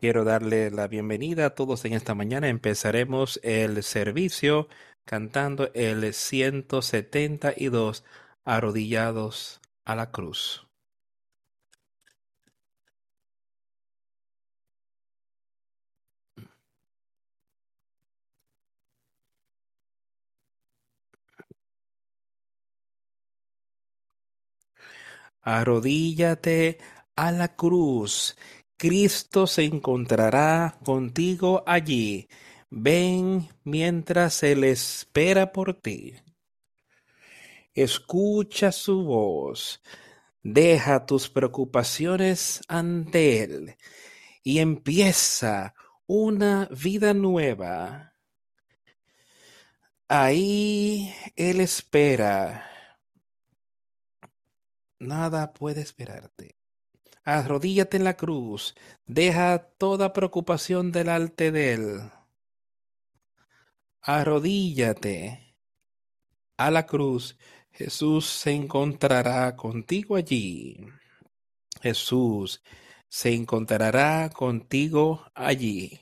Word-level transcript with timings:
Quiero 0.00 0.24
darle 0.24 0.70
la 0.70 0.86
bienvenida 0.86 1.46
a 1.46 1.50
todos 1.50 1.84
en 1.84 1.92
esta 1.92 2.14
mañana. 2.14 2.48
Empezaremos 2.48 3.40
el 3.42 3.82
servicio 3.82 4.68
cantando 5.04 5.70
el 5.74 6.14
172, 6.14 8.04
arrodillados 8.44 9.60
a 9.84 9.96
la 9.96 10.10
cruz. 10.10 10.67
Arrodíllate 25.48 26.76
a 27.16 27.32
la 27.32 27.56
cruz. 27.56 28.36
Cristo 28.76 29.46
se 29.46 29.64
encontrará 29.64 30.76
contigo 30.84 31.64
allí. 31.66 32.28
Ven 32.68 33.48
mientras 33.64 34.42
Él 34.42 34.62
espera 34.64 35.50
por 35.50 35.72
ti. 35.72 36.12
Escucha 37.72 38.72
su 38.72 39.04
voz. 39.04 39.80
Deja 40.42 41.06
tus 41.06 41.30
preocupaciones 41.30 42.60
ante 42.68 43.42
Él 43.42 43.76
y 44.42 44.58
empieza 44.58 45.72
una 46.06 46.68
vida 46.70 47.14
nueva. 47.14 48.12
Ahí 50.08 51.10
Él 51.36 51.62
espera. 51.62 52.77
Nada 54.98 55.52
puede 55.52 55.80
esperarte. 55.80 56.56
Arrodíllate 57.24 57.98
en 57.98 58.04
la 58.04 58.16
cruz. 58.16 58.74
Deja 59.06 59.58
toda 59.58 60.12
preocupación 60.12 60.92
delante 60.92 61.52
de 61.52 61.72
Él. 61.74 62.00
Arrodíllate 64.00 65.56
a 66.56 66.70
la 66.70 66.86
cruz. 66.86 67.36
Jesús 67.70 68.26
se 68.26 68.52
encontrará 68.52 69.54
contigo 69.54 70.16
allí. 70.16 70.78
Jesús 71.80 72.62
se 73.08 73.34
encontrará 73.34 74.30
contigo 74.30 75.24
allí. 75.34 76.00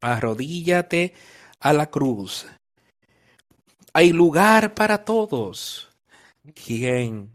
Arrodíllate 0.00 1.14
a 1.60 1.72
la 1.72 1.86
cruz. 1.86 2.46
Hay 3.98 4.12
lugar 4.12 4.74
para 4.74 5.06
todos. 5.06 5.88
Quien 6.54 7.32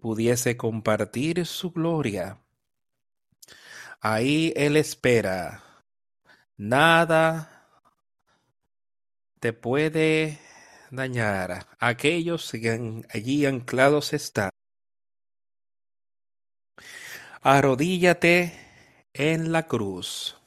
pudiese 0.00 0.56
compartir 0.56 1.44
su 1.44 1.70
gloria. 1.70 2.38
Ahí 4.00 4.54
Él 4.56 4.78
espera. 4.78 5.62
Nada 6.56 7.68
te 9.38 9.52
puede 9.52 10.38
dañar. 10.90 11.66
Aquellos 11.78 12.50
que 12.50 13.04
allí 13.10 13.44
anclados 13.44 14.14
están. 14.14 14.48
Arrodíllate 17.42 18.58
en 19.12 19.52
la 19.52 19.66
cruz. 19.66 20.41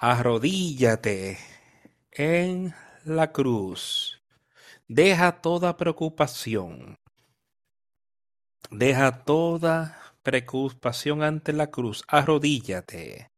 Arrodíllate 0.00 1.38
en 2.12 2.72
la 3.04 3.32
cruz. 3.32 4.22
Deja 4.86 5.40
toda 5.40 5.76
preocupación. 5.76 6.94
Deja 8.70 9.24
toda 9.24 10.14
preocupación 10.22 11.24
ante 11.24 11.52
la 11.52 11.72
cruz. 11.72 12.04
Arrodíllate. 12.06 13.32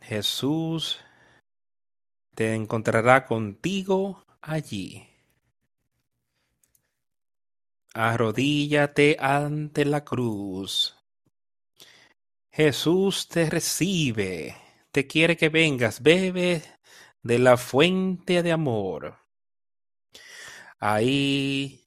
Jesús 0.00 1.00
te 2.36 2.54
encontrará 2.54 3.26
contigo 3.26 4.24
allí. 4.40 5.08
Arrodíllate 7.94 9.16
ante 9.18 9.84
la 9.84 10.04
cruz. 10.04 10.95
Jesús 12.56 13.28
te 13.28 13.50
recibe, 13.50 14.56
te 14.90 15.06
quiere 15.06 15.36
que 15.36 15.50
vengas, 15.50 16.02
bebe 16.02 16.62
de 17.22 17.38
la 17.38 17.58
fuente 17.58 18.42
de 18.42 18.50
amor. 18.50 19.18
Ahí 20.78 21.86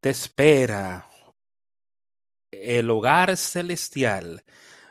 te 0.00 0.10
espera 0.10 1.08
el 2.50 2.90
hogar 2.90 3.36
celestial 3.36 4.42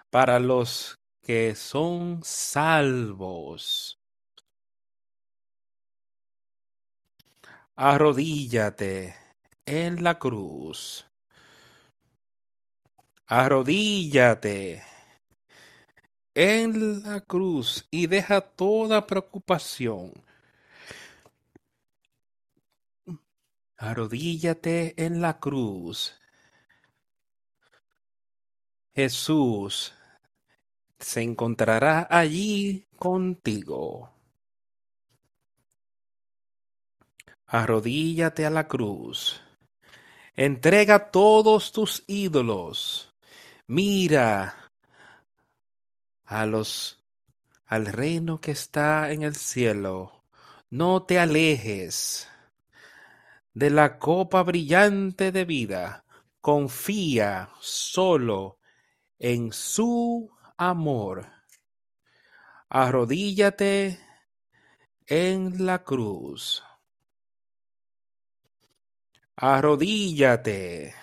para 0.09 0.39
los 0.39 1.01
que 1.21 1.53
son 1.53 2.21
salvos. 2.23 3.99
Arrodíllate 7.75 9.17
en 9.65 10.01
la 10.01 10.17
cruz. 10.17 11.05
Arrodíllate 13.25 14.88
en 16.41 17.03
la 17.03 17.19
cruz 17.19 17.85
y 17.91 18.07
deja 18.07 18.39
toda 18.39 19.05
preocupación. 19.05 20.13
Arrodíllate 23.75 24.93
en 25.03 25.21
la 25.21 25.37
cruz. 25.37 26.15
Jesús 28.95 29.93
se 30.97 31.21
encontrará 31.23 32.07
allí 32.09 32.87
contigo. 32.95 34.09
Arrodíllate 37.47 38.45
a 38.45 38.49
la 38.49 38.65
cruz. 38.65 39.41
Entrega 40.37 41.11
todos 41.11 41.73
tus 41.73 42.01
ídolos. 42.07 43.13
Mira 43.67 44.68
a 46.29 46.45
los 46.45 47.03
al 47.65 47.87
reino 47.87 48.39
que 48.39 48.51
está 48.51 49.11
en 49.11 49.23
el 49.23 49.35
cielo. 49.35 50.23
No 50.69 51.03
te 51.03 51.19
alejes 51.19 52.27
de 53.53 53.71
la 53.71 53.97
copa 53.97 54.43
brillante 54.43 55.31
de 55.31 55.45
vida. 55.45 56.05
Confía 56.39 57.49
solo 57.59 58.59
en 59.17 59.51
su 59.51 60.31
amor. 60.55 61.27
Arrodíllate 62.69 63.99
en 65.07 65.65
la 65.65 65.83
cruz. 65.83 66.63
Arrodíllate 69.35 70.93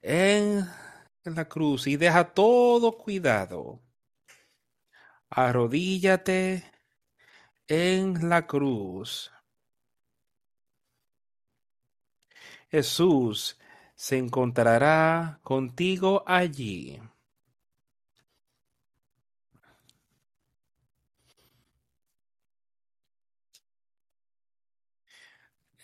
en 0.00 0.68
la 1.24 1.48
cruz 1.48 1.86
y 1.86 1.96
deja 1.96 2.32
todo 2.32 2.96
cuidado. 2.96 3.80
Arrodíllate 5.28 6.64
en 7.68 8.28
la 8.28 8.46
cruz. 8.46 9.30
Jesús 12.70 13.58
se 13.94 14.16
encontrará 14.16 15.40
contigo 15.42 16.22
allí. 16.26 17.00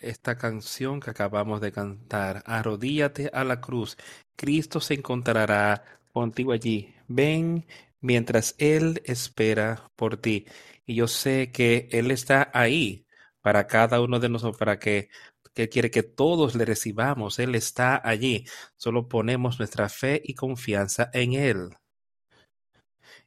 Esta 0.01 0.37
canción 0.37 0.99
que 0.99 1.09
acabamos 1.11 1.61
de 1.61 1.71
cantar. 1.71 2.43
Arrodíllate 2.45 3.29
a 3.33 3.43
la 3.43 3.61
cruz. 3.61 3.97
Cristo 4.35 4.79
se 4.79 4.95
encontrará 4.95 5.83
contigo 6.13 6.51
allí. 6.51 6.93
Ven 7.07 7.65
mientras 8.01 8.55
Él 8.57 9.01
espera 9.05 9.89
por 9.95 10.17
ti. 10.17 10.45
Y 10.85 10.95
yo 10.95 11.07
sé 11.07 11.51
que 11.51 11.89
Él 11.91 12.11
está 12.11 12.49
ahí 12.53 13.05
para 13.41 13.67
cada 13.67 14.01
uno 14.01 14.19
de 14.19 14.29
nosotros, 14.29 14.57
para 14.57 14.79
que, 14.79 15.09
que 15.53 15.69
quiere 15.69 15.91
que 15.91 16.03
todos 16.03 16.55
le 16.55 16.65
recibamos. 16.65 17.39
Él 17.39 17.55
está 17.55 18.01
allí. 18.03 18.45
Solo 18.77 19.07
ponemos 19.07 19.59
nuestra 19.59 19.89
fe 19.89 20.21
y 20.23 20.35
confianza 20.35 21.09
en 21.13 21.33
Él. 21.33 21.77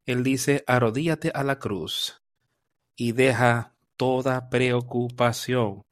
Él 0.07 0.23
dice, 0.23 0.65
arrodíllate 0.67 1.31
a 1.35 1.45
la 1.45 1.59
cruz 1.59 2.23
y 2.97 3.12
deja 3.12 3.75
toda 3.97 4.49
preocupación 4.49 5.85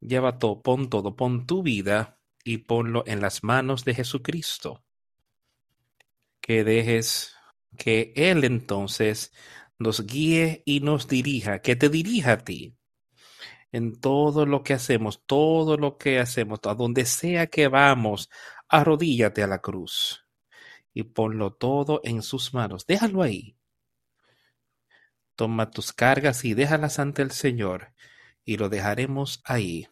Lleva 0.00 0.38
todo, 0.38 0.62
pon 0.62 0.90
todo, 0.90 1.14
pon 1.16 1.46
tu 1.46 1.62
vida 1.62 2.18
y 2.44 2.58
ponlo 2.58 3.04
en 3.06 3.20
las 3.20 3.44
manos 3.44 3.84
de 3.84 3.94
Jesucristo. 3.94 4.84
Que 6.40 6.64
dejes 6.64 7.34
que 7.76 8.12
Él 8.16 8.44
entonces 8.44 9.32
nos 9.78 10.04
guíe 10.06 10.62
y 10.66 10.80
nos 10.80 11.06
dirija, 11.06 11.60
que 11.60 11.76
te 11.76 11.88
dirija 11.88 12.32
a 12.32 12.38
ti. 12.38 12.74
en 13.72 14.00
todo 14.00 14.46
lo 14.46 14.62
que 14.62 14.74
hacemos, 14.74 15.22
todo 15.26 15.76
lo 15.76 15.98
que 15.98 16.18
hacemos, 16.18 16.60
a 16.64 16.74
donde 16.74 17.04
sea 17.04 17.46
que 17.48 17.68
vamos, 17.68 18.30
arrodíllate 18.68 19.42
a 19.42 19.46
la 19.46 19.60
cruz 19.60 20.24
y 20.94 21.04
ponlo 21.04 21.52
todo 21.54 22.00
en 22.04 22.22
sus 22.22 22.54
manos. 22.54 22.86
Déjalo 22.86 23.22
ahí. 23.22 23.56
Toma 25.36 25.70
tus 25.70 25.94
cargas 25.94 26.44
y 26.44 26.52
déjalas 26.52 26.98
ante 26.98 27.22
el 27.22 27.30
Señor 27.30 27.94
y 28.48 28.56
lo 28.56 28.68
dejaremos 28.68 29.42
ahí 29.44 29.88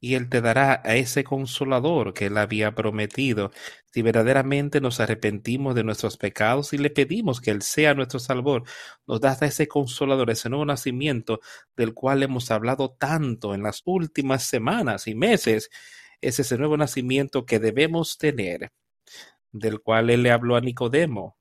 y 0.00 0.14
Él 0.14 0.28
te 0.30 0.40
dará 0.40 0.80
a 0.84 0.96
ese 0.96 1.24
consolador 1.24 2.14
que 2.14 2.26
Él 2.26 2.38
había 2.38 2.74
prometido, 2.74 3.52
si 3.92 4.00
verdaderamente 4.02 4.80
nos 4.80 4.98
arrepentimos 4.98 5.74
de 5.74 5.84
nuestros 5.84 6.16
pecados 6.16 6.72
y 6.72 6.78
le 6.78 6.90
pedimos 6.90 7.40
que 7.40 7.50
Él 7.50 7.60
sea 7.60 7.94
nuestro 7.94 8.18
salvador, 8.18 8.64
nos 9.06 9.20
da 9.20 9.36
ese 9.42 9.68
consolador, 9.68 10.30
ese 10.30 10.48
nuevo 10.48 10.64
nacimiento 10.64 11.40
del 11.76 11.92
cual 11.92 12.22
hemos 12.22 12.50
hablado 12.50 12.96
tanto 12.98 13.54
en 13.54 13.62
las 13.62 13.82
últimas 13.84 14.44
semanas 14.44 15.06
y 15.06 15.14
meses. 15.14 15.70
Es 16.22 16.40
ese 16.40 16.56
nuevo 16.56 16.76
nacimiento 16.78 17.44
que 17.44 17.58
debemos 17.58 18.16
tener, 18.16 18.72
del 19.52 19.80
cual 19.80 20.08
Él 20.08 20.22
le 20.22 20.30
habló 20.30 20.56
a 20.56 20.60
Nicodemo. 20.62 21.36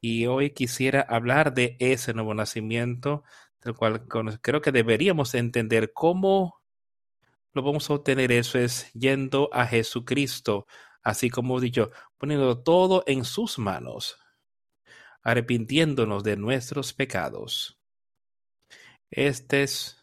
Y 0.00 0.26
hoy 0.26 0.50
quisiera 0.50 1.02
hablar 1.02 1.54
de 1.54 1.76
ese 1.78 2.12
nuevo 2.12 2.34
nacimiento, 2.34 3.22
del 3.62 3.74
cual 3.74 4.06
creo 4.40 4.60
que 4.60 4.72
deberíamos 4.72 5.34
entender 5.34 5.92
cómo 5.92 6.60
lo 7.52 7.62
vamos 7.62 7.90
a 7.90 7.94
obtener 7.94 8.32
eso 8.32 8.58
es 8.58 8.90
yendo 8.92 9.50
a 9.52 9.66
Jesucristo, 9.66 10.66
así 11.02 11.28
como 11.28 11.60
dicho, 11.60 11.90
poniendo 12.16 12.62
todo 12.62 13.04
en 13.06 13.24
sus 13.24 13.58
manos, 13.58 14.18
arrepintiéndonos 15.22 16.24
de 16.24 16.36
nuestros 16.36 16.94
pecados. 16.94 17.78
Este 19.10 19.62
es 19.62 20.02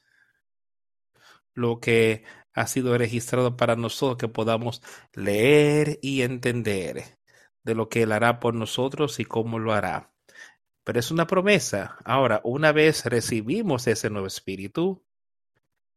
lo 1.53 1.79
que 1.79 2.23
ha 2.53 2.67
sido 2.67 2.97
registrado 2.97 3.57
para 3.57 3.75
nosotros, 3.75 4.17
que 4.17 4.27
podamos 4.27 4.81
leer 5.13 5.97
y 6.01 6.21
entender 6.21 7.17
de 7.63 7.75
lo 7.75 7.89
que 7.89 8.03
Él 8.03 8.11
hará 8.11 8.39
por 8.39 8.53
nosotros 8.53 9.19
y 9.19 9.25
cómo 9.25 9.57
lo 9.59 9.73
hará. 9.73 10.11
Pero 10.89 11.01
es 11.01 11.11
una 11.11 11.27
promesa. 11.27 11.97
Ahora, 12.03 12.41
una 12.43 12.71
vez 12.71 13.05
recibimos 13.05 13.85
ese 13.85 14.09
nuevo 14.09 14.25
espíritu, 14.25 15.03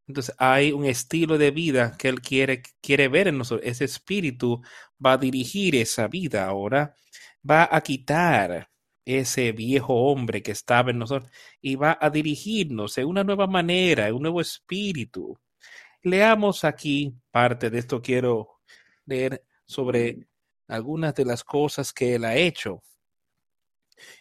entonces 0.06 0.34
hay 0.36 0.70
un 0.72 0.84
estilo 0.84 1.38
de 1.38 1.50
vida 1.50 1.96
que 1.96 2.08
Él 2.08 2.20
quiere, 2.20 2.62
quiere 2.82 3.08
ver 3.08 3.28
en 3.28 3.38
nosotros. 3.38 3.66
Ese 3.66 3.86
espíritu 3.86 4.60
va 5.02 5.14
a 5.14 5.16
dirigir 5.16 5.76
esa 5.76 6.08
vida 6.08 6.44
ahora, 6.44 6.94
va 7.50 7.70
a 7.72 7.80
quitar 7.80 8.68
ese 9.06 9.52
viejo 9.52 9.94
hombre 9.94 10.42
que 10.42 10.52
estaba 10.52 10.90
en 10.90 10.98
nosotros 10.98 11.32
y 11.62 11.76
va 11.76 11.96
a 11.98 12.10
dirigirnos 12.10 12.98
en 12.98 13.06
una 13.06 13.24
nueva 13.24 13.46
manera, 13.46 14.12
un 14.12 14.20
nuevo 14.20 14.42
espíritu. 14.42 15.38
Leamos 16.02 16.64
aquí 16.64 17.14
parte 17.30 17.70
de 17.70 17.78
esto. 17.78 18.02
Quiero 18.02 18.60
leer 19.06 19.42
sobre 19.64 20.26
algunas 20.68 21.14
de 21.14 21.24
las 21.24 21.42
cosas 21.44 21.94
que 21.94 22.16
Él 22.16 22.26
ha 22.26 22.36
hecho 22.36 22.82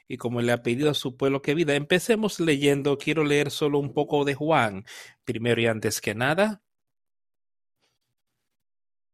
y 0.07 0.17
como 0.17 0.41
le 0.41 0.51
ha 0.51 0.63
pedido 0.63 0.89
a 0.91 0.93
su 0.93 1.17
pueblo 1.17 1.41
que 1.41 1.55
vida. 1.55 1.75
Empecemos 1.75 2.39
leyendo, 2.39 2.97
quiero 2.97 3.23
leer 3.23 3.51
solo 3.51 3.79
un 3.79 3.93
poco 3.93 4.25
de 4.25 4.35
Juan, 4.35 4.85
primero 5.23 5.61
y 5.61 5.67
antes 5.67 6.01
que 6.01 6.15
nada. 6.15 6.61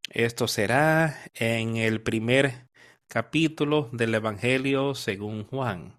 Esto 0.10 0.48
será 0.48 1.18
en 1.34 1.78
el 1.78 2.02
primer 2.02 2.70
capítulo 3.08 3.90
del 3.92 4.16
Evangelio 4.16 4.96
según 4.96 5.46
Juan. 5.46 5.97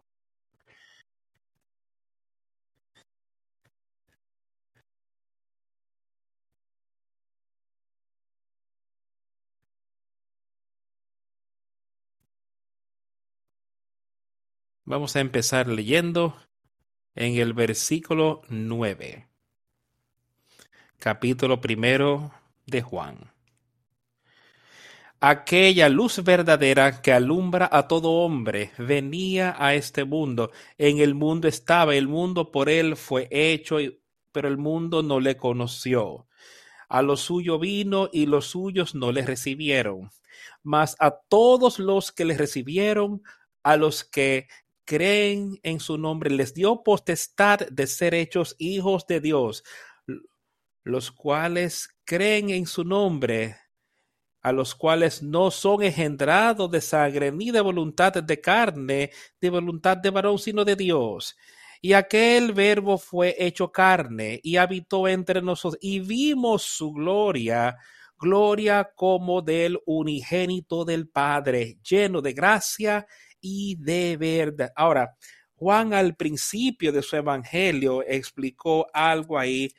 Vamos 14.91 15.17
a 15.17 15.21
empezar 15.21 15.69
leyendo 15.69 16.35
en 17.15 17.37
el 17.37 17.53
versículo 17.53 18.41
9, 18.49 19.29
capítulo 20.99 21.61
primero 21.61 22.33
de 22.65 22.81
Juan. 22.81 23.31
Aquella 25.21 25.91
luz 25.91 26.25
verdadera 26.25 27.03
que 27.03 27.13
alumbra 27.13 27.69
a 27.71 27.87
todo 27.87 28.13
hombre 28.13 28.71
venía 28.79 29.55
a 29.59 29.75
este 29.75 30.05
mundo. 30.05 30.53
En 30.79 31.01
el 31.01 31.15
mundo 31.15 31.49
estaba, 31.49 31.95
el 31.95 32.09
mundo 32.09 32.51
por 32.51 32.71
él 32.71 32.97
fue 32.97 33.29
hecho, 33.31 33.77
pero 34.33 34.49
el 34.49 34.57
mundo 34.57 35.03
no 35.03 35.21
le 35.21 35.37
conoció. 35.37 36.27
A 36.89 37.03
lo 37.03 37.19
suyo 37.19 37.59
vino 37.59 38.09
y 38.11 38.25
los 38.25 38.47
suyos 38.47 38.95
no 38.95 39.13
le 39.13 39.21
recibieron. 39.21 40.11
Mas 40.63 40.97
a 40.99 41.11
todos 41.11 41.79
los 41.79 42.11
que 42.11 42.25
le 42.25 42.39
recibieron, 42.39 43.23
a 43.63 43.77
los 43.77 44.03
que 44.03 44.49
creen 44.89 45.61
en 45.63 45.81
su 45.81 45.99
nombre, 45.99 46.31
les 46.31 46.55
dio 46.55 46.83
potestad 46.83 47.59
de 47.59 47.87
ser 47.87 48.15
hechos 48.15 48.57
hijos 48.59 49.07
de 49.07 49.21
Dios, 49.21 49.63
los 50.83 51.13
cuales 51.13 51.91
creen 52.07 52.49
en 52.49 52.65
su 52.65 52.85
nombre, 52.85 53.59
a 54.41 54.51
los 54.51 54.75
cuales 54.75 55.23
no 55.23 55.51
son 55.51 55.83
engendrados 55.83 56.71
de 56.71 56.81
sangre, 56.81 57.31
ni 57.31 57.51
de 57.51 57.61
voluntad 57.61 58.15
de 58.15 58.41
carne, 58.41 59.11
de 59.39 59.51
voluntad 59.51 59.99
de 59.99 60.09
varón, 60.09 60.39
sino 60.39 60.65
de 60.65 60.75
Dios. 60.75 61.37
Y 61.83 61.93
aquel 61.93 62.55
verbo 62.55 62.97
fue 62.97 63.37
hecho 63.39 63.71
carne 63.71 64.41
y 64.43 64.57
habitó 64.57 65.07
entre 65.07 65.43
nosotros 65.43 65.79
y 65.83 66.01
vimos 66.01 66.63
su 66.63 66.93
gloria, 66.93 67.77
gloria 68.19 68.91
como 68.97 69.43
del 69.43 69.79
unigénito 69.85 70.87
del 70.87 71.11
Padre, 71.11 71.77
lleno 71.87 72.23
de 72.23 72.33
gracia 72.33 73.07
y 73.07 73.28
de 73.41 74.17
verdad. 74.17 74.73
Ahora, 74.77 75.17
Juan 75.55 75.93
al 75.93 76.15
principio 76.15 76.93
de 76.93 77.03
su 77.03 77.17
evangelio 77.17 78.03
explicó 78.07 78.87
algo 78.93 79.39
ahí 79.39 79.73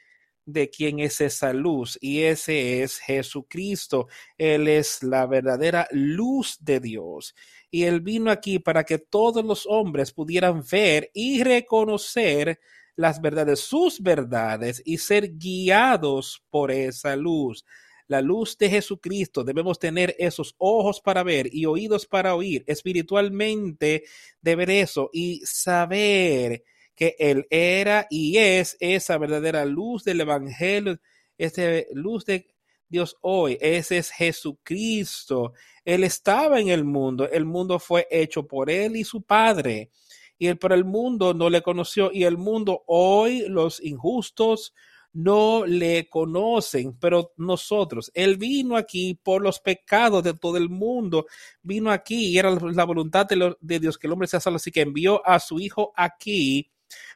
de 0.45 0.69
quién 0.69 0.99
es 0.99 1.21
esa 1.21 1.53
luz 1.53 1.97
y 2.01 2.21
ese 2.23 2.81
es 2.83 2.97
Jesucristo. 2.99 4.07
Él 4.37 4.67
es 4.67 5.03
la 5.03 5.25
verdadera 5.25 5.87
luz 5.91 6.57
de 6.59 6.79
Dios. 6.79 7.35
Y 7.71 7.83
él 7.83 8.01
vino 8.01 8.31
aquí 8.31 8.59
para 8.59 8.83
que 8.83 8.97
todos 8.97 9.45
los 9.45 9.65
hombres 9.67 10.11
pudieran 10.11 10.63
ver 10.69 11.11
y 11.13 11.43
reconocer 11.43 12.59
las 12.95 13.21
verdades, 13.21 13.61
sus 13.61 14.01
verdades 14.01 14.81
y 14.83 14.97
ser 14.97 15.37
guiados 15.37 16.43
por 16.49 16.71
esa 16.71 17.15
luz 17.15 17.63
la 18.09 18.21
luz 18.21 18.57
de 18.57 18.69
Jesucristo, 18.71 19.43
debemos 19.43 19.77
tener 19.77 20.15
esos 20.17 20.55
ojos 20.57 20.99
para 20.99 21.21
ver 21.21 21.47
y 21.53 21.67
oídos 21.67 22.07
para 22.07 22.33
oír, 22.35 22.63
espiritualmente 22.65 24.03
de 24.41 24.55
ver 24.55 24.71
eso 24.71 25.11
y 25.13 25.41
saber 25.45 26.63
que 26.95 27.15
Él 27.19 27.45
era 27.51 28.07
y 28.09 28.37
es 28.37 28.75
esa 28.79 29.19
verdadera 29.19 29.63
luz 29.63 30.03
del 30.03 30.21
Evangelio, 30.21 30.99
esa 31.37 31.61
luz 31.93 32.25
de 32.25 32.47
Dios 32.87 33.15
hoy, 33.21 33.59
ese 33.61 33.99
es 33.99 34.09
Jesucristo. 34.09 35.53
Él 35.85 36.03
estaba 36.03 36.59
en 36.59 36.69
el 36.69 36.83
mundo, 36.83 37.29
el 37.29 37.45
mundo 37.45 37.77
fue 37.77 38.07
hecho 38.09 38.47
por 38.47 38.71
Él 38.71 38.95
y 38.95 39.03
su 39.03 39.21
Padre. 39.21 39.91
Y 40.39 40.47
él, 40.47 40.57
el 40.71 40.85
mundo 40.85 41.35
no 41.35 41.49
le 41.49 41.61
conoció 41.61 42.11
y 42.11 42.23
el 42.23 42.37
mundo 42.37 42.83
hoy, 42.87 43.45
los 43.47 43.83
injustos, 43.83 44.73
no 45.13 45.65
le 45.65 46.07
conocen, 46.07 46.97
pero 46.99 47.33
nosotros, 47.37 48.11
Él 48.13 48.37
vino 48.37 48.77
aquí 48.77 49.19
por 49.21 49.41
los 49.41 49.59
pecados 49.59 50.23
de 50.23 50.33
todo 50.33 50.57
el 50.57 50.69
mundo, 50.69 51.25
vino 51.61 51.91
aquí 51.91 52.27
y 52.27 52.37
era 52.37 52.51
la 52.51 52.83
voluntad 52.83 53.27
de, 53.27 53.79
Dios 53.79 53.97
que 53.97 54.07
el 54.07 54.13
hombre 54.13 54.27
sea 54.27 54.39
salvo, 54.39 54.57
así 54.57 54.71
que 54.71 54.81
envió 54.81 55.25
a 55.25 55.39
su 55.39 55.59
Hijo 55.59 55.93
aquí 55.95 56.71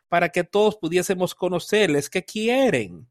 para 0.08 0.30
que 0.30 0.44
todos 0.44 0.78
pudiésemos 0.78 1.36
conocerles 1.36 2.10
que 2.10 2.24
quieren. 2.24 3.08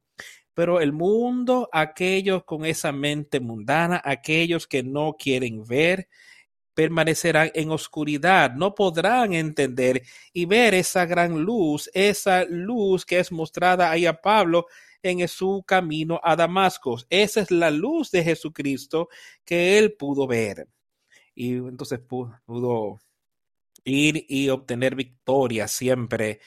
Pero 0.54 0.80
el 0.80 0.92
mundo, 0.92 1.68
aquellos 1.72 2.44
con 2.44 2.66
esa 2.66 2.92
mente 2.92 3.40
mundana, 3.40 4.02
aquellos 4.04 4.66
que 4.66 4.82
no 4.82 5.16
quieren 5.18 5.64
ver, 5.64 6.08
permanecerán 6.74 7.50
en 7.54 7.70
oscuridad, 7.70 8.52
no 8.54 8.74
podrán 8.74 9.32
entender 9.34 10.02
y 10.32 10.46
ver 10.46 10.74
esa 10.74 11.06
gran 11.06 11.42
luz, 11.42 11.90
esa 11.94 12.44
luz 12.44 13.04
que 13.04 13.18
es 13.18 13.30
mostrada 13.32 13.90
ahí 13.90 14.06
a 14.06 14.20
Pablo 14.20 14.66
en 15.02 15.26
su 15.28 15.64
camino 15.66 16.20
a 16.22 16.36
Damasco. 16.36 16.98
Esa 17.10 17.40
es 17.40 17.50
la 17.50 17.70
luz 17.70 18.10
de 18.10 18.24
Jesucristo 18.24 19.08
que 19.44 19.78
él 19.78 19.94
pudo 19.94 20.26
ver. 20.26 20.68
Y 21.34 21.54
entonces 21.54 22.00
pudo 22.00 23.00
ir 23.84 24.24
y 24.28 24.48
obtener 24.48 24.94
victoria 24.94 25.66
siempre 25.68 26.40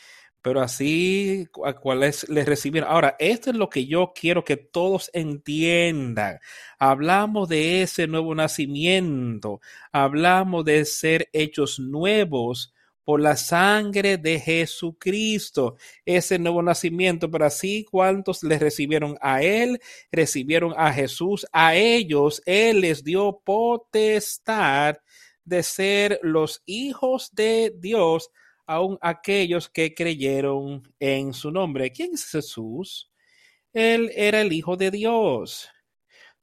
pero 0.45 0.61
así 0.61 1.47
a 1.63 1.73
cuales 1.73 2.29
les 2.29 2.45
recibieron. 2.45 2.87
Ahora, 2.87 3.15
esto 3.17 3.49
es 3.49 3.55
lo 3.55 3.67
que 3.67 3.87
yo 3.87 4.13
quiero 4.13 4.43
que 4.43 4.57
todos 4.57 5.09
entiendan. 5.11 6.37
Hablamos 6.77 7.49
de 7.49 7.81
ese 7.81 8.05
nuevo 8.05 8.35
nacimiento, 8.35 9.59
hablamos 9.91 10.63
de 10.63 10.85
ser 10.85 11.29
hechos 11.33 11.79
nuevos 11.79 12.75
por 13.03 13.21
la 13.21 13.37
sangre 13.37 14.17
de 14.19 14.39
Jesucristo, 14.39 15.77
ese 16.05 16.37
nuevo 16.37 16.61
nacimiento, 16.61 17.31
pero 17.31 17.45
así 17.45 17.83
cuantos 17.83 18.43
le 18.43 18.59
recibieron 18.59 19.17
a 19.21 19.41
Él, 19.41 19.79
recibieron 20.11 20.75
a 20.77 20.93
Jesús, 20.93 21.47
a 21.53 21.73
ellos 21.73 22.43
Él 22.45 22.81
les 22.81 23.03
dio 23.03 23.41
potestad 23.43 24.97
de 25.43 25.63
ser 25.63 26.19
los 26.21 26.61
hijos 26.67 27.33
de 27.33 27.73
Dios, 27.75 28.29
aun 28.65 28.97
aquellos 29.01 29.69
que 29.69 29.93
creyeron 29.93 30.83
en 30.99 31.33
su 31.33 31.51
nombre. 31.51 31.91
¿Quién 31.91 32.11
es 32.13 32.25
Jesús? 32.25 33.11
Él 33.73 34.11
era 34.15 34.41
el 34.41 34.53
Hijo 34.53 34.77
de 34.77 34.91
Dios. 34.91 35.69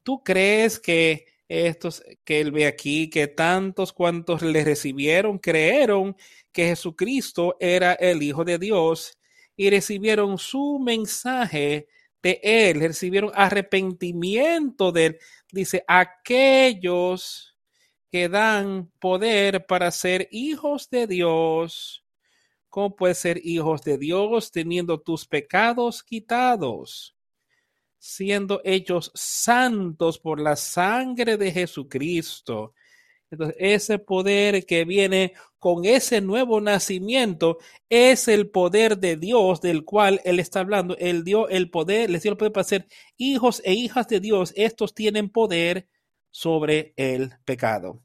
¿Tú 0.03 0.23
crees 0.23 0.79
que 0.79 1.27
estos 1.49 2.03
que 2.25 2.41
él 2.41 2.51
ve 2.51 2.67
aquí, 2.67 3.11
que 3.11 3.27
tantos 3.27 3.93
cuantos 3.93 4.43
le 4.43 4.65
recibieron, 4.65 5.39
creyeron 5.39 6.17
que 6.51 6.67
Jesucristo 6.67 7.57
era 7.61 7.93
el 7.95 8.23
Hijo 8.23 8.45
de 8.45 8.59
Dios 8.59 9.19
y 9.57 9.69
recibieron 9.71 10.39
su 10.39 10.79
mensaje 10.79 11.89
de 12.23 12.41
él, 12.43 12.81
recibieron 12.81 13.33
arrepentimiento 13.35 14.93
de 14.93 15.07
él. 15.07 15.19
Dice, 15.51 15.85
aquellos 15.87 17.57
que 18.11 18.29
dan 18.29 18.91
poder 18.99 19.67
para 19.67 19.91
ser 19.91 20.29
hijos 20.31 20.89
de 20.91 21.07
Dios. 21.07 22.02
¿Cómo 22.73 22.97
puedes 22.97 23.19
ser 23.19 23.39
hijos 23.45 23.83
de 23.83 23.99
Dios 23.99 24.51
teniendo 24.51 24.99
tus 24.99 25.27
pecados 25.27 26.03
quitados? 26.03 27.15
siendo 28.05 28.61
hechos 28.65 29.13
santos 29.15 30.19
por 30.19 30.41
la 30.41 30.57
sangre 30.57 31.37
de 31.37 31.53
Jesucristo. 31.53 32.75
Entonces, 33.31 33.55
ese 33.61 34.01
poder 34.01 34.67
que 34.67 34.85
viene 34.85 35.35
con 35.61 35.85
ese 35.85 36.21
nuevo 36.21 36.61
nacimiento 36.61 37.59
es 37.89 38.27
el 38.27 38.51
poder 38.51 38.99
de 38.99 39.17
Dios 39.17 39.61
del 39.61 39.85
cual 39.85 40.21
Él 40.25 40.41
está 40.41 40.61
hablando. 40.61 40.97
Él 40.99 41.23
dio 41.23 41.49
el 41.49 41.71
poder, 41.71 42.11
les 42.11 42.25
dio 42.25 42.33
el 42.33 42.39
poder 42.39 42.53
para 42.53 42.65
ser 42.65 42.89
hijos 43.17 43.63
e 43.65 43.73
hijas 43.73 44.09
de 44.09 44.19
Dios. 44.19 44.53
Estos 44.57 44.95
tienen 44.97 45.29
poder 45.29 45.87
sobre 46.33 46.95
el 46.97 47.35
pecado. 47.45 48.03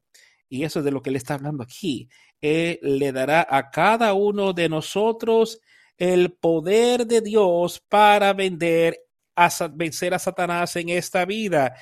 Y 0.47 0.63
eso 0.63 0.77
es 0.79 0.85
de 0.85 0.91
lo 0.91 1.01
que 1.01 1.09
Él 1.09 1.15
está 1.15 1.33
hablando 1.33 1.63
aquí. 1.63 2.07
Él 2.41 2.79
le 2.81 3.11
dará 3.11 3.47
a 3.49 3.69
cada 3.69 4.13
uno 4.13 4.53
de 4.53 4.69
nosotros 4.69 5.59
el 5.97 6.33
poder 6.33 7.07
de 7.07 7.21
Dios 7.21 7.79
para 7.79 8.33
vender 8.33 8.99
a 9.35 9.49
vencer 9.73 10.13
a 10.13 10.19
Satanás 10.19 10.75
en 10.75 10.89
esta 10.89 11.25
vida. 11.25 11.75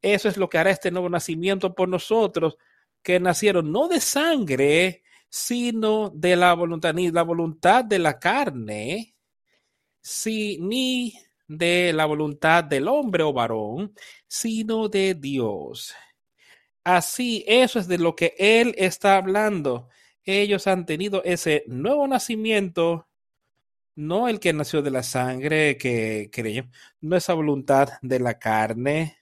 Eso 0.00 0.28
es 0.28 0.36
lo 0.36 0.48
que 0.48 0.58
hará 0.58 0.70
este 0.70 0.90
nuevo 0.90 1.08
nacimiento 1.08 1.74
por 1.74 1.88
nosotros, 1.88 2.56
que 3.02 3.18
nacieron 3.20 3.72
no 3.72 3.88
de 3.88 4.00
sangre, 4.00 5.02
sino 5.28 6.10
de 6.10 6.36
la 6.36 6.54
voluntad, 6.54 6.94
ni 6.94 7.10
de 7.10 7.98
la 7.98 8.18
carne, 8.18 9.14
si, 10.00 10.58
ni 10.58 11.14
de 11.48 11.92
la 11.92 12.06
voluntad 12.06 12.64
del 12.64 12.88
hombre 12.88 13.22
o 13.22 13.32
varón, 13.32 13.94
sino 14.26 14.88
de 14.88 15.14
Dios. 15.14 15.94
Así, 16.86 17.42
eso 17.48 17.80
es 17.80 17.88
de 17.88 17.98
lo 17.98 18.14
que 18.14 18.36
Él 18.38 18.72
está 18.78 19.16
hablando. 19.16 19.88
Ellos 20.22 20.68
han 20.68 20.86
tenido 20.86 21.20
ese 21.24 21.64
nuevo 21.66 22.06
nacimiento 22.06 23.08
no 23.96 24.28
el 24.28 24.38
que 24.38 24.52
nació 24.52 24.82
de 24.82 24.92
la 24.92 25.02
sangre, 25.02 25.76
que 25.78 26.30
creyó, 26.32 26.68
no 27.00 27.16
esa 27.16 27.34
voluntad 27.34 27.88
de 28.02 28.20
la 28.20 28.38
carne 28.38 29.18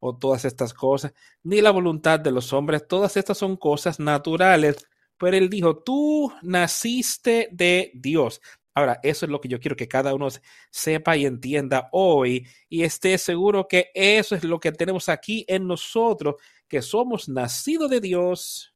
o 0.00 0.16
todas 0.16 0.44
estas 0.44 0.74
cosas, 0.74 1.14
ni 1.44 1.60
la 1.60 1.70
voluntad 1.70 2.18
de 2.18 2.32
los 2.32 2.52
hombres, 2.52 2.88
todas 2.88 3.16
estas 3.16 3.38
son 3.38 3.56
cosas 3.58 4.00
naturales. 4.00 4.88
Pero 5.16 5.36
él 5.36 5.48
dijo, 5.48 5.84
tú 5.84 6.32
naciste 6.42 7.48
de 7.52 7.92
Dios. 7.94 8.40
Ahora, 8.74 8.98
eso 9.02 9.24
es 9.24 9.30
lo 9.30 9.40
que 9.40 9.48
yo 9.48 9.60
quiero 9.60 9.76
que 9.76 9.88
cada 9.88 10.14
uno 10.14 10.28
sepa 10.70 11.16
y 11.16 11.26
entienda 11.26 11.88
hoy 11.92 12.46
y 12.68 12.82
esté 12.82 13.16
seguro 13.18 13.68
que 13.68 13.90
eso 13.94 14.34
es 14.34 14.44
lo 14.44 14.58
que 14.58 14.72
tenemos 14.72 15.08
aquí 15.08 15.44
en 15.48 15.66
nosotros, 15.66 16.36
que 16.68 16.82
somos 16.82 17.28
nacidos 17.28 17.88
de 17.90 18.00
Dios 18.00 18.74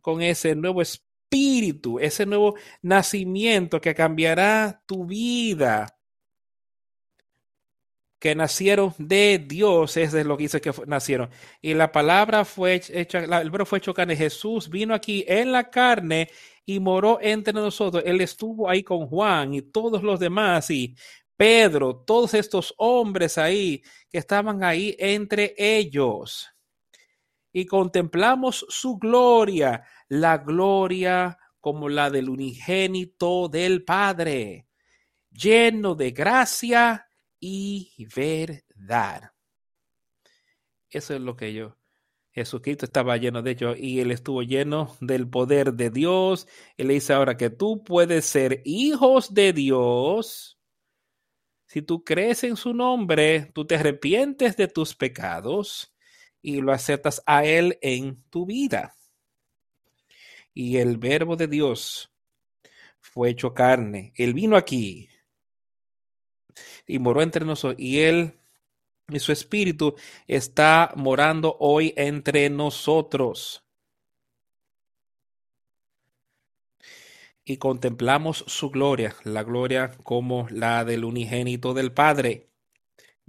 con 0.00 0.22
ese 0.22 0.54
nuevo 0.54 0.80
espíritu 0.80 1.06
ese 2.00 2.26
nuevo 2.26 2.54
nacimiento 2.82 3.80
que 3.80 3.94
cambiará 3.94 4.82
tu 4.86 5.06
vida. 5.06 5.92
Que 8.18 8.34
nacieron 8.34 8.94
de 8.98 9.44
Dios, 9.46 9.96
es 9.96 10.12
de 10.12 10.24
lo 10.24 10.36
que 10.36 10.44
dice 10.44 10.60
que 10.60 10.72
nacieron. 10.86 11.28
Y 11.60 11.74
la 11.74 11.92
palabra 11.92 12.44
fue 12.44 12.80
hecha, 12.88 13.18
el 13.18 13.50
verbo 13.50 13.66
fue 13.66 13.78
hecho 13.78 13.92
carne. 13.92 14.16
Jesús 14.16 14.70
vino 14.70 14.94
aquí 14.94 15.24
en 15.28 15.52
la 15.52 15.70
carne 15.70 16.30
y 16.66 16.80
moró 16.80 17.18
entre 17.22 17.54
nosotros. 17.54 18.02
Él 18.04 18.20
estuvo 18.20 18.68
ahí 18.68 18.82
con 18.82 19.06
Juan 19.06 19.54
y 19.54 19.62
todos 19.62 20.02
los 20.02 20.18
demás 20.18 20.68
y 20.70 20.94
Pedro, 21.36 22.02
todos 22.04 22.34
estos 22.34 22.74
hombres 22.76 23.38
ahí 23.38 23.82
que 24.10 24.18
estaban 24.18 24.64
ahí 24.64 24.96
entre 24.98 25.54
ellos. 25.56 26.48
Y 27.52 27.66
contemplamos 27.66 28.66
su 28.68 28.98
gloria, 28.98 29.84
la 30.08 30.38
gloria 30.38 31.38
como 31.60 31.88
la 31.88 32.10
del 32.10 32.28
unigénito 32.28 33.48
del 33.48 33.84
Padre, 33.84 34.66
lleno 35.30 35.94
de 35.94 36.10
gracia 36.10 37.06
y 37.38 38.06
verdad. 38.14 39.32
Eso 40.90 41.14
es 41.14 41.20
lo 41.20 41.36
que 41.36 41.52
yo. 41.52 41.76
Jesucristo 42.36 42.84
estaba 42.84 43.16
lleno 43.16 43.42
de 43.42 43.50
ello 43.50 43.74
y 43.74 43.98
él 43.98 44.12
estuvo 44.12 44.42
lleno 44.42 44.96
del 45.00 45.28
poder 45.28 45.74
de 45.74 45.90
Dios. 45.90 46.46
Él 46.76 46.86
le 46.86 46.94
dice 46.94 47.12
ahora 47.12 47.36
que 47.36 47.50
tú 47.50 47.82
puedes 47.82 48.26
ser 48.26 48.62
hijos 48.64 49.34
de 49.34 49.52
Dios. 49.52 50.56
Si 51.66 51.82
tú 51.82 52.04
crees 52.04 52.44
en 52.44 52.56
su 52.56 52.72
nombre, 52.72 53.50
tú 53.52 53.64
te 53.64 53.74
arrepientes 53.74 54.56
de 54.56 54.68
tus 54.68 54.94
pecados 54.94 55.96
y 56.40 56.60
lo 56.60 56.72
aceptas 56.72 57.20
a 57.26 57.44
él 57.44 57.78
en 57.82 58.22
tu 58.30 58.46
vida 58.46 58.94
y 60.56 60.78
el 60.78 60.96
verbo 60.96 61.36
de 61.36 61.48
Dios 61.48 62.10
fue 62.98 63.28
hecho 63.28 63.52
carne. 63.52 64.14
Él 64.16 64.32
vino 64.32 64.56
aquí 64.56 65.10
y 66.86 66.98
moró 66.98 67.20
entre 67.20 67.44
nosotros 67.44 67.78
y 67.78 68.00
él 68.00 68.40
y 69.08 69.18
su 69.20 69.32
espíritu 69.32 69.94
está 70.26 70.92
morando 70.96 71.56
hoy 71.60 71.94
entre 71.96 72.50
nosotros. 72.50 73.62
Y 77.44 77.58
contemplamos 77.58 78.44
su 78.48 78.70
gloria, 78.70 79.14
la 79.22 79.44
gloria 79.44 79.92
como 80.02 80.48
la 80.50 80.84
del 80.84 81.04
unigénito 81.04 81.74
del 81.74 81.92
Padre, 81.92 82.48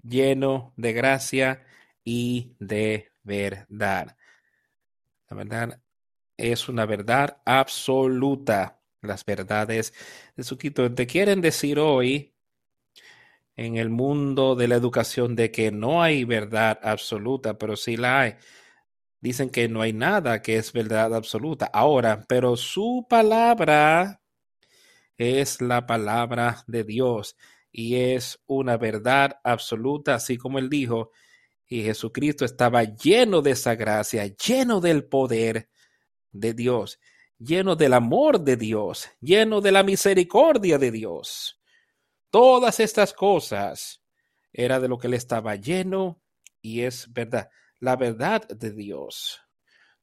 lleno 0.02 0.74
de 0.76 0.94
gracia 0.94 1.64
y 2.04 2.56
de 2.60 3.12
verdad. 3.24 4.18
La 5.30 5.38
verdad, 5.38 5.82
es 6.38 6.70
una 6.70 6.86
verdad 6.86 7.42
absoluta. 7.46 8.80
Las 9.02 9.24
verdades 9.24 9.94
de 10.36 10.44
su 10.44 10.58
quito 10.58 10.92
te 10.92 11.06
quieren 11.06 11.40
decir 11.40 11.78
hoy 11.78 12.34
en 13.58 13.76
el 13.78 13.90
mundo 13.90 14.56
de 14.56 14.68
la 14.68 14.76
educación 14.76 15.36
de 15.36 15.52
que 15.52 15.72
no 15.72 16.02
hay 16.02 16.24
verdad 16.24 16.80
absoluta, 16.84 17.58
pero 17.58 17.76
sí 17.76 17.98
la 17.98 18.22
hay. 18.22 18.36
Dicen 19.20 19.50
que 19.50 19.68
no 19.68 19.82
hay 19.82 19.94
nada 19.94 20.44
que 20.44 20.58
es 20.58 20.72
verdad 20.72 21.14
absoluta. 21.16 21.66
Ahora, 21.74 22.24
pero 22.30 22.56
su 22.56 23.08
palabra 23.10 24.22
es 25.18 25.60
la 25.60 25.88
palabra 25.88 26.64
de 26.68 26.84
Dios 26.84 27.36
y 27.72 27.96
es 27.96 28.40
una 28.46 28.78
verdad 28.78 29.40
absoluta, 29.44 30.16
así 30.16 30.38
como 30.38 30.60
él 30.60 30.70
dijo. 30.70 31.12
Y 31.68 31.82
Jesucristo 31.82 32.46
estaba 32.46 32.84
lleno 32.84 33.42
de 33.42 33.52
esa 33.52 33.76
gracia, 33.76 34.26
lleno 34.28 34.80
del 34.80 35.06
poder 35.06 35.68
de 36.32 36.54
Dios, 36.54 37.00
lleno 37.40 37.76
del 37.76 37.94
amor 37.94 38.40
de 38.42 38.56
Dios, 38.56 39.10
lleno 39.20 39.62
de 39.62 39.72
la 39.72 39.84
misericordia 39.84 40.78
de 40.78 40.92
Dios. 40.92 41.57
Todas 42.40 42.80
estas 42.80 43.14
cosas 43.14 44.04
era 44.54 44.80
de 44.80 44.88
lo 44.88 45.00
que 45.00 45.08
él 45.08 45.16
estaba 45.16 45.56
lleno 45.56 46.22
y 46.62 46.82
es 46.82 47.12
verdad, 47.12 47.50
la 47.80 47.96
verdad 47.96 48.48
de 48.48 48.74
Dios. 48.74 49.42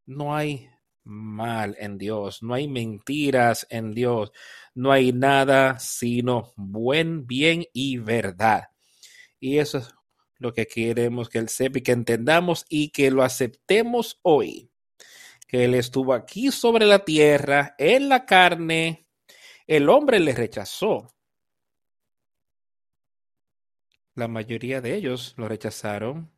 No 0.04 0.34
hay 0.34 0.68
mal 1.04 1.76
en 1.78 1.96
Dios, 1.96 2.42
no 2.42 2.54
hay 2.54 2.66
mentiras 2.66 3.68
en 3.70 3.92
Dios, 3.92 4.32
no 4.74 4.90
hay 4.90 5.12
nada 5.12 5.78
sino 5.78 6.52
buen, 6.56 7.24
bien 7.24 7.66
y 7.72 7.98
verdad. 7.98 8.64
Y 9.38 9.58
eso 9.58 9.78
es 9.78 9.94
lo 10.38 10.52
que 10.52 10.66
queremos 10.66 11.28
que 11.28 11.38
él 11.38 11.48
sepa 11.48 11.78
y 11.78 11.82
que 11.82 11.92
entendamos 11.92 12.66
y 12.68 12.90
que 12.90 13.12
lo 13.12 13.22
aceptemos 13.22 14.18
hoy 14.22 14.72
que 15.46 15.66
él 15.66 15.74
estuvo 15.74 16.12
aquí 16.12 16.50
sobre 16.50 16.84
la 16.84 17.04
tierra, 17.04 17.76
en 17.78 18.08
la 18.08 18.26
carne, 18.26 19.06
el 19.68 19.88
hombre 19.88 20.18
le 20.18 20.32
rechazó. 20.32 21.13
La 24.14 24.28
mayoría 24.28 24.80
de 24.80 24.94
ellos 24.94 25.34
lo 25.36 25.48
rechazaron. 25.48 26.30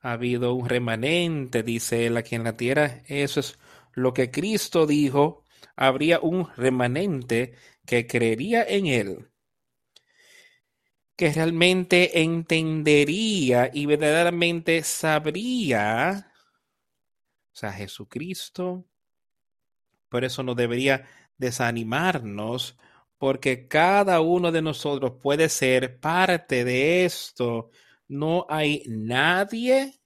Ha 0.00 0.12
habido 0.12 0.54
un 0.54 0.68
remanente, 0.68 1.62
dice 1.62 2.06
él, 2.06 2.16
aquí 2.16 2.36
en 2.36 2.44
la 2.44 2.56
tierra. 2.56 3.02
Eso 3.06 3.40
es 3.40 3.58
lo 3.92 4.14
que 4.14 4.30
Cristo 4.30 4.86
dijo, 4.86 5.44
habría 5.74 6.20
un 6.20 6.48
remanente 6.56 7.54
que 7.84 8.06
creería 8.06 8.62
en 8.62 8.86
él, 8.86 9.30
que 11.16 11.32
realmente 11.32 12.22
entendería 12.22 13.70
y 13.72 13.86
verdaderamente 13.86 14.82
sabría, 14.84 16.32
o 17.52 17.56
sea, 17.56 17.72
Jesucristo. 17.72 18.84
Por 20.08 20.24
eso 20.24 20.42
no 20.42 20.54
debería 20.54 21.06
desanimarnos, 21.38 22.78
porque 23.18 23.66
cada 23.66 24.20
uno 24.20 24.52
de 24.52 24.62
nosotros 24.62 25.14
puede 25.20 25.48
ser 25.48 25.98
parte 25.98 26.64
de 26.64 27.04
esto. 27.04 27.70
No 28.06 28.46
hay 28.48 28.84
nadie 28.86 30.00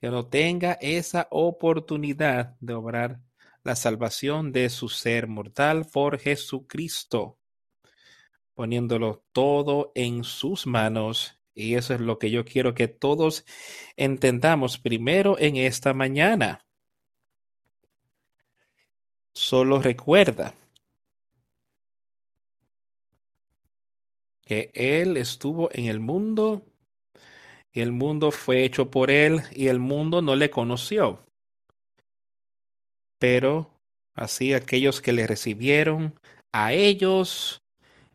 que 0.00 0.10
no 0.10 0.26
tenga 0.26 0.72
esa 0.80 1.28
oportunidad 1.30 2.56
de 2.60 2.74
obrar 2.74 3.20
la 3.64 3.74
salvación 3.74 4.52
de 4.52 4.68
su 4.68 4.88
ser 4.88 5.28
mortal 5.28 5.86
por 5.90 6.18
Jesucristo, 6.18 7.38
poniéndolo 8.54 9.24
todo 9.32 9.92
en 9.94 10.24
sus 10.24 10.66
manos. 10.66 11.38
Y 11.54 11.74
eso 11.74 11.94
es 11.94 12.00
lo 12.00 12.18
que 12.18 12.30
yo 12.30 12.44
quiero 12.44 12.74
que 12.74 12.88
todos 12.88 13.44
entendamos 13.96 14.78
primero 14.78 15.38
en 15.38 15.56
esta 15.56 15.94
mañana. 15.94 16.66
Solo 19.32 19.80
recuerda 19.80 20.54
que 24.44 24.70
Él 24.74 25.16
estuvo 25.16 25.70
en 25.72 25.86
el 25.86 26.00
mundo 26.00 26.64
y 27.72 27.80
el 27.80 27.92
mundo 27.92 28.30
fue 28.30 28.64
hecho 28.64 28.90
por 28.90 29.10
Él 29.10 29.42
y 29.52 29.68
el 29.68 29.78
mundo 29.78 30.20
no 30.20 30.36
le 30.36 30.50
conoció. 30.50 31.24
Pero 33.18 33.80
así 34.14 34.52
aquellos 34.52 35.00
que 35.00 35.12
le 35.12 35.26
recibieron, 35.26 36.18
a 36.52 36.72
ellos 36.72 37.62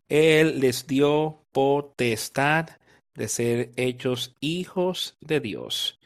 Él 0.08 0.60
les 0.60 0.86
dio 0.86 1.44
potestad 1.52 2.68
de 3.14 3.26
ser 3.26 3.72
hechos 3.76 4.36
hijos 4.40 5.16
de 5.20 5.40
Dios. 5.40 5.98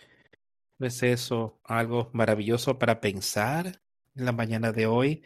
¿No 0.79 0.87
es 0.87 1.03
eso 1.03 1.61
algo 1.65 2.11
maravilloso 2.13 2.79
para 2.79 3.01
pensar 3.01 3.83
en 4.17 4.25
la 4.25 4.33
mañana 4.33 4.73
de 4.73 4.87
hoy? 4.87 5.23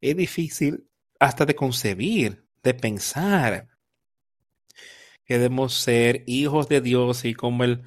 Es 0.00 0.16
difícil 0.16 0.86
hasta 1.18 1.46
de 1.46 1.54
concebir, 1.54 2.44
de 2.62 2.74
pensar 2.74 3.71
que 5.32 5.38
debemos 5.38 5.74
ser 5.74 6.24
hijos 6.26 6.68
de 6.68 6.82
Dios 6.82 7.24
y 7.24 7.32
como 7.32 7.64
el 7.64 7.82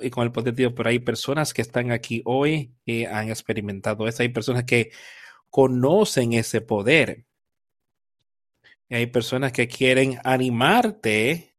y 0.00 0.10
con 0.10 0.24
el 0.24 0.32
poder 0.32 0.54
de 0.54 0.62
Dios, 0.62 0.72
pero 0.76 0.90
hay 0.90 0.98
personas 0.98 1.54
que 1.54 1.62
están 1.62 1.90
aquí 1.90 2.22
hoy 2.24 2.74
y 2.84 3.04
han 3.04 3.28
experimentado 3.30 4.06
eso, 4.08 4.22
hay 4.22 4.28
personas 4.28 4.64
que 4.64 4.90
conocen 5.50 6.34
ese 6.34 6.60
poder. 6.60 7.24
Y 8.88 8.94
hay 8.94 9.06
personas 9.06 9.52
que 9.52 9.68
quieren 9.68 10.18
animarte 10.24 11.56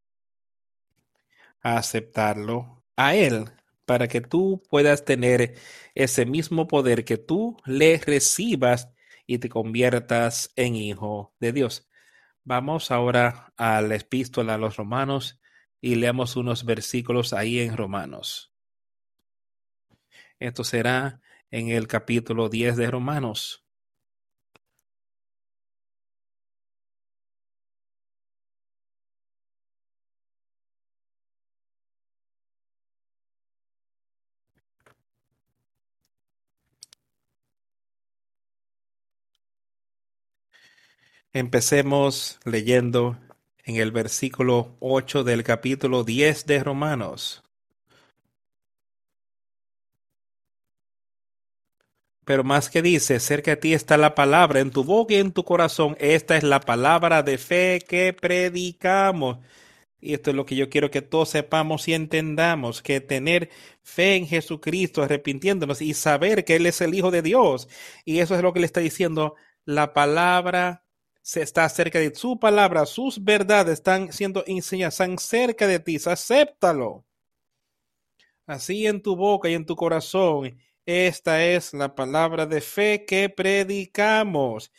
a 1.62 1.78
aceptarlo 1.78 2.84
a 2.96 3.14
Él 3.16 3.46
para 3.86 4.08
que 4.08 4.20
tú 4.20 4.62
puedas 4.70 5.04
tener 5.04 5.56
ese 5.94 6.26
mismo 6.26 6.68
poder 6.68 7.04
que 7.04 7.18
tú 7.18 7.56
le 7.66 7.98
recibas 7.98 8.88
y 9.26 9.38
te 9.38 9.48
conviertas 9.48 10.50
en 10.56 10.76
hijo 10.76 11.34
de 11.40 11.52
Dios. 11.52 11.88
Vamos 12.46 12.90
ahora 12.90 13.54
a 13.56 13.80
la 13.80 13.94
epístola 13.94 14.54
a 14.54 14.58
los 14.58 14.76
romanos 14.76 15.40
y 15.80 15.94
leamos 15.94 16.36
unos 16.36 16.66
versículos 16.66 17.32
ahí 17.32 17.58
en 17.58 17.74
Romanos. 17.74 18.52
Esto 20.38 20.62
será 20.62 21.22
en 21.50 21.70
el 21.70 21.88
capítulo 21.88 22.50
10 22.50 22.76
de 22.76 22.90
Romanos. 22.90 23.63
Empecemos 41.34 42.38
leyendo 42.44 43.18
en 43.64 43.74
el 43.74 43.90
versículo 43.90 44.76
8 44.78 45.24
del 45.24 45.42
capítulo 45.42 46.04
10 46.04 46.46
de 46.46 46.62
Romanos. 46.62 47.42
Pero 52.24 52.44
más 52.44 52.70
que 52.70 52.82
dice, 52.82 53.18
cerca 53.18 53.50
de 53.50 53.56
ti 53.56 53.74
está 53.74 53.96
la 53.96 54.14
palabra 54.14 54.60
en 54.60 54.70
tu 54.70 54.84
boca 54.84 55.14
y 55.14 55.16
en 55.16 55.32
tu 55.32 55.42
corazón. 55.42 55.96
Esta 55.98 56.36
es 56.36 56.44
la 56.44 56.60
palabra 56.60 57.24
de 57.24 57.36
fe 57.36 57.80
que 57.84 58.12
predicamos. 58.12 59.38
Y 60.00 60.14
esto 60.14 60.30
es 60.30 60.36
lo 60.36 60.46
que 60.46 60.54
yo 60.54 60.70
quiero 60.70 60.92
que 60.92 61.02
todos 61.02 61.30
sepamos 61.30 61.88
y 61.88 61.94
entendamos, 61.94 62.80
que 62.80 63.00
tener 63.00 63.50
fe 63.82 64.14
en 64.14 64.28
Jesucristo, 64.28 65.02
arrepintiéndonos 65.02 65.82
y 65.82 65.94
saber 65.94 66.44
que 66.44 66.54
Él 66.54 66.66
es 66.66 66.80
el 66.80 66.94
Hijo 66.94 67.10
de 67.10 67.22
Dios. 67.22 67.68
Y 68.04 68.20
eso 68.20 68.36
es 68.36 68.42
lo 68.42 68.52
que 68.52 68.60
le 68.60 68.66
está 68.66 68.78
diciendo 68.78 69.34
la 69.64 69.92
palabra 69.92 70.83
se 71.24 71.40
está 71.40 71.66
cerca 71.70 71.98
de 71.98 72.14
su 72.14 72.38
palabra, 72.38 72.84
sus 72.84 73.24
verdades 73.24 73.74
están 73.74 74.12
siendo 74.12 74.44
enseñadas, 74.46 74.92
están 74.94 75.16
cerca 75.18 75.66
de 75.66 75.80
ti, 75.80 75.96
acéptalo. 76.04 77.06
Así 78.46 78.86
en 78.86 79.00
tu 79.00 79.16
boca 79.16 79.48
y 79.48 79.54
en 79.54 79.64
tu 79.64 79.74
corazón. 79.74 80.58
Esta 80.84 81.42
es 81.42 81.72
la 81.72 81.94
palabra 81.94 82.44
de 82.44 82.60
fe 82.60 83.06
que 83.06 83.30
predicamos, 83.30 84.70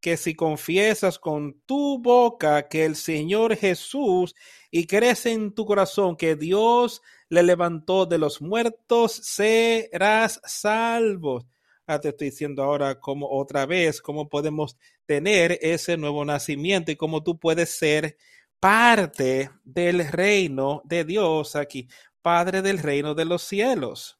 que 0.00 0.16
si 0.16 0.34
confiesas 0.34 1.20
con 1.20 1.60
tu 1.66 2.00
boca 2.02 2.68
que 2.68 2.84
el 2.84 2.96
Señor 2.96 3.54
Jesús 3.56 4.34
y 4.72 4.88
crees 4.88 5.24
en 5.26 5.54
tu 5.54 5.64
corazón 5.64 6.16
que 6.16 6.34
Dios 6.34 7.00
le 7.28 7.44
levantó 7.44 8.06
de 8.06 8.18
los 8.18 8.42
muertos, 8.42 9.12
serás 9.12 10.40
salvo. 10.44 11.46
Ah, 11.86 12.00
te 12.00 12.10
estoy 12.10 12.30
diciendo 12.30 12.62
ahora 12.62 13.00
como 13.00 13.28
otra 13.28 13.66
vez, 13.66 14.00
cómo 14.00 14.28
podemos 14.28 14.76
tener 15.04 15.58
ese 15.60 15.96
nuevo 15.96 16.24
nacimiento 16.24 16.92
y 16.92 16.96
cómo 16.96 17.22
tú 17.24 17.38
puedes 17.38 17.70
ser 17.70 18.16
parte 18.60 19.50
del 19.64 20.06
reino 20.06 20.80
de 20.84 21.04
Dios 21.04 21.56
aquí, 21.56 21.88
Padre 22.22 22.62
del 22.62 22.78
reino 22.78 23.14
de 23.16 23.24
los 23.24 23.42
cielos. 23.42 24.16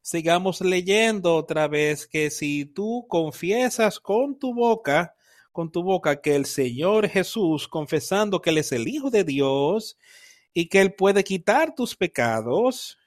Sigamos 0.00 0.62
leyendo 0.62 1.36
otra 1.36 1.68
vez 1.68 2.06
que 2.06 2.30
si 2.30 2.64
tú 2.64 3.06
confiesas 3.08 4.00
con 4.00 4.38
tu 4.38 4.54
boca, 4.54 5.14
con 5.52 5.70
tu 5.70 5.82
boca 5.82 6.22
que 6.22 6.34
el 6.34 6.46
Señor 6.46 7.06
Jesús, 7.08 7.68
confesando 7.68 8.40
que 8.40 8.48
Él 8.50 8.58
es 8.58 8.72
el 8.72 8.88
Hijo 8.88 9.10
de 9.10 9.24
Dios 9.24 9.98
y 10.54 10.70
que 10.70 10.80
Él 10.80 10.94
puede 10.94 11.22
quitar 11.22 11.74
tus 11.74 11.94
pecados, 11.94 12.98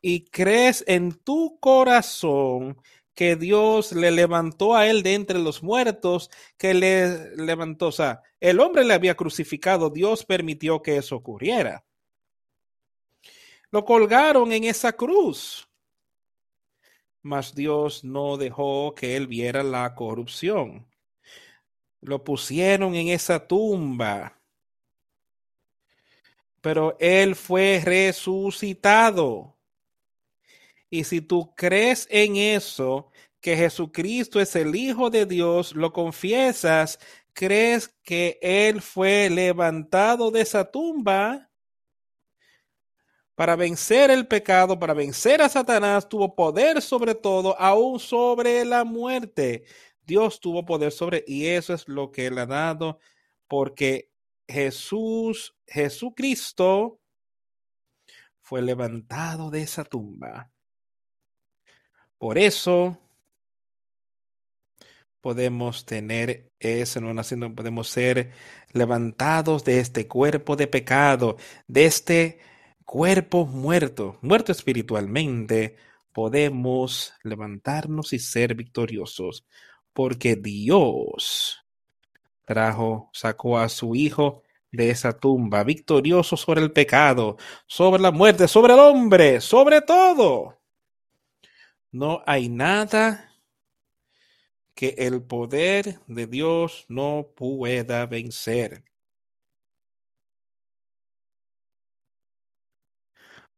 y 0.00 0.24
crees 0.26 0.84
en 0.86 1.12
tu 1.12 1.58
corazón 1.60 2.80
que 3.14 3.34
Dios 3.34 3.90
le 3.90 4.12
levantó 4.12 4.76
a 4.76 4.86
él 4.86 5.02
de 5.02 5.14
entre 5.14 5.40
los 5.40 5.62
muertos, 5.62 6.30
que 6.56 6.72
le 6.72 7.34
levantó, 7.36 7.88
o 7.88 7.92
sea, 7.92 8.22
el 8.38 8.60
hombre 8.60 8.84
le 8.84 8.94
había 8.94 9.16
crucificado, 9.16 9.90
Dios 9.90 10.24
permitió 10.24 10.82
que 10.82 10.96
eso 10.96 11.16
ocurriera. 11.16 11.84
Lo 13.72 13.84
colgaron 13.84 14.52
en 14.52 14.64
esa 14.64 14.92
cruz, 14.92 15.68
mas 17.22 17.54
Dios 17.56 18.04
no 18.04 18.36
dejó 18.36 18.94
que 18.94 19.16
él 19.16 19.26
viera 19.26 19.64
la 19.64 19.94
corrupción. 19.96 20.86
Lo 22.00 22.22
pusieron 22.22 22.94
en 22.94 23.08
esa 23.08 23.48
tumba, 23.48 24.38
pero 26.60 26.96
él 27.00 27.34
fue 27.34 27.82
resucitado. 27.84 29.57
Y 30.90 31.04
si 31.04 31.20
tú 31.20 31.54
crees 31.54 32.06
en 32.10 32.36
eso, 32.36 33.10
que 33.40 33.56
Jesucristo 33.56 34.40
es 34.40 34.56
el 34.56 34.74
Hijo 34.74 35.10
de 35.10 35.26
Dios, 35.26 35.74
lo 35.74 35.92
confiesas, 35.92 36.98
crees 37.32 37.88
que 38.02 38.38
Él 38.42 38.82
fue 38.82 39.30
levantado 39.30 40.30
de 40.30 40.40
esa 40.40 40.70
tumba 40.70 41.48
para 43.34 43.54
vencer 43.54 44.10
el 44.10 44.26
pecado, 44.26 44.80
para 44.80 44.94
vencer 44.94 45.40
a 45.40 45.48
Satanás, 45.48 46.08
tuvo 46.08 46.34
poder 46.34 46.82
sobre 46.82 47.14
todo, 47.14 47.56
aún 47.60 48.00
sobre 48.00 48.64
la 48.64 48.82
muerte. 48.82 49.64
Dios 50.04 50.40
tuvo 50.40 50.64
poder 50.64 50.90
sobre, 50.90 51.22
y 51.26 51.46
eso 51.46 51.72
es 51.72 51.86
lo 51.86 52.10
que 52.10 52.26
Él 52.26 52.38
ha 52.38 52.46
dado, 52.46 52.98
porque 53.46 54.10
Jesús, 54.48 55.54
Jesucristo, 55.66 56.98
fue 58.40 58.62
levantado 58.62 59.50
de 59.50 59.62
esa 59.62 59.84
tumba. 59.84 60.50
Por 62.18 62.38
eso 62.38 62.98
podemos 65.20 65.84
tener 65.84 66.50
ese 66.58 67.00
no 67.00 67.54
podemos 67.54 67.88
ser 67.88 68.32
levantados 68.72 69.64
de 69.64 69.80
este 69.80 70.08
cuerpo 70.08 70.56
de 70.56 70.66
pecado, 70.66 71.36
de 71.66 71.86
este 71.86 72.38
cuerpo 72.84 73.46
muerto, 73.46 74.18
muerto 74.22 74.52
espiritualmente, 74.52 75.76
podemos 76.12 77.12
levantarnos 77.22 78.12
y 78.12 78.18
ser 78.18 78.54
victoriosos, 78.54 79.44
porque 79.92 80.36
Dios 80.36 81.64
trajo, 82.44 83.10
sacó 83.12 83.58
a 83.58 83.68
su 83.68 83.94
Hijo 83.94 84.42
de 84.72 84.90
esa 84.90 85.12
tumba, 85.12 85.64
victorioso 85.64 86.36
sobre 86.36 86.62
el 86.62 86.72
pecado, 86.72 87.36
sobre 87.66 88.02
la 88.02 88.10
muerte, 88.10 88.48
sobre 88.48 88.74
el 88.74 88.80
hombre, 88.80 89.40
sobre 89.40 89.82
todo. 89.82 90.57
No 91.90 92.22
hay 92.26 92.48
nada 92.48 93.34
que 94.74 94.94
el 94.98 95.22
poder 95.22 96.00
de 96.06 96.26
Dios 96.26 96.84
no 96.88 97.28
pueda 97.34 98.06
vencer. 98.06 98.84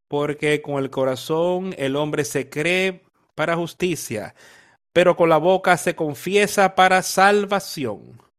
Porque 0.08 0.62
con 0.62 0.82
el 0.82 0.90
corazón 0.90 1.74
el 1.76 1.96
hombre 1.96 2.24
se 2.24 2.48
cree 2.48 3.04
para 3.34 3.56
justicia, 3.56 4.34
pero 4.92 5.16
con 5.16 5.28
la 5.28 5.38
boca 5.38 5.76
se 5.76 5.94
confiesa 5.94 6.74
para 6.74 7.02
salvación 7.02 8.29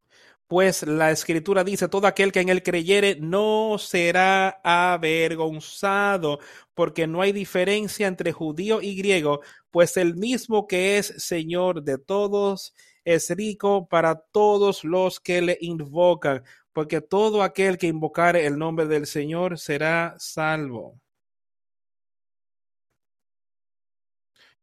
pues 0.52 0.84
la 0.84 1.12
escritura 1.12 1.64
dice, 1.64 1.88
todo 1.88 2.08
aquel 2.08 2.34
que 2.34 2.42
en 2.42 2.50
él 2.50 2.62
creyere 2.62 3.16
no 3.22 3.78
será 3.78 4.60
avergonzado, 4.66 6.40
porque 6.74 7.08
no 7.08 7.22
hay 7.22 7.32
diferencia 7.32 8.06
entre 8.06 8.34
judío 8.34 8.82
y 8.82 8.98
griego, 8.98 9.40
pues 9.70 9.96
el 9.96 10.18
mismo 10.18 10.68
que 10.68 10.98
es 10.98 11.14
Señor 11.24 11.84
de 11.84 11.98
todos 11.98 12.76
es 13.06 13.30
rico 13.30 13.88
para 13.88 14.16
todos 14.16 14.84
los 14.84 15.22
que 15.22 15.42
le 15.42 15.58
invocan, 15.62 16.44
porque 16.74 17.00
todo 17.00 17.44
aquel 17.44 17.78
que 17.78 17.88
invocare 17.88 18.46
el 18.46 18.58
nombre 18.58 18.88
del 18.88 19.06
Señor 19.08 19.58
será 19.58 20.16
salvo. 20.20 21.00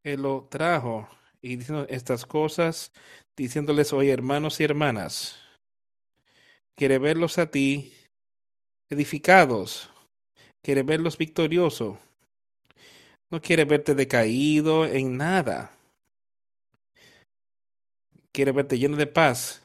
Él 0.02 0.20
lo 0.20 0.48
trajo 0.50 1.08
y 1.40 1.56
diciendo 1.56 1.86
estas 1.88 2.26
cosas, 2.26 2.92
diciéndoles 3.34 3.94
hoy 3.94 4.10
hermanos 4.10 4.60
y 4.60 4.64
hermanas, 4.64 5.47
quiere 6.78 6.98
verlos 6.98 7.38
a 7.38 7.50
ti 7.50 7.92
edificados, 8.88 9.90
quiere 10.62 10.84
verlos 10.84 11.18
victoriosos, 11.18 11.98
no 13.30 13.42
quiere 13.42 13.64
verte 13.64 13.96
decaído 13.96 14.86
en 14.86 15.16
nada, 15.16 15.72
quiere 18.30 18.52
verte 18.52 18.78
lleno 18.78 18.96
de 18.96 19.08
paz, 19.08 19.60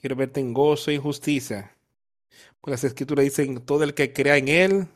quiere 0.00 0.14
verte 0.14 0.40
en 0.40 0.54
gozo 0.54 0.90
y 0.90 0.96
justicia. 0.96 1.76
Pues 2.62 2.72
las 2.72 2.84
escrituras 2.84 3.24
dicen, 3.24 3.60
todo 3.60 3.84
el 3.84 3.92
que 3.92 4.14
crea 4.14 4.38
en 4.38 4.48
Él 4.48 4.88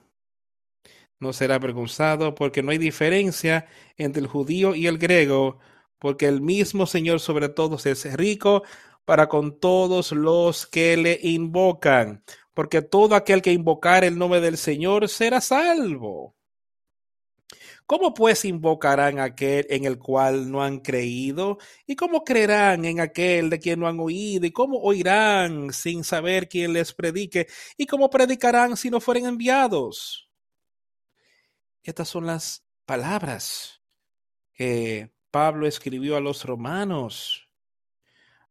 no 1.21 1.35
será 1.35 1.57
avergonzado, 1.57 2.35
porque 2.35 2.63
no 2.63 2.71
hay 2.71 2.79
diferencia 2.79 3.69
entre 3.99 4.23
el 4.23 4.27
judío 4.27 4.75
y 4.75 4.87
el 4.87 4.97
griego, 4.97 5.59
porque 5.99 6.27
el 6.27 6.41
mismo 6.41 6.87
Señor 6.87 7.21
sobre 7.21 7.51
todos 7.51 7.85
es 7.85 8.11
rico 8.15 8.63
para 9.11 9.29
con 9.29 9.59
todos 9.59 10.13
los 10.13 10.69
que 10.69 10.97
le 10.97 11.19
invocan, 11.21 12.23
porque 12.55 12.81
todo 12.81 13.17
aquel 13.17 13.43
que 13.43 13.51
invocar 13.51 14.05
el 14.05 14.17
nombre 14.17 14.41
del 14.41 14.57
Señor 14.57 15.09
será 15.09 15.41
salvo. 15.41 16.37
¿Cómo 17.87 18.15
pues 18.15 18.45
invocarán 18.45 19.19
aquel 19.19 19.67
en 19.69 19.85
el 19.85 19.99
cual 19.99 20.49
no 20.49 20.63
han 20.63 20.79
creído? 20.79 21.59
¿Y 21.89 21.97
cómo 21.97 22.23
creerán 22.23 22.85
en 22.85 23.01
aquel 23.01 23.51
de 23.51 23.59
quien 23.59 23.81
no 23.81 23.89
han 23.89 23.99
oído? 23.99 24.47
¿Y 24.47 24.53
cómo 24.53 24.79
oirán 24.79 25.73
sin 25.73 26.05
saber 26.05 26.49
quién 26.49 26.73
les 26.73 26.93
predique? 26.93 27.49
¿Y 27.77 27.87
cómo 27.87 28.11
predicarán 28.11 28.77
si 28.77 28.91
no 28.91 29.01
fueren 29.01 29.27
enviados? 29.27 30.31
Estas 31.83 32.07
son 32.07 32.27
las 32.27 32.63
palabras 32.87 33.81
que 34.55 35.11
Pablo 35.33 35.67
escribió 35.67 36.17
a 36.17 36.21
los 36.21 36.45
romanos 36.45 37.50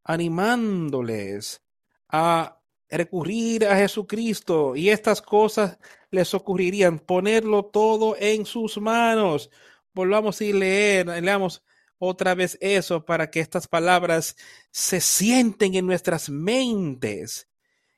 animándoles 0.04 1.62
a 2.08 2.60
recurrir 2.90 3.66
a 3.68 3.76
Jesucristo 3.76 4.76
y 4.76 4.90
estas 4.90 5.22
cosas 5.22 5.78
les 6.12 6.34
ocurrirían, 6.34 7.00
ponerlo 7.00 7.66
todo 7.66 8.16
en 8.18 8.46
sus 8.46 8.78
manos. 8.78 9.50
Volvamos 9.94 10.42
a 10.42 10.46
leer, 10.46 11.08
leamos 11.24 11.64
otra 12.00 12.34
vez 12.34 12.58
eso 12.62 13.06
para 13.06 13.30
que 13.30 13.42
estas 13.42 13.68
palabras 13.68 14.36
se 14.72 15.02
sienten 15.02 15.76
en 15.76 15.86
nuestras 15.86 16.30
mentes 16.30 17.48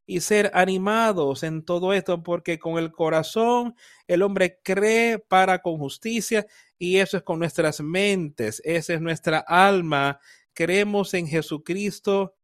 y 0.06 0.20
ser 0.20 0.52
animados 0.54 1.44
en 1.44 1.64
todo 1.64 1.94
esto, 1.94 2.22
porque 2.22 2.60
con 2.60 2.78
el 2.78 2.92
corazón 2.92 3.76
el 4.08 4.24
hombre 4.24 4.60
cree 4.62 5.20
para 5.20 5.62
con 5.62 5.78
justicia 5.78 6.46
y 6.78 6.98
eso 6.98 7.16
es 7.16 7.24
con 7.24 7.40
nuestras 7.40 7.80
mentes, 7.80 8.62
esa 8.66 8.96
es 8.96 9.02
nuestra 9.02 9.40
alma 9.40 10.20
creemos 10.54 11.14
en 11.14 11.28
Jesucristo, 11.28 12.36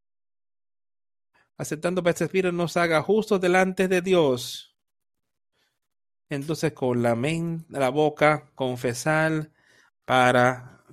aceptando 1.58 2.04
que 2.04 2.10
este 2.12 2.26
Espíritu 2.26 2.52
nos 2.52 2.78
haga 2.78 3.02
justos 3.02 3.41
delante 3.41 3.88
de 3.88 4.02
Dios. 4.02 4.76
Entonces 6.30 6.74
con 6.74 7.02
la 7.02 7.15
la 7.70 7.89
boca, 7.89 8.52
confesar 8.56 9.52
para 10.06 10.84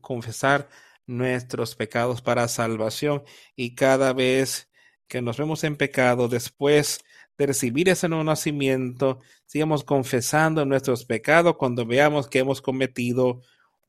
confesar 0.00 0.68
nuestros 1.06 1.74
pecados 1.74 2.22
para 2.22 2.48
salvación 2.48 3.22
y 3.56 3.74
cada 3.74 4.12
vez 4.12 4.70
que 5.08 5.20
nos 5.20 5.36
vemos 5.36 5.64
en 5.64 5.76
pecado 5.76 6.28
después 6.28 7.04
de 7.36 7.46
recibir 7.46 7.88
ese 7.88 8.08
nuevo 8.08 8.24
nacimiento, 8.24 9.20
sigamos 9.46 9.82
confesando 9.82 10.64
nuestros 10.64 11.04
pecados 11.04 11.56
cuando 11.56 11.84
veamos 11.84 12.28
que 12.28 12.38
hemos 12.38 12.62
cometido 12.62 13.42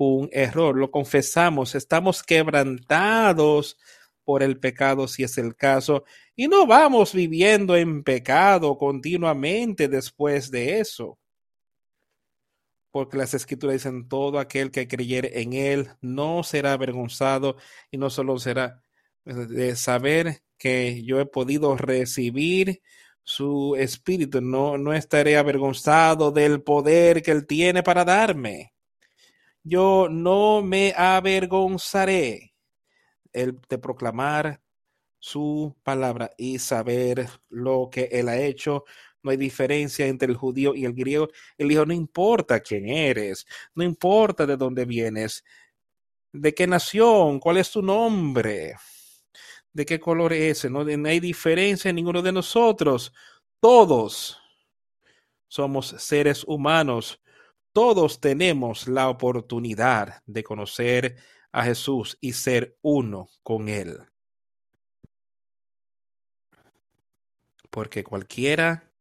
un 0.09 0.29
error, 0.31 0.77
lo 0.77 0.91
confesamos, 0.91 1.75
estamos 1.75 2.23
quebrantados 2.23 3.77
por 4.23 4.43
el 4.43 4.59
pecado 4.59 5.07
si 5.07 5.23
es 5.23 5.37
el 5.37 5.55
caso, 5.55 6.03
y 6.35 6.47
no 6.47 6.65
vamos 6.65 7.13
viviendo 7.13 7.75
en 7.75 8.03
pecado 8.03 8.77
continuamente 8.77 9.87
después 9.87 10.51
de 10.51 10.79
eso. 10.79 11.19
Porque 12.91 13.17
las 13.17 13.33
escrituras 13.33 13.75
dicen, 13.75 14.07
todo 14.09 14.39
aquel 14.39 14.69
que 14.71 14.87
creyere 14.87 15.41
en 15.41 15.53
él 15.53 15.89
no 16.01 16.43
será 16.43 16.73
avergonzado 16.73 17.57
y 17.89 17.97
no 17.97 18.09
solo 18.09 18.37
será 18.37 18.83
pues, 19.23 19.49
de 19.49 19.75
saber 19.75 20.43
que 20.57 21.03
yo 21.03 21.19
he 21.19 21.25
podido 21.25 21.75
recibir 21.77 22.81
su 23.23 23.75
espíritu, 23.77 24.41
no, 24.41 24.77
no 24.77 24.93
estaré 24.93 25.37
avergonzado 25.37 26.31
del 26.31 26.63
poder 26.63 27.21
que 27.21 27.31
él 27.31 27.47
tiene 27.47 27.83
para 27.83 28.03
darme 28.03 28.73
yo 29.63 30.07
no 30.09 30.61
me 30.61 30.93
avergonzaré 30.95 32.53
de 33.33 33.77
proclamar 33.77 34.61
su 35.19 35.75
palabra 35.83 36.31
y 36.37 36.59
saber 36.59 37.29
lo 37.49 37.89
que 37.91 38.09
él 38.11 38.27
ha 38.27 38.37
hecho. 38.37 38.85
No 39.23 39.31
hay 39.31 39.37
diferencia 39.37 40.07
entre 40.07 40.29
el 40.29 40.35
judío 40.35 40.73
y 40.73 40.83
el 40.85 40.93
griego. 40.93 41.29
Él 41.57 41.69
dijo, 41.69 41.85
no 41.85 41.93
importa 41.93 42.59
quién 42.59 42.89
eres, 42.89 43.45
no 43.75 43.83
importa 43.83 44.45
de 44.47 44.57
dónde 44.57 44.83
vienes, 44.85 45.45
de 46.33 46.53
qué 46.53 46.65
nación, 46.65 47.39
cuál 47.39 47.57
es 47.57 47.71
tu 47.71 47.83
nombre, 47.83 48.75
de 49.71 49.85
qué 49.85 49.99
color 49.99 50.33
es, 50.33 50.65
no, 50.69 50.83
no 50.83 51.09
hay 51.09 51.19
diferencia 51.19 51.89
en 51.89 51.97
ninguno 51.97 52.21
de 52.21 52.31
nosotros. 52.31 53.13
Todos 53.59 54.39
somos 55.47 55.95
seres 55.99 56.43
humanos 56.47 57.20
todos 57.73 58.19
tenemos 58.19 58.87
la 58.87 59.09
oportunidad 59.09 60.23
de 60.25 60.43
conocer 60.43 61.17
a 61.51 61.63
Jesús 61.63 62.17
y 62.21 62.33
ser 62.33 62.77
uno 62.81 63.29
con 63.43 63.69
Él. 63.69 63.99
Porque 67.69 68.03
cualquiera 68.03 68.91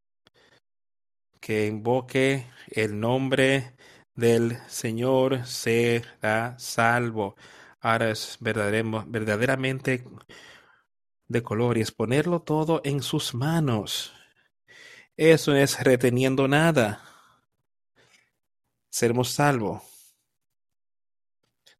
que 1.40 1.66
invoque 1.66 2.46
el 2.68 3.00
nombre 3.00 3.74
del 4.14 4.58
Señor 4.68 5.46
será 5.46 6.56
salvo. 6.58 7.34
Ahora 7.80 8.10
es 8.10 8.38
verdaderamente 8.40 10.04
de 11.26 11.42
color 11.42 11.78
y 11.78 11.80
es 11.80 11.90
ponerlo 11.90 12.42
todo 12.42 12.80
en 12.84 13.02
sus 13.02 13.34
manos. 13.34 14.12
Eso 15.16 15.54
es 15.56 15.82
reteniendo 15.82 16.46
nada 16.46 17.09
seremos 18.90 19.30
salvos. 19.30 19.82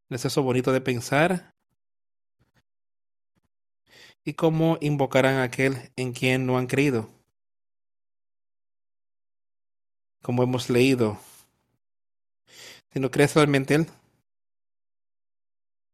¿No 0.08 0.16
es 0.16 0.24
eso 0.24 0.42
bonito 0.42 0.72
de 0.72 0.80
pensar? 0.80 1.54
¿Y 4.24 4.34
cómo 4.34 4.78
invocarán 4.80 5.36
a 5.36 5.44
aquel 5.44 5.92
en 5.96 6.12
quien 6.12 6.46
no 6.46 6.56
han 6.56 6.66
creído? 6.66 7.10
Como 10.22 10.42
hemos 10.42 10.68
leído, 10.68 11.18
si 12.92 13.00
no 13.00 13.10
crees 13.10 13.34
realmente 13.34 13.74
Él, 13.74 13.86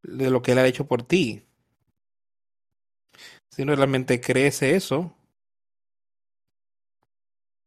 de 0.02 0.30
lo 0.30 0.42
que 0.42 0.52
Él 0.52 0.58
ha 0.58 0.66
hecho 0.66 0.86
por 0.86 1.02
ti, 1.02 1.44
si 3.50 3.64
no 3.64 3.74
realmente 3.74 4.20
crees 4.20 4.62
eso, 4.62 5.14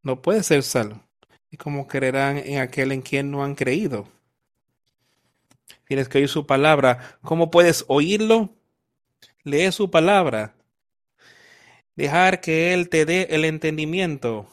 no 0.02 0.20
puedes 0.20 0.46
ser 0.46 0.62
salvo 0.62 1.09
y 1.50 1.56
como 1.56 1.86
creerán 1.86 2.38
en 2.38 2.58
aquel 2.58 2.92
en 2.92 3.02
quien 3.02 3.30
no 3.30 3.44
han 3.44 3.54
creído. 3.54 4.08
Tienes 5.86 6.08
que 6.08 6.18
oír 6.18 6.28
su 6.28 6.46
palabra. 6.46 7.18
¿Cómo 7.22 7.50
puedes 7.50 7.84
oírlo? 7.88 8.54
Lee 9.42 9.72
su 9.72 9.90
palabra. 9.90 10.54
Dejar 11.96 12.40
que 12.40 12.72
Él 12.72 12.88
te 12.88 13.04
dé 13.04 13.26
el 13.30 13.44
entendimiento. 13.44 14.48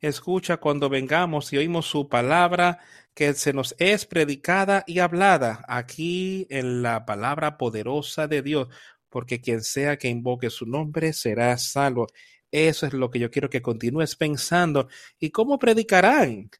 Escucha 0.00 0.58
cuando 0.58 0.88
vengamos 0.88 1.52
y 1.52 1.58
oímos 1.58 1.86
su 1.86 2.08
palabra 2.08 2.78
que 3.14 3.34
se 3.34 3.52
nos 3.52 3.74
es 3.78 4.06
predicada 4.06 4.84
y 4.86 5.00
hablada 5.00 5.64
aquí 5.68 6.46
en 6.50 6.82
la 6.82 7.04
palabra 7.04 7.58
poderosa 7.58 8.26
de 8.26 8.42
Dios, 8.42 8.68
porque 9.08 9.40
quien 9.40 9.62
sea 9.62 9.98
que 9.98 10.08
invoque 10.08 10.48
su 10.50 10.66
nombre 10.66 11.12
será 11.12 11.56
salvo. 11.58 12.06
Eso 12.50 12.86
es 12.86 12.92
lo 12.92 13.10
que 13.10 13.18
yo 13.18 13.30
quiero 13.30 13.48
que 13.48 13.62
continúes 13.62 14.16
pensando. 14.16 14.88
¿Y 15.18 15.30
cómo 15.30 15.58
predicarán? 15.58 16.50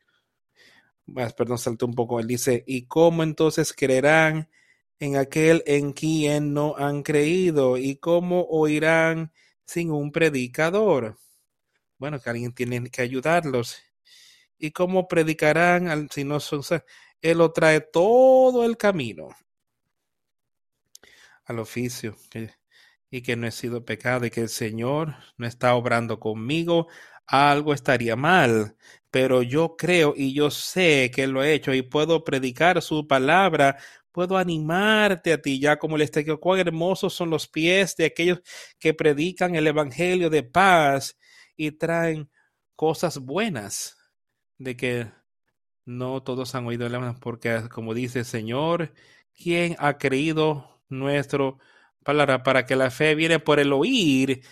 Pues, 1.13 1.33
perdón, 1.33 1.59
saltó 1.59 1.87
un 1.87 1.95
poco. 1.95 2.21
Él 2.21 2.27
dice, 2.27 2.63
¿y 2.67 2.87
cómo 2.87 3.23
entonces 3.23 3.73
creerán 3.73 4.49
en 4.99 5.17
aquel 5.17 5.63
en 5.67 5.93
quien 5.93 6.55
no 6.55 6.77
han 6.77 7.03
creído? 7.03 7.77
¿Y 7.77 7.97
cómo 7.97 8.43
oirán 8.43 9.33
sin 9.65 9.91
un 9.91 10.13
predicador? 10.13 11.19
Bueno, 11.99 12.21
que 12.21 12.31
alguien 12.31 12.53
tiene 12.53 12.89
que 12.91 13.03
ayudarlos. 13.03 13.83
¿Y 14.59 14.71
cómo 14.71 15.09
predicarán 15.09 16.09
si 16.11 16.25
no 16.25 16.39
son... 16.39 16.63
Él 17.21 17.39
lo 17.39 17.53
trae 17.53 17.81
todo 17.81 18.65
el 18.65 18.77
camino 18.77 19.29
al 21.45 21.59
oficio 21.59 22.17
y 23.11 23.23
que 23.23 23.37
no 23.37 23.47
he 23.47 23.51
sido 23.51 23.85
pecado 23.85 24.27
y 24.27 24.31
que 24.31 24.43
el 24.43 24.49
Señor 24.49 25.17
no 25.37 25.47
está 25.47 25.75
obrando 25.75 26.21
conmigo, 26.21 26.89
algo 27.27 27.75
estaría 27.75 28.17
mal. 28.17 28.77
Pero 29.11 29.43
yo 29.43 29.77
creo 29.77 30.15
y 30.17 30.33
yo 30.35 30.51
sé 30.51 31.11
que 31.15 31.27
lo 31.27 31.43
he 31.43 31.53
hecho 31.55 31.75
y 31.75 31.83
puedo 31.83 32.25
predicar 32.25 32.81
su 32.83 33.07
palabra, 33.09 33.77
puedo 34.13 34.39
animarte 34.39 35.33
a 35.33 35.43
ti, 35.43 35.59
ya 35.61 35.79
como 35.79 35.97
les 35.97 36.13
digo, 36.13 36.39
cuán 36.41 36.61
hermosos 36.61 37.13
son 37.15 37.31
los 37.31 37.49
pies 37.49 37.97
de 37.97 38.07
aquellos 38.07 38.41
que 38.79 38.95
predican 38.95 39.55
el 39.57 39.67
Evangelio 39.67 40.31
de 40.31 40.43
paz 40.45 41.19
y 41.57 41.73
traen 41.73 42.31
cosas 42.77 43.19
buenas, 43.19 43.97
de 44.59 44.77
que 44.77 45.11
no 45.85 46.23
todos 46.23 46.55
han 46.55 46.67
oído 46.67 46.87
el 46.87 47.15
porque 47.21 47.69
como 47.71 47.95
dice 47.95 48.21
el 48.21 48.25
Señor, 48.25 48.93
¿quién 49.35 49.77
ha 49.79 49.99
creído 49.99 50.83
nuestro 50.89 51.59
palabra, 52.05 52.43
para 52.43 52.67
que 52.67 52.77
la 52.77 52.91
fe 52.91 53.15
viene 53.15 53.39
por 53.39 53.61
el 53.61 53.73
oír 53.73 54.43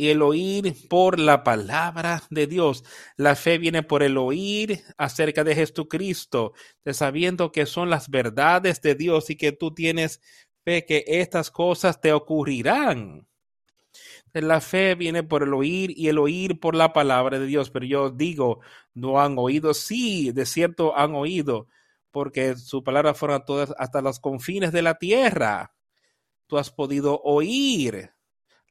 y 0.00 0.08
el 0.08 0.22
oír 0.22 0.74
por 0.88 1.18
la 1.18 1.44
palabra 1.44 2.22
de 2.30 2.46
Dios. 2.46 2.84
La 3.16 3.36
fe 3.36 3.58
viene 3.58 3.82
por 3.82 4.02
el 4.02 4.16
oír 4.16 4.82
acerca 4.96 5.44
de 5.44 5.54
Jesucristo, 5.54 6.54
de 6.84 6.94
sabiendo 6.94 7.52
que 7.52 7.66
son 7.66 7.90
las 7.90 8.08
verdades 8.08 8.80
de 8.80 8.94
Dios 8.94 9.28
y 9.28 9.36
que 9.36 9.52
tú 9.52 9.74
tienes 9.74 10.22
fe 10.64 10.86
que 10.86 11.04
estas 11.06 11.50
cosas 11.50 12.00
te 12.00 12.14
ocurrirán. 12.14 13.28
La 14.32 14.60
fe 14.60 14.94
viene 14.94 15.22
por 15.22 15.42
el 15.42 15.52
oír 15.52 15.92
y 15.96 16.08
el 16.08 16.18
oír 16.18 16.60
por 16.60 16.74
la 16.74 16.92
palabra 16.92 17.38
de 17.38 17.46
Dios. 17.46 17.70
Pero 17.70 17.84
yo 17.84 18.10
digo, 18.10 18.60
no 18.94 19.20
han 19.20 19.36
oído. 19.38 19.74
Sí, 19.74 20.32
de 20.32 20.46
cierto 20.46 20.96
han 20.96 21.14
oído, 21.14 21.68
porque 22.10 22.56
su 22.56 22.82
palabra 22.84 23.12
fueron 23.12 23.44
todas 23.44 23.74
hasta 23.76 24.00
los 24.00 24.20
confines 24.20 24.72
de 24.72 24.82
la 24.82 24.94
tierra 24.94 25.74
tú 26.50 26.58
has 26.58 26.70
podido 26.70 27.22
oír 27.22 28.10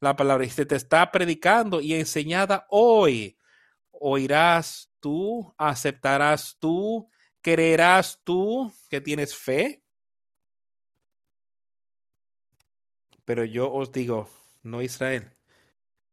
la 0.01 0.15
palabra 0.15 0.45
y 0.45 0.49
se 0.49 0.65
te 0.65 0.75
está 0.75 1.11
predicando 1.11 1.79
y 1.79 1.93
enseñada 1.93 2.67
hoy. 2.69 3.37
Oirás 3.91 4.91
tú, 4.99 5.53
aceptarás 5.57 6.57
tú, 6.59 7.09
creerás 7.41 8.19
tú 8.23 8.71
que 8.89 8.99
tienes 8.99 9.33
fe. 9.33 9.81
Pero 13.23 13.45
yo 13.45 13.71
os 13.71 13.91
digo, 13.91 14.29
no 14.61 14.81
Israel. 14.81 15.31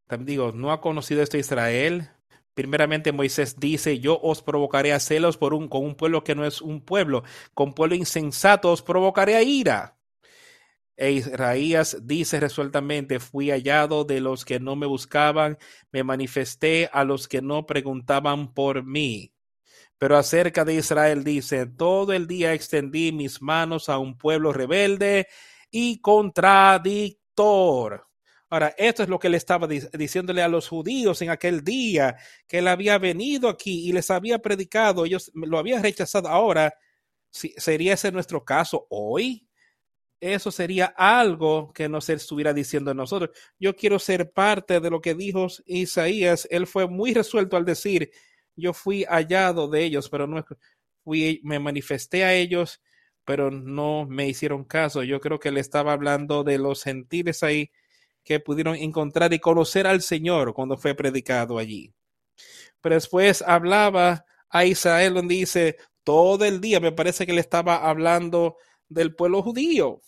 También 0.07 0.27
digo, 0.27 0.53
no 0.53 0.71
ha 0.71 0.81
conocido 0.81 1.23
esto 1.23 1.37
Israel. 1.37 2.11
Primeramente 2.55 3.11
Moisés 3.11 3.59
dice, 3.59 3.99
yo 3.99 4.21
os 4.23 4.41
provocaré 4.41 4.93
a 4.93 5.01
celos 5.01 5.37
por 5.37 5.53
un, 5.53 5.69
con 5.69 5.85
un 5.85 5.97
pueblo 5.97 6.23
que 6.23 6.37
no 6.37 6.47
es 6.47 6.63
un 6.63 6.81
pueblo, 6.81 7.25
con 7.55 7.75
pueblo 7.75 7.97
insensato 7.97 8.71
os 8.71 8.83
provocaré 8.83 9.35
a 9.35 9.43
ira. 9.43 9.97
E 10.97 11.13
Israías 11.13 11.99
dice 12.05 12.41
resueltamente, 12.41 13.21
fui 13.21 13.51
hallado 13.51 14.05
de 14.05 14.21
los 14.21 14.45
que 14.45 14.61
no 14.61 14.77
me 14.77 14.87
buscaban, 14.87 15.59
me 15.93 16.05
manifesté 16.05 16.89
a 16.93 17.05
los 17.05 17.29
que 17.29 17.43
no 17.43 17.67
preguntaban 17.67 18.53
por 18.55 18.85
mí. 18.85 19.33
Pero 19.99 20.17
acerca 20.17 20.65
de 20.65 20.75
Israel 20.75 21.25
dice, 21.25 21.67
todo 21.67 22.13
el 22.13 22.27
día 22.27 22.53
extendí 22.55 23.13
mis 23.13 23.41
manos 23.43 23.89
a 23.89 23.99
un 23.99 24.17
pueblo 24.19 24.53
rebelde 24.53 25.29
y 25.71 26.01
contradictor. 26.01 28.07
Ahora, 28.49 28.75
esto 28.79 29.03
es 29.03 29.09
lo 29.09 29.19
que 29.19 29.29
le 29.29 29.37
estaba 29.39 29.67
diciéndole 29.67 30.43
a 30.43 30.49
los 30.49 30.69
judíos 30.69 31.21
en 31.23 31.31
aquel 31.31 31.65
día, 31.65 32.17
que 32.47 32.59
él 32.59 32.69
había 32.69 32.99
venido 32.99 33.49
aquí 33.49 33.89
y 33.89 33.93
les 33.93 34.11
había 34.11 34.39
predicado, 34.39 35.05
ellos 35.05 35.33
lo 35.35 35.59
habían 35.59 35.83
rechazado. 35.83 36.29
Ahora, 36.29 36.73
¿sería 37.31 37.95
ese 37.95 38.13
nuestro 38.13 38.45
caso 38.45 38.87
hoy? 38.91 39.49
Eso 40.21 40.51
sería 40.51 40.87
algo 40.97 41.73
que 41.73 41.89
no 41.89 42.01
se 42.01 42.15
estuviera 42.15 42.53
diciendo 42.55 42.95
nosotros. 42.95 43.31
Yo 43.59 43.77
quiero 43.77 43.99
ser 43.99 44.33
parte 44.33 44.81
de 44.81 44.91
lo 44.91 45.01
que 45.01 45.15
dijo 45.15 45.47
Isaías. 45.67 46.49
Él 46.51 46.67
fue 46.67 46.89
muy 46.89 47.13
resuelto 47.13 47.57
al 47.57 47.65
decir, 47.65 48.11
yo 48.57 48.73
fui 48.73 49.05
hallado 49.05 49.69
de 49.69 49.85
ellos, 49.85 50.09
pero 50.09 50.27
no 50.27 50.45
fui, 51.05 51.41
me 51.45 51.59
manifesté 51.59 52.25
a 52.25 52.35
ellos, 52.35 52.81
pero 53.25 53.51
no 53.51 54.07
me 54.09 54.29
hicieron 54.29 54.65
caso. 54.65 55.03
Yo 55.03 55.21
creo 55.21 55.39
que 55.39 55.51
él 55.51 55.59
estaba 55.59 55.93
hablando 55.93 56.45
de 56.45 56.59
los 56.59 56.83
gentiles 56.83 57.43
ahí 57.43 57.71
que 58.25 58.41
pudieron 58.41 58.75
encontrar 58.75 59.33
y 59.35 59.39
conocer 59.39 59.87
al 59.87 60.03
Señor 60.03 60.55
cuando 60.55 60.77
fue 60.77 60.95
predicado 60.95 61.59
allí. 61.59 61.93
Pero 62.81 62.95
después 62.95 63.43
hablaba 63.43 64.25
a 64.49 64.65
Israel 64.65 65.15
donde 65.15 65.35
dice, 65.35 65.77
todo 66.03 66.45
el 66.45 66.61
día 66.61 66.81
me 66.81 66.93
parece 66.93 67.27
que 67.27 67.33
le 67.33 67.41
estaba 67.41 67.89
hablando 67.89 68.57
del 68.89 69.15
pueblo 69.15 69.43
judío, 69.43 70.01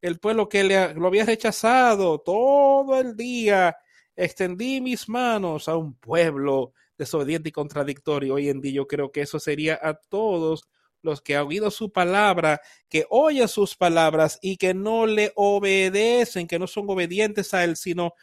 el 0.00 0.18
pueblo 0.18 0.48
que 0.48 0.64
le, 0.64 0.94
lo 0.94 1.08
había 1.08 1.24
rechazado 1.24 2.18
todo 2.20 2.98
el 2.98 3.16
día. 3.16 3.76
Extendí 4.14 4.80
mis 4.80 5.08
manos 5.08 5.68
a 5.68 5.76
un 5.76 5.94
pueblo 5.94 6.72
desobediente 6.96 7.50
y 7.50 7.52
contradictorio. 7.52 8.34
Hoy 8.34 8.48
en 8.48 8.60
día 8.60 8.72
yo 8.72 8.86
creo 8.86 9.12
que 9.12 9.22
eso 9.22 9.38
sería 9.38 9.78
a 9.82 9.94
todos 9.94 10.68
los 11.02 11.20
que 11.20 11.36
han 11.36 11.46
oído 11.46 11.70
su 11.70 11.92
palabra, 11.92 12.60
que 12.88 13.06
oyen 13.10 13.48
sus 13.48 13.76
palabras 13.76 14.38
y 14.42 14.56
que 14.56 14.74
no 14.74 15.06
le 15.06 15.32
obedecen, 15.36 16.46
que 16.46 16.58
no 16.58 16.66
son 16.66 16.88
obedientes 16.88 17.54
a 17.54 17.64
él, 17.64 17.76
sino 17.76 18.14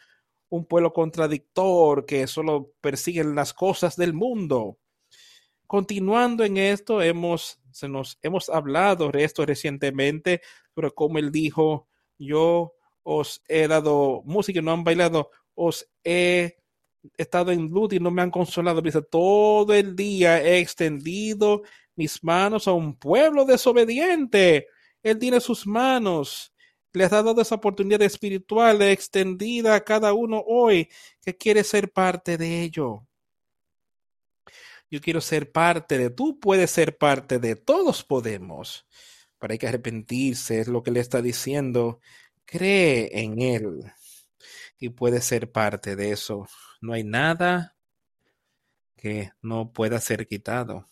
un 0.48 0.66
pueblo 0.66 0.92
contradictor 0.92 2.06
que 2.06 2.26
solo 2.26 2.72
persiguen 2.80 3.34
las 3.34 3.54
cosas 3.54 3.96
del 3.96 4.12
mundo. 4.12 4.78
Continuando 5.66 6.44
en 6.44 6.56
esto, 6.56 7.02
hemos 7.02 7.60
se 7.74 7.88
nos 7.88 8.18
hemos 8.22 8.48
hablado 8.48 9.10
de 9.10 9.24
esto 9.24 9.44
recientemente, 9.44 10.40
pero 10.74 10.94
como 10.94 11.18
él 11.18 11.32
dijo, 11.32 11.88
yo 12.18 12.74
os 13.02 13.42
he 13.48 13.66
dado 13.66 14.22
música 14.24 14.62
no 14.62 14.70
han 14.70 14.84
bailado, 14.84 15.30
os 15.56 15.88
he 16.04 16.56
estado 17.16 17.50
en 17.50 17.68
luz 17.68 17.92
y 17.92 17.98
no 17.98 18.12
me 18.12 18.22
han 18.22 18.30
consolado. 18.30 18.80
Dice, 18.80 19.02
todo 19.02 19.74
el 19.74 19.96
día 19.96 20.40
he 20.42 20.58
extendido 20.58 21.62
mis 21.96 22.22
manos 22.22 22.68
a 22.68 22.72
un 22.72 22.96
pueblo 22.96 23.44
desobediente. 23.44 24.68
Él 25.02 25.18
tiene 25.18 25.40
sus 25.40 25.66
manos. 25.66 26.52
Les 26.92 27.12
ha 27.12 27.22
dado 27.24 27.42
esa 27.42 27.56
oportunidad 27.56 28.02
espiritual 28.02 28.80
extendida 28.82 29.74
a 29.74 29.80
cada 29.82 30.12
uno 30.12 30.42
hoy 30.46 30.88
que 31.20 31.36
quiere 31.36 31.64
ser 31.64 31.92
parte 31.92 32.38
de 32.38 32.62
ello. 32.62 33.04
Yo 34.90 35.00
quiero 35.00 35.20
ser 35.20 35.50
parte 35.52 35.98
de, 35.98 36.10
tú 36.10 36.38
puedes 36.38 36.70
ser 36.70 36.96
parte 36.98 37.38
de, 37.38 37.56
todos 37.56 38.04
podemos. 38.04 38.86
Pero 39.38 39.52
hay 39.52 39.58
que 39.58 39.68
arrepentirse, 39.68 40.60
es 40.60 40.68
lo 40.68 40.82
que 40.82 40.90
le 40.90 41.00
está 41.00 41.20
diciendo. 41.22 42.00
Cree 42.44 43.10
en 43.20 43.40
Él 43.40 43.92
y 44.78 44.90
puedes 44.90 45.24
ser 45.24 45.50
parte 45.50 45.96
de 45.96 46.12
eso. 46.12 46.46
No 46.80 46.92
hay 46.92 47.04
nada 47.04 47.76
que 48.96 49.32
no 49.42 49.72
pueda 49.72 50.00
ser 50.00 50.26
quitado 50.26 50.86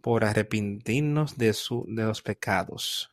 por 0.00 0.24
arrepentirnos 0.24 1.38
de, 1.38 1.52
su, 1.52 1.84
de 1.88 2.04
los 2.04 2.22
pecados. 2.22 3.10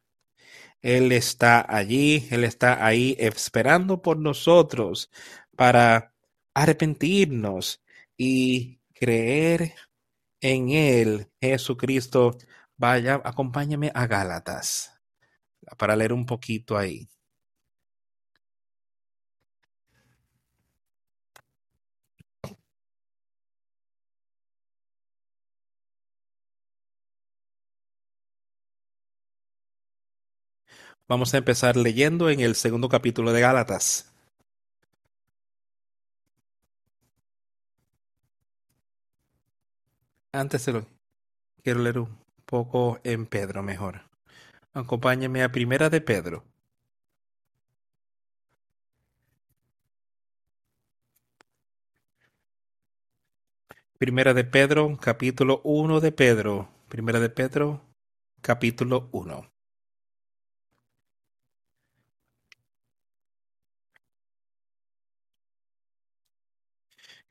Él 0.82 1.12
está 1.12 1.66
allí, 1.68 2.28
Él 2.32 2.43
está 2.43 2.86
ahí 2.86 3.16
esperando 3.20 4.02
por 4.02 4.18
nosotros 4.18 5.12
para 5.56 6.14
arrepentirnos 6.54 7.84
y 8.18 8.79
creer 9.00 9.74
en 10.41 10.70
Él, 10.72 11.32
Jesucristo, 11.41 12.38
vaya, 12.78 13.22
acompáñame 13.24 13.91
a 13.93 14.08
Gálatas 14.08 14.93
para 15.78 15.95
leer 15.95 16.14
un 16.14 16.26
poquito 16.26 16.78
ahí. 16.78 17.10
Vamos 31.10 31.34
a 31.34 31.38
empezar 31.38 31.76
leyendo 31.76 32.30
en 32.30 32.39
el 32.39 32.56
segundo 32.56 32.88
capítulo 32.88 33.34
de 33.34 33.41
Gálatas. 33.41 34.09
Antes 40.32 40.64
de 40.66 40.74
lo 40.74 40.86
quiero 41.64 41.80
leer 41.82 41.98
un 41.98 42.16
poco 42.46 43.00
en 43.04 43.26
Pedro 43.26 43.64
mejor. 43.64 44.02
Acompáñame 44.74 45.42
a 45.44 45.52
Primera 45.52 45.90
de 45.90 46.02
Pedro. 46.02 46.44
Primera 53.98 54.36
de 54.36 54.44
Pedro, 54.44 54.98
capítulo 55.02 55.62
1 55.64 56.00
de 56.00 56.12
Pedro. 56.12 56.70
Primera 56.90 57.20
de 57.20 57.30
Pedro, 57.30 57.82
capítulo 58.42 59.10
1. 59.12 59.59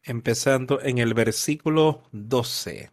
Empezando 0.09 0.81
en 0.81 0.97
el 0.97 1.13
versículo 1.13 2.03
12. 2.13 2.91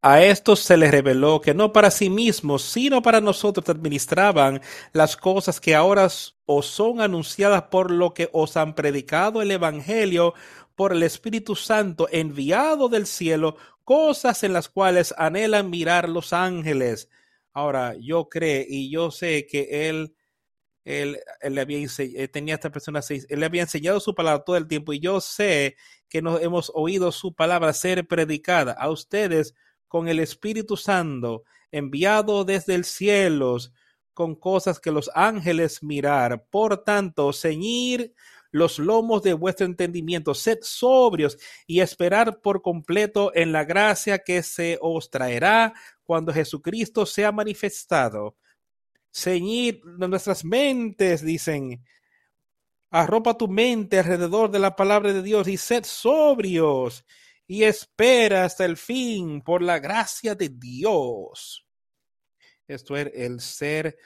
A 0.00 0.22
estos 0.22 0.60
se 0.60 0.78
les 0.78 0.90
reveló 0.90 1.42
que 1.42 1.52
no 1.52 1.70
para 1.70 1.90
sí 1.90 2.08
mismos, 2.08 2.62
sino 2.62 3.02
para 3.02 3.20
nosotros 3.20 3.68
administraban 3.68 4.62
las 4.94 5.14
cosas 5.14 5.60
que 5.60 5.74
ahora 5.74 6.08
os 6.46 6.66
son 6.66 7.02
anunciadas 7.02 7.64
por 7.64 7.90
lo 7.90 8.14
que 8.14 8.30
os 8.32 8.56
han 8.56 8.74
predicado 8.74 9.42
el 9.42 9.50
Evangelio 9.50 10.32
por 10.74 10.92
el 10.92 11.02
Espíritu 11.02 11.54
Santo 11.54 12.08
enviado 12.10 12.88
del 12.88 13.06
cielo, 13.06 13.56
cosas 13.84 14.42
en 14.42 14.54
las 14.54 14.70
cuales 14.70 15.14
anhelan 15.18 15.68
mirar 15.68 16.08
los 16.08 16.32
ángeles. 16.32 17.10
Ahora, 17.52 17.94
yo 18.00 18.30
creo 18.30 18.64
y 18.66 18.90
yo 18.90 19.10
sé 19.10 19.46
que 19.46 19.90
él, 19.90 20.14
él, 20.90 21.18
le 21.42 21.60
había 21.60 21.78
enseñado, 21.78 22.24
eh, 22.24 22.28
tenía 22.28 22.54
esta 22.54 22.70
persona, 22.70 23.00
él 23.08 23.40
le 23.40 23.46
había 23.46 23.62
enseñado 23.62 24.00
su 24.00 24.14
palabra 24.14 24.44
todo 24.44 24.56
el 24.56 24.68
tiempo 24.68 24.92
y 24.92 25.00
yo 25.00 25.20
sé 25.20 25.76
que 26.08 26.22
nos 26.22 26.42
hemos 26.42 26.70
oído 26.74 27.12
su 27.12 27.34
palabra 27.34 27.72
ser 27.72 28.06
predicada 28.06 28.72
a 28.72 28.90
ustedes 28.90 29.54
con 29.88 30.08
el 30.08 30.20
Espíritu 30.20 30.76
Santo, 30.76 31.44
enviado 31.70 32.44
desde 32.44 32.74
el 32.74 32.84
cielo, 32.84 33.58
con 34.14 34.34
cosas 34.34 34.80
que 34.80 34.90
los 34.90 35.10
ángeles 35.14 35.82
mirar. 35.82 36.46
Por 36.50 36.84
tanto, 36.84 37.32
ceñir 37.32 38.14
los 38.50 38.78
lomos 38.78 39.22
de 39.22 39.32
vuestro 39.34 39.66
entendimiento, 39.66 40.34
sed 40.34 40.58
sobrios 40.62 41.38
y 41.66 41.80
esperar 41.80 42.40
por 42.40 42.62
completo 42.62 43.32
en 43.34 43.52
la 43.52 43.64
gracia 43.64 44.18
que 44.18 44.42
se 44.42 44.78
os 44.80 45.10
traerá 45.10 45.72
cuando 46.04 46.32
Jesucristo 46.32 47.06
sea 47.06 47.32
manifestado. 47.32 48.36
Ceñir 49.12 49.82
nuestras 49.84 50.44
mentes, 50.44 51.22
dicen, 51.22 51.84
arropa 52.90 53.36
tu 53.36 53.48
mente 53.48 53.98
alrededor 53.98 54.50
de 54.50 54.58
la 54.58 54.76
palabra 54.76 55.12
de 55.12 55.22
Dios 55.22 55.48
y 55.48 55.56
sed 55.56 55.84
sobrios 55.84 57.04
y 57.46 57.64
espera 57.64 58.44
hasta 58.44 58.64
el 58.64 58.76
fin 58.76 59.42
por 59.42 59.62
la 59.62 59.78
gracia 59.78 60.34
de 60.34 60.48
Dios. 60.48 61.66
Esto 62.68 62.96
es 62.96 63.10
el 63.14 63.40
ser 63.40 63.96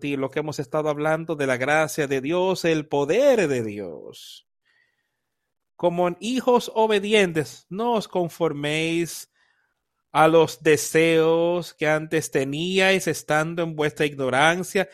ti, 0.00 0.16
lo 0.16 0.30
que 0.30 0.38
hemos 0.38 0.58
estado 0.58 0.88
hablando 0.88 1.36
de 1.36 1.46
la 1.46 1.58
gracia 1.58 2.06
de 2.06 2.20
Dios, 2.20 2.64
el 2.64 2.86
poder 2.86 3.46
de 3.48 3.62
Dios. 3.62 4.48
Como 5.76 6.16
hijos 6.20 6.72
obedientes, 6.74 7.66
no 7.68 7.92
os 7.92 8.08
conforméis 8.08 9.30
a 10.16 10.28
los 10.28 10.62
deseos 10.62 11.74
que 11.74 11.86
antes 11.86 12.30
teníais 12.30 13.06
estando 13.06 13.62
en 13.62 13.76
vuestra 13.76 14.06
ignorancia, 14.06 14.88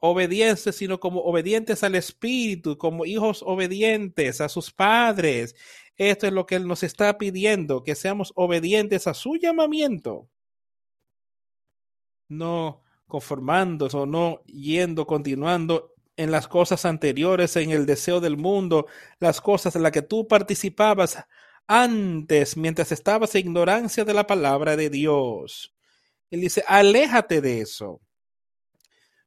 obedientes, 0.00 0.76
sino 0.76 1.00
como 1.00 1.22
obedientes 1.22 1.82
al 1.82 1.94
Espíritu, 1.94 2.76
como 2.76 3.06
hijos 3.06 3.42
obedientes 3.42 4.42
a 4.42 4.50
sus 4.50 4.70
padres, 4.70 5.56
esto 5.96 6.26
es 6.26 6.34
lo 6.34 6.44
que 6.44 6.56
Él 6.56 6.68
nos 6.68 6.82
está 6.82 7.16
pidiendo, 7.16 7.82
que 7.82 7.94
seamos 7.94 8.34
obedientes 8.36 9.06
a 9.06 9.14
su 9.14 9.36
llamamiento. 9.36 10.28
No 12.28 12.82
conformándose 13.08 13.96
o 13.96 14.04
no 14.04 14.42
yendo, 14.44 15.06
continuando 15.06 15.94
en 16.18 16.30
las 16.30 16.48
cosas 16.48 16.84
anteriores, 16.84 17.56
en 17.56 17.70
el 17.70 17.86
deseo 17.86 18.20
del 18.20 18.36
mundo, 18.36 18.88
las 19.20 19.40
cosas 19.40 19.74
en 19.74 19.84
las 19.84 19.92
que 19.92 20.02
tú 20.02 20.28
participabas 20.28 21.24
antes, 21.70 22.56
mientras 22.56 22.92
estabas 22.92 23.34
en 23.34 23.46
ignorancia 23.46 24.04
de 24.04 24.14
la 24.14 24.26
palabra 24.26 24.76
de 24.76 24.90
Dios. 24.90 25.74
Él 26.30 26.40
dice, 26.40 26.64
aléjate 26.66 27.40
de 27.40 27.60
eso. 27.60 28.00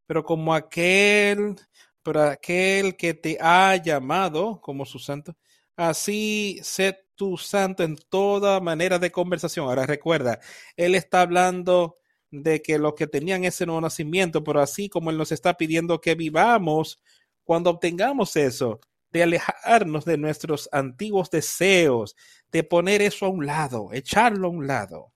Pero 0.05 0.23
como 0.23 0.53
aquel, 0.53 1.55
pero 2.03 2.23
aquel 2.23 2.97
que 2.97 3.13
te 3.13 3.37
ha 3.39 3.75
llamado 3.77 4.59
como 4.61 4.85
su 4.85 4.99
santo, 4.99 5.35
Así 5.75 6.59
sé 6.61 6.99
tu 7.15 7.37
santo 7.37 7.83
en 7.83 7.95
toda 7.95 8.59
manera 8.59 8.99
de 8.99 9.11
conversación. 9.11 9.67
Ahora 9.67 9.85
recuerda, 9.85 10.39
él 10.77 10.95
está 10.95 11.21
hablando 11.21 11.97
de 12.29 12.61
que 12.61 12.77
los 12.77 12.93
que 12.93 13.07
tenían 13.07 13.43
ese 13.43 13.65
nuevo 13.65 13.81
nacimiento, 13.81 14.43
pero 14.43 14.61
así 14.61 14.89
como 14.89 15.09
él 15.09 15.17
nos 15.17 15.31
está 15.31 15.55
pidiendo 15.55 15.99
que 16.01 16.15
vivamos 16.15 17.01
cuando 17.43 17.71
obtengamos 17.71 18.35
eso, 18.35 18.79
de 19.13 19.23
alejarnos 19.23 20.05
de 20.05 20.17
nuestros 20.17 20.67
antiguos 20.71 21.29
deseos, 21.29 22.15
de 22.51 22.63
poner 22.63 23.01
eso 23.03 23.27
a 23.27 23.29
un 23.29 23.45
lado, 23.45 23.93
echarlo 23.93 24.47
a 24.47 24.51
un 24.51 24.67
lado. 24.67 25.13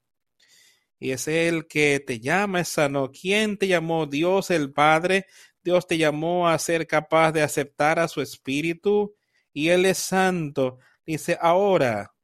Y 1.00 1.10
es 1.10 1.26
el 1.28 1.66
que 1.66 2.00
te 2.00 2.20
llama, 2.20 2.60
es 2.60 2.68
sano. 2.68 3.10
¿Quién 3.10 3.58
te 3.58 3.66
llamó? 3.66 4.06
Dios 4.06 4.50
el 4.50 4.72
Padre. 4.72 5.26
Dios 5.62 5.86
te 5.86 5.98
llamó 5.98 6.48
a 6.48 6.58
ser 6.58 6.86
capaz 6.86 7.32
de 7.32 7.42
aceptar 7.42 7.98
a 7.98 8.08
su 8.08 8.22
espíritu 8.22 9.14
y 9.52 9.68
Él 9.68 9.84
es 9.84 9.98
santo. 9.98 10.78
Dice, 11.04 11.36
ahora, 11.40 12.14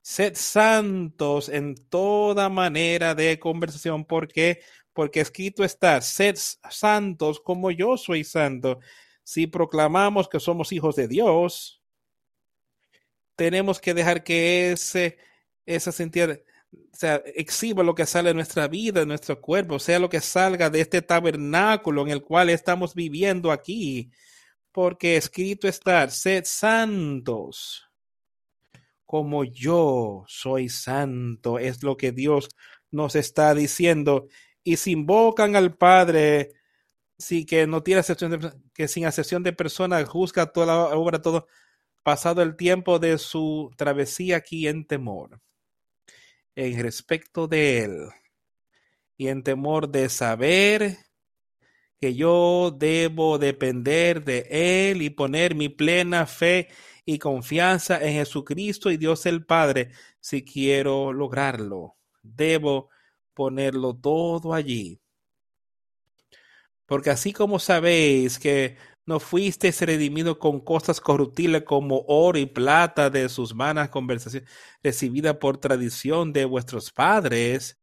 sed 0.00 0.34
santos 0.36 1.48
en 1.48 1.74
toda 1.88 2.48
manera 2.48 3.14
de 3.14 3.38
conversación. 3.38 4.04
¿Por 4.04 4.28
qué? 4.28 4.60
Porque 4.92 5.20
escrito 5.20 5.64
está, 5.64 6.00
sed 6.00 6.36
santos 6.70 7.40
como 7.40 7.70
yo 7.70 7.96
soy 7.96 8.24
santo. 8.24 8.78
Si 9.28 9.46
proclamamos 9.46 10.26
que 10.26 10.40
somos 10.40 10.72
hijos 10.72 10.96
de 10.96 11.06
Dios, 11.06 11.82
tenemos 13.36 13.78
que 13.78 13.92
dejar 13.92 14.24
que 14.24 14.72
ese, 14.72 15.18
esa 15.66 15.92
sea, 16.94 17.22
exhiba 17.34 17.82
lo 17.82 17.94
que 17.94 18.06
sale 18.06 18.30
de 18.30 18.34
nuestra 18.34 18.68
vida, 18.68 19.00
de 19.00 19.06
nuestro 19.06 19.38
cuerpo, 19.38 19.78
sea 19.78 19.98
lo 19.98 20.08
que 20.08 20.22
salga 20.22 20.70
de 20.70 20.80
este 20.80 21.02
tabernáculo 21.02 22.06
en 22.06 22.08
el 22.08 22.22
cual 22.22 22.48
estamos 22.48 22.94
viviendo 22.94 23.52
aquí 23.52 24.10
porque 24.72 25.18
escrito 25.18 25.68
está, 25.68 26.08
sed 26.08 26.44
santos, 26.46 27.86
como 29.04 29.44
yo 29.44 30.24
soy 30.26 30.70
santo, 30.70 31.58
es 31.58 31.82
lo 31.82 31.98
que 31.98 32.12
Dios 32.12 32.48
nos 32.90 33.14
está 33.14 33.54
diciendo. 33.54 34.28
Y 34.64 34.78
si 34.78 34.92
invocan 34.92 35.54
al 35.54 35.76
Padre, 35.76 36.57
sí 37.18 37.44
que 37.44 37.66
no 37.66 37.82
tiene 37.82 38.00
acepción 38.00 38.30
de, 38.32 38.52
que 38.72 38.88
sin 38.88 39.06
acepción 39.06 39.42
de 39.42 39.52
personas 39.52 40.08
juzga 40.08 40.46
toda 40.52 40.66
la 40.66 40.96
obra, 40.96 41.20
todo 41.20 41.46
pasado 42.02 42.42
el 42.42 42.56
tiempo 42.56 42.98
de 42.98 43.18
su 43.18 43.70
travesía 43.76 44.38
aquí 44.38 44.68
en 44.68 44.86
temor, 44.86 45.40
en 46.54 46.80
respecto 46.82 47.48
de 47.48 47.84
él, 47.84 48.08
y 49.16 49.28
en 49.28 49.42
temor 49.42 49.90
de 49.90 50.08
saber 50.08 50.98
que 52.00 52.14
yo 52.14 52.70
debo 52.70 53.38
depender 53.38 54.24
de 54.24 54.46
Él 54.90 55.02
y 55.02 55.10
poner 55.10 55.54
mi 55.54 55.68
plena 55.68 56.26
fe 56.26 56.68
y 57.04 57.18
confianza 57.18 58.02
en 58.04 58.14
Jesucristo 58.14 58.90
y 58.90 58.96
Dios 58.96 59.26
el 59.26 59.44
Padre 59.44 59.90
si 60.20 60.44
quiero 60.44 61.12
lograrlo. 61.12 61.96
Debo 62.22 62.90
ponerlo 63.34 63.96
todo 63.96 64.54
allí. 64.54 65.00
Porque 66.88 67.10
así 67.10 67.34
como 67.34 67.58
sabéis 67.58 68.38
que 68.38 68.78
no 69.04 69.20
fuisteis 69.20 69.82
redimido 69.82 70.38
con 70.38 70.58
cosas 70.60 71.02
corruptibles 71.02 71.64
como 71.64 72.02
oro 72.08 72.38
y 72.38 72.46
plata 72.46 73.10
de 73.10 73.28
sus 73.28 73.54
vanas 73.54 73.90
conversaciones 73.90 74.48
recibidas 74.82 75.36
por 75.36 75.58
tradición 75.58 76.32
de 76.32 76.46
vuestros 76.46 76.90
padres, 76.90 77.78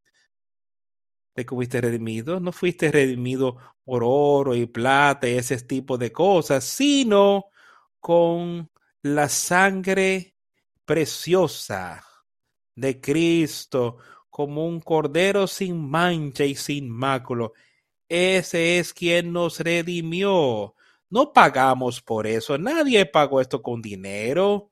de 1.36 1.46
que 1.46 1.54
fuiste 1.54 1.82
redimido, 1.82 2.40
no 2.40 2.52
fuiste 2.52 2.92
redimido 2.92 3.58
por 3.84 4.02
oro 4.04 4.56
y 4.56 4.66
plata 4.66 5.30
y 5.30 5.34
ese 5.34 5.58
tipo 5.62 6.00
de 6.00 6.12
cosas, 6.12 6.64
sino 6.64 7.46
con 8.00 8.72
la 9.04 9.30
sangre 9.30 10.36
preciosa 10.84 12.04
de 12.74 13.00
Cristo, 13.00 13.98
como 14.32 14.68
un 14.68 14.80
cordero 14.80 15.46
sin 15.46 15.90
mancha 15.90 16.44
y 16.44 16.56
sin 16.56 16.90
máculo. 16.90 17.54
Ese 18.10 18.80
es 18.80 18.94
quien 18.94 19.34
nos 19.34 19.60
redimió. 19.60 20.76
No 21.10 21.34
pagamos 21.34 22.02
por 22.02 22.28
eso. 22.28 22.58
Nadie 22.58 23.06
pagó 23.06 23.42
esto 23.42 23.62
con 23.62 23.82
dinero. 23.82 24.72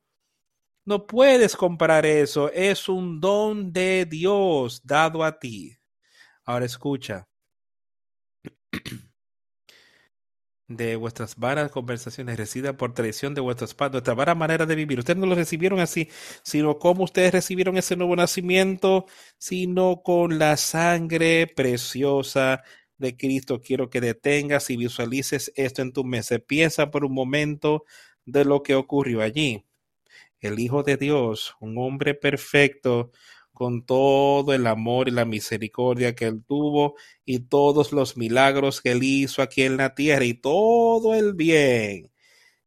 No 0.85 1.07
puedes 1.07 1.55
comprar 1.55 2.05
eso. 2.05 2.51
Es 2.51 2.89
un 2.89 3.19
don 3.21 3.71
de 3.71 4.05
Dios 4.05 4.81
dado 4.83 5.23
a 5.23 5.39
ti. 5.39 5.77
Ahora 6.45 6.65
escucha. 6.65 7.27
de 10.67 10.95
vuestras 10.95 11.35
varas 11.37 11.71
conversaciones 11.71 12.37
recidas 12.37 12.75
por 12.75 12.93
traición 12.93 13.33
de 13.33 13.41
vuestros 13.41 13.73
padres, 13.73 13.93
nuestra 13.93 14.13
vara 14.13 14.35
manera 14.35 14.65
de 14.65 14.75
vivir. 14.75 14.99
Ustedes 14.99 15.19
no 15.19 15.25
lo 15.25 15.35
recibieron 15.35 15.79
así, 15.79 16.09
sino 16.43 16.79
como 16.79 17.03
ustedes 17.03 17.31
recibieron 17.33 17.77
ese 17.77 17.95
nuevo 17.95 18.15
nacimiento, 18.15 19.05
sino 19.37 20.01
con 20.03 20.39
la 20.39 20.57
sangre 20.57 21.47
preciosa 21.47 22.63
de 23.03 23.15
Cristo. 23.15 23.61
Quiero 23.61 23.89
que 23.89 24.01
detengas 24.01 24.69
y 24.71 24.77
visualices 24.77 25.51
esto 25.55 25.83
en 25.83 25.93
tu 25.93 26.03
mente. 26.03 26.39
Piensa 26.39 26.89
por 26.89 27.05
un 27.05 27.13
momento 27.13 27.85
de 28.25 28.45
lo 28.45 28.63
que 28.63 28.73
ocurrió 28.75 29.21
allí. 29.21 29.65
El 30.39 30.59
Hijo 30.59 30.83
de 30.83 30.97
Dios, 30.97 31.55
un 31.59 31.77
hombre 31.77 32.15
perfecto, 32.15 33.11
con 33.53 33.85
todo 33.85 34.53
el 34.53 34.65
amor 34.65 35.07
y 35.07 35.11
la 35.11 35.25
misericordia 35.25 36.15
que 36.15 36.25
él 36.25 36.43
tuvo 36.43 36.95
y 37.23 37.39
todos 37.39 37.91
los 37.91 38.17
milagros 38.17 38.81
que 38.81 38.91
él 38.91 39.03
hizo 39.03 39.43
aquí 39.43 39.61
en 39.61 39.77
la 39.77 39.93
tierra 39.93 40.25
y 40.25 40.33
todo 40.33 41.13
el 41.13 41.33
bien. 41.33 42.11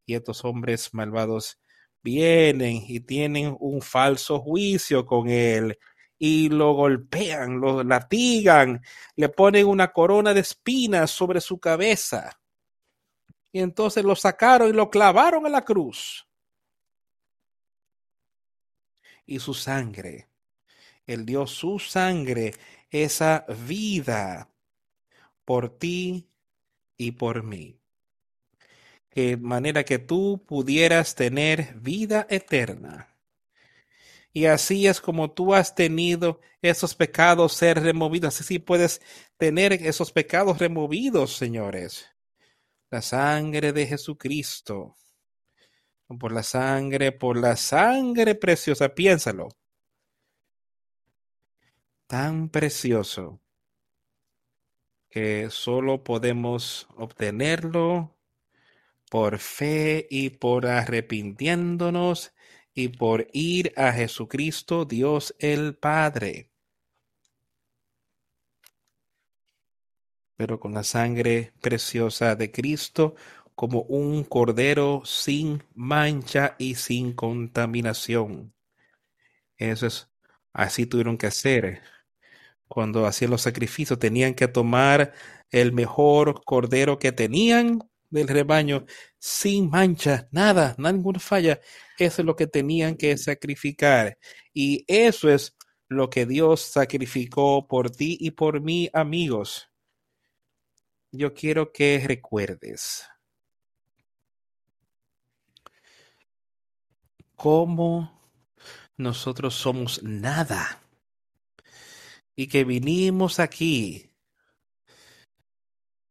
Y 0.07 0.14
estos 0.14 0.45
hombres 0.45 0.95
malvados 0.95 1.59
vienen 2.03 2.84
y 2.87 3.01
tienen 3.01 3.57
un 3.59 3.82
falso 3.82 4.39
juicio 4.39 5.05
con 5.07 5.28
él 5.28 5.76
y 6.19 6.49
lo 6.49 6.73
golpean, 6.73 7.61
lo 7.61 7.83
latigan, 7.85 8.83
le 9.17 9.29
ponen 9.29 9.67
una 9.67 9.93
corona 9.93 10.33
de 10.33 10.41
espinas 10.41 11.11
sobre 11.11 11.41
su 11.41 11.59
cabeza. 11.59 12.39
Y 13.53 13.61
entonces 13.61 14.05
lo 14.05 14.17
sacaron 14.17 14.69
y 14.69 14.73
lo 14.73 14.91
clavaron 14.91 15.47
a 15.47 15.49
la 15.49 15.62
cruz. 15.62 16.27
Y 19.27 19.39
su 19.39 19.55
sangre 19.55 20.29
él 21.07 21.25
dio 21.25 21.47
su 21.47 21.79
sangre, 21.79 22.55
esa 22.91 23.47
vida, 23.69 24.51
por 25.45 25.79
ti 25.79 26.29
y 26.97 27.12
por 27.12 27.45
mí. 27.45 27.79
De 29.14 29.37
manera 29.37 29.85
que 29.85 29.99
tú 29.99 30.45
pudieras 30.47 31.14
tener 31.14 31.75
vida 31.77 32.27
eterna. 32.29 33.16
Y 34.37 34.45
así 34.45 34.87
es 34.87 35.01
como 35.01 35.30
tú 35.30 35.55
has 35.55 35.74
tenido 35.74 36.43
esos 36.61 36.95
pecados 36.95 37.55
ser 37.55 37.82
removidos. 37.82 38.39
Así 38.39 38.59
puedes 38.59 39.01
tener 39.39 39.72
esos 39.72 40.12
pecados 40.12 40.59
removidos, 40.59 41.34
señores. 41.34 42.05
La 42.91 43.01
sangre 43.01 43.72
de 43.72 43.87
Jesucristo. 43.87 44.95
Por 46.20 46.32
la 46.32 46.43
sangre, 46.43 47.12
por 47.12 47.39
la 47.39 47.57
sangre 47.57 48.34
preciosa. 48.34 48.91
Piénsalo 48.91 49.49
tan 52.07 52.51
precioso 52.51 53.41
que 55.09 55.49
solo 55.49 56.05
podemos 56.05 56.89
obtenerlo 56.99 58.14
por 59.09 59.39
fe 59.39 60.07
y 60.11 60.28
por 60.28 60.66
arrepintiéndonos 60.66 62.36
y 62.77 62.89
por 62.89 63.27
ir 63.33 63.72
a 63.74 63.91
Jesucristo, 63.91 64.85
Dios 64.85 65.35
el 65.39 65.77
Padre. 65.77 66.51
Pero 70.37 70.61
con 70.61 70.74
la 70.74 70.85
sangre 70.85 71.55
preciosa 71.62 72.37
de 72.37 72.53
Cristo, 72.53 73.14
como 73.55 73.81
un 73.83 74.24
cordero 74.24 75.01
sin 75.07 75.64
mancha 75.74 76.55
y 76.59 76.74
sin 76.74 77.14
contaminación. 77.14 78.55
Eso 79.57 79.87
es, 79.87 80.11
así 80.53 80.85
tuvieron 80.85 81.16
que 81.16 81.29
hacer 81.29 81.81
cuando 82.68 83.07
hacían 83.07 83.31
los 83.31 83.41
sacrificios, 83.43 83.99
tenían 83.99 84.35
que 84.35 84.49
tomar 84.49 85.14
el 85.51 85.72
mejor 85.72 86.43
cordero 86.45 86.99
que 86.99 87.12
tenían 87.12 87.89
del 88.11 88.29
rebaño, 88.29 88.85
sin 89.19 89.71
mancha, 89.71 90.29
nada, 90.31 90.75
ninguna 90.79 91.19
falla. 91.19 91.61
Eso 91.99 92.23
es 92.23 92.27
lo 92.27 92.37
que 92.37 92.47
tenían 92.47 92.97
que 92.97 93.17
sacrificar. 93.17 94.19
Y 94.53 94.85
eso 94.87 95.31
es 95.31 95.57
lo 95.89 96.11
que 96.11 96.27
Dios 96.27 96.61
sacrificó 96.61 97.67
por 97.67 97.91
ti 97.91 98.17
y 98.21 98.33
por 98.33 98.61
mí, 98.61 98.89
amigos. 98.93 99.69
Yo 101.13 101.33
quiero 101.33 101.73
que 101.73 102.03
recuerdes 102.07 103.07
cómo 107.37 108.17
nosotros 108.97 109.55
somos 109.55 110.03
nada 110.03 110.83
y 112.35 112.49
que 112.49 112.65
vinimos 112.65 113.39
aquí 113.41 114.11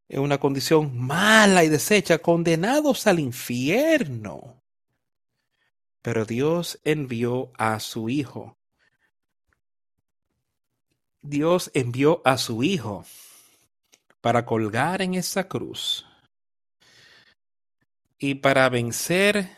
en 0.08 0.22
una 0.22 0.38
condición 0.38 0.98
mala 0.98 1.64
y 1.64 1.70
deshecha, 1.70 2.20
condenados 2.20 3.08
al 3.08 3.20
infierno. 3.20 4.62
Pero 6.02 6.26
Dios 6.26 6.80
envió 6.84 7.52
a 7.58 7.80
su 7.80 8.10
Hijo. 8.10 8.58
Dios 11.22 11.72
envió 11.74 12.22
a 12.24 12.38
su 12.38 12.62
Hijo 12.62 13.06
para 14.22 14.46
colgar 14.46 15.02
en 15.02 15.16
esa 15.16 15.48
cruz 15.48 16.06
y 18.18 18.36
para 18.36 18.70
vencer, 18.70 19.50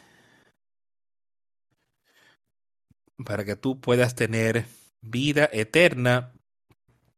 para 3.25 3.43
que 3.43 3.55
tú 3.55 3.79
puedas 3.79 4.15
tener 4.15 4.65
vida 5.01 5.49
eterna 5.51 6.33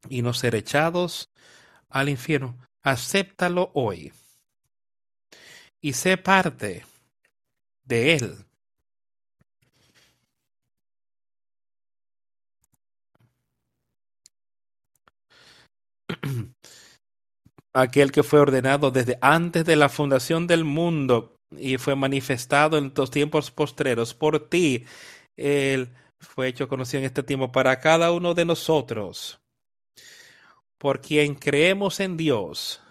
y 0.10 0.22
no 0.22 0.34
ser 0.34 0.56
echados 0.56 1.32
al 1.90 2.10
infierno. 2.10 2.69
Acéptalo 2.84 3.72
hoy 3.74 4.14
y 5.82 5.94
sé 5.94 6.18
parte 6.18 6.86
de 7.84 8.14
él. 8.16 8.46
Aquel 17.74 18.12
que 18.12 18.24
fue 18.24 18.40
ordenado 18.40 18.92
desde 18.92 19.18
antes 19.22 19.64
de 19.66 19.76
la 19.76 19.90
fundación 19.90 20.48
del 20.48 20.64
mundo 20.64 21.36
y 21.52 21.78
fue 21.78 21.96
manifestado 21.96 22.78
en 22.78 22.94
los 22.96 23.12
tiempos 23.12 23.52
postreros 23.52 24.14
por 24.14 24.50
ti. 24.50 24.86
Él 25.38 25.90
fue 26.20 26.48
hecho 26.48 26.68
conocido 26.68 27.00
en 27.00 27.06
este 27.06 27.24
tiempo 27.24 27.52
para 27.52 27.80
cada 27.80 28.12
uno 28.12 28.34
de 28.34 28.46
nosotros 28.46 29.40
por 30.80 31.02
quien 31.02 31.36
creemos 31.36 32.00
en 32.00 32.18
Dios, 32.18 32.82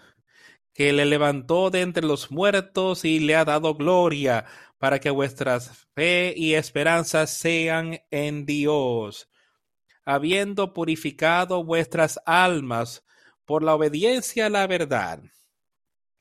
que 0.73 0.93
le 0.93 1.05
levantó 1.05 1.71
de 1.71 1.81
entre 1.81 2.05
los 2.05 2.31
muertos 2.31 3.03
y 3.03 3.19
le 3.19 3.35
ha 3.35 3.43
dado 3.43 3.75
gloria, 3.75 4.45
para 4.77 4.99
que 4.99 5.09
vuestras 5.09 5.87
fe 5.93 6.33
y 6.37 6.53
esperanza 6.53 7.27
sean 7.27 7.99
en 8.11 8.45
Dios, 8.45 9.29
habiendo 10.05 10.73
purificado 10.73 11.65
vuestras 11.65 12.19
almas 12.25 13.03
por 13.43 13.61
la 13.61 13.75
obediencia 13.75 14.45
a 14.45 14.49
la 14.49 14.65
verdad, 14.67 15.21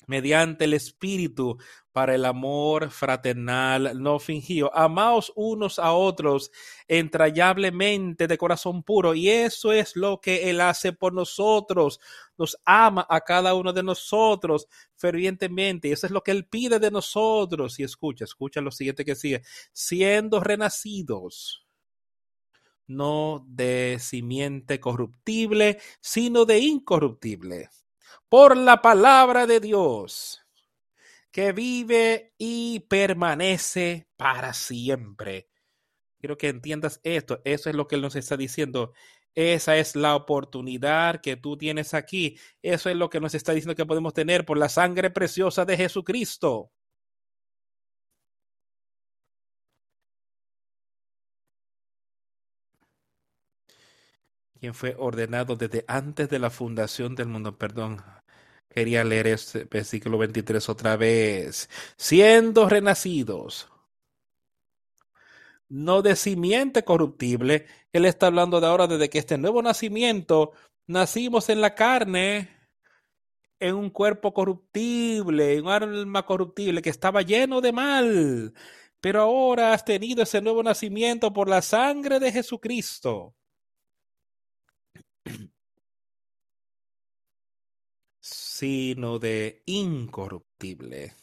mediante 0.07 0.64
el 0.64 0.75
Espíritu, 0.75 1.59
para 1.99 2.14
el 2.14 2.26
amor 2.26 2.92
fraternal 2.92 4.01
no 4.01 4.20
fingido. 4.20 4.70
Amaos 4.72 5.32
unos 5.34 5.80
a 5.80 5.94
otros 5.94 6.53
entrañablemente 6.86 8.28
de 8.28 8.38
corazón 8.38 8.84
puro. 8.84 9.16
Y 9.16 9.28
eso 9.28 9.72
es 9.72 9.96
lo 9.96 10.20
que 10.20 10.49
Él 10.49 10.61
hace 10.61 10.92
por 10.92 11.12
nosotros. 11.12 11.99
Nos 12.36 12.57
ama 12.64 13.05
a 13.11 13.22
cada 13.22 13.55
uno 13.55 13.72
de 13.72 13.82
nosotros 13.82 14.68
fervientemente. 14.94 15.88
Y 15.88 15.90
eso 15.90 16.07
es 16.07 16.12
lo 16.12 16.22
que 16.22 16.30
Él 16.30 16.46
pide 16.46 16.78
de 16.78 16.92
nosotros. 16.92 17.80
Y 17.80 17.82
escucha, 17.82 18.22
escucha 18.22 18.61
lo 18.61 18.70
siguiente 18.70 19.05
que 19.05 19.16
sigue. 19.16 19.42
Siendo 19.72 20.38
renacidos 20.38 21.66
no 22.86 23.44
de 23.49 23.99
simiente 23.99 24.78
corruptible, 24.78 25.80
sino 26.01 26.44
de 26.44 26.61
incorruptible, 26.61 27.70
por 28.28 28.57
la 28.57 28.82
palabra 28.82 29.49
de 29.49 29.59
Dios 29.59 30.44
que 31.31 31.53
vive 31.53 32.35
y 32.39 32.81
permanece 32.81 34.09
para 34.16 34.53
siempre. 34.53 35.49
Quiero 36.18 36.37
que 36.39 36.49
entiendas 36.49 37.01
esto. 37.05 37.41
Eso 37.45 37.70
es 37.70 37.76
lo 37.76 37.87
que 37.87 37.97
Él 37.97 38.03
nos 38.03 38.16
está 38.16 38.37
diciendo. 38.37 38.93
Esa 39.35 39.76
es 39.76 39.95
la 39.95 40.16
oportunidad 40.16 41.20
que 41.20 41.37
tú 41.37 41.57
tienes 41.57 41.95
aquí. 41.95 42.39
Eso 42.62 42.91
es 42.91 42.97
lo 42.97 43.09
que 43.11 43.20
nos 43.20 43.35
está 43.35 43.53
diciendo 43.53 43.76
que 43.76 43.87
podemos 43.87 44.14
tener 44.14 44.45
por 44.45 44.59
la 44.59 44.68
sangre 44.68 45.11
preciosa 45.11 45.64
de 45.64 45.76
Jesucristo. 45.76 46.72
quien 54.59 54.74
fue 54.74 54.95
ordenado 54.99 55.57
desde 55.57 55.85
antes 55.89 56.29
de 56.29 56.39
la 56.39 56.51
fundación 56.51 57.14
del 57.14 57.29
mundo. 57.29 57.57
Perdón, 57.59 58.03
Quería 58.69 59.03
leer 59.05 59.29
este 59.29 59.64
versículo 59.64 60.19
23 60.19 60.69
otra 60.69 60.97
vez. 60.97 61.69
Siendo 61.97 62.69
renacidos, 62.69 63.69
no 65.69 66.03
de 66.03 66.16
simiente 66.16 66.85
corruptible. 66.85 67.66
Él 67.93 68.05
está 68.05 68.27
hablando 68.27 68.61
de 68.61 68.66
ahora 68.66 68.87
desde 68.87 69.09
que 69.09 69.19
este 69.19 69.39
nuevo 69.39 69.62
nacimiento 69.62 70.53
nacimos 70.87 71.49
en 71.49 71.61
la 71.61 71.75
carne, 71.75 72.51
en 73.61 73.75
un 73.75 73.91
cuerpo 73.91 74.33
corruptible, 74.33 75.55
en 75.55 75.66
un 75.66 75.71
alma 75.71 76.25
corruptible 76.25 76.83
que 76.83 76.91
estaba 76.91 77.23
lleno 77.23 77.61
de 77.61 77.73
mal, 77.73 78.55
pero 79.01 79.23
ahora 79.23 79.73
has 79.73 79.85
tenido 79.85 80.23
ese 80.23 80.41
nuevo 80.41 80.62
nacimiento 80.62 81.33
por 81.33 81.49
la 81.49 81.62
sangre 81.62 82.19
de 82.21 82.33
Jesucristo. 82.33 83.35
Sino 88.59 89.21
de 89.21 89.63
incorruptible. 89.67 91.15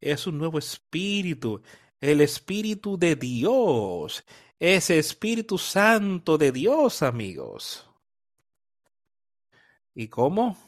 Es 0.00 0.26
un 0.26 0.36
nuevo 0.36 0.58
espíritu, 0.58 1.62
el 2.00 2.20
espíritu 2.22 2.98
de 2.98 3.14
Dios, 3.14 4.24
ese 4.58 4.98
Espíritu 4.98 5.58
Santo 5.58 6.36
de 6.38 6.50
Dios, 6.50 7.04
amigos. 7.04 7.88
¿Y 9.94 10.08
cómo? 10.08 10.58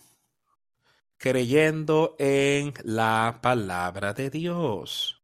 Creyendo 1.17 2.15
en 2.21 2.75
la 2.85 3.41
palabra 3.43 4.13
de 4.13 4.31
Dios, 4.31 5.21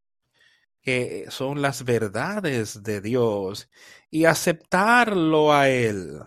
que 0.81 1.27
son 1.29 1.61
las 1.61 1.85
verdades 1.85 2.83
de 2.83 2.99
Dios, 2.99 3.69
y 4.11 4.25
aceptarlo 4.25 5.53
a 5.53 5.69
Él 5.69 6.19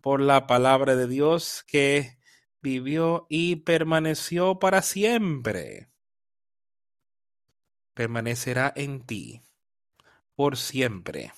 por 0.00 0.22
la 0.22 0.46
palabra 0.46 0.96
de 0.96 1.06
Dios 1.06 1.62
que 1.66 2.21
vivió 2.62 3.26
y 3.28 3.56
permaneció 3.56 4.58
para 4.58 4.82
siempre. 4.82 5.88
Permanecerá 7.94 8.72
en 8.74 9.04
ti 9.04 9.42
por 10.34 10.56
siempre. 10.56 11.32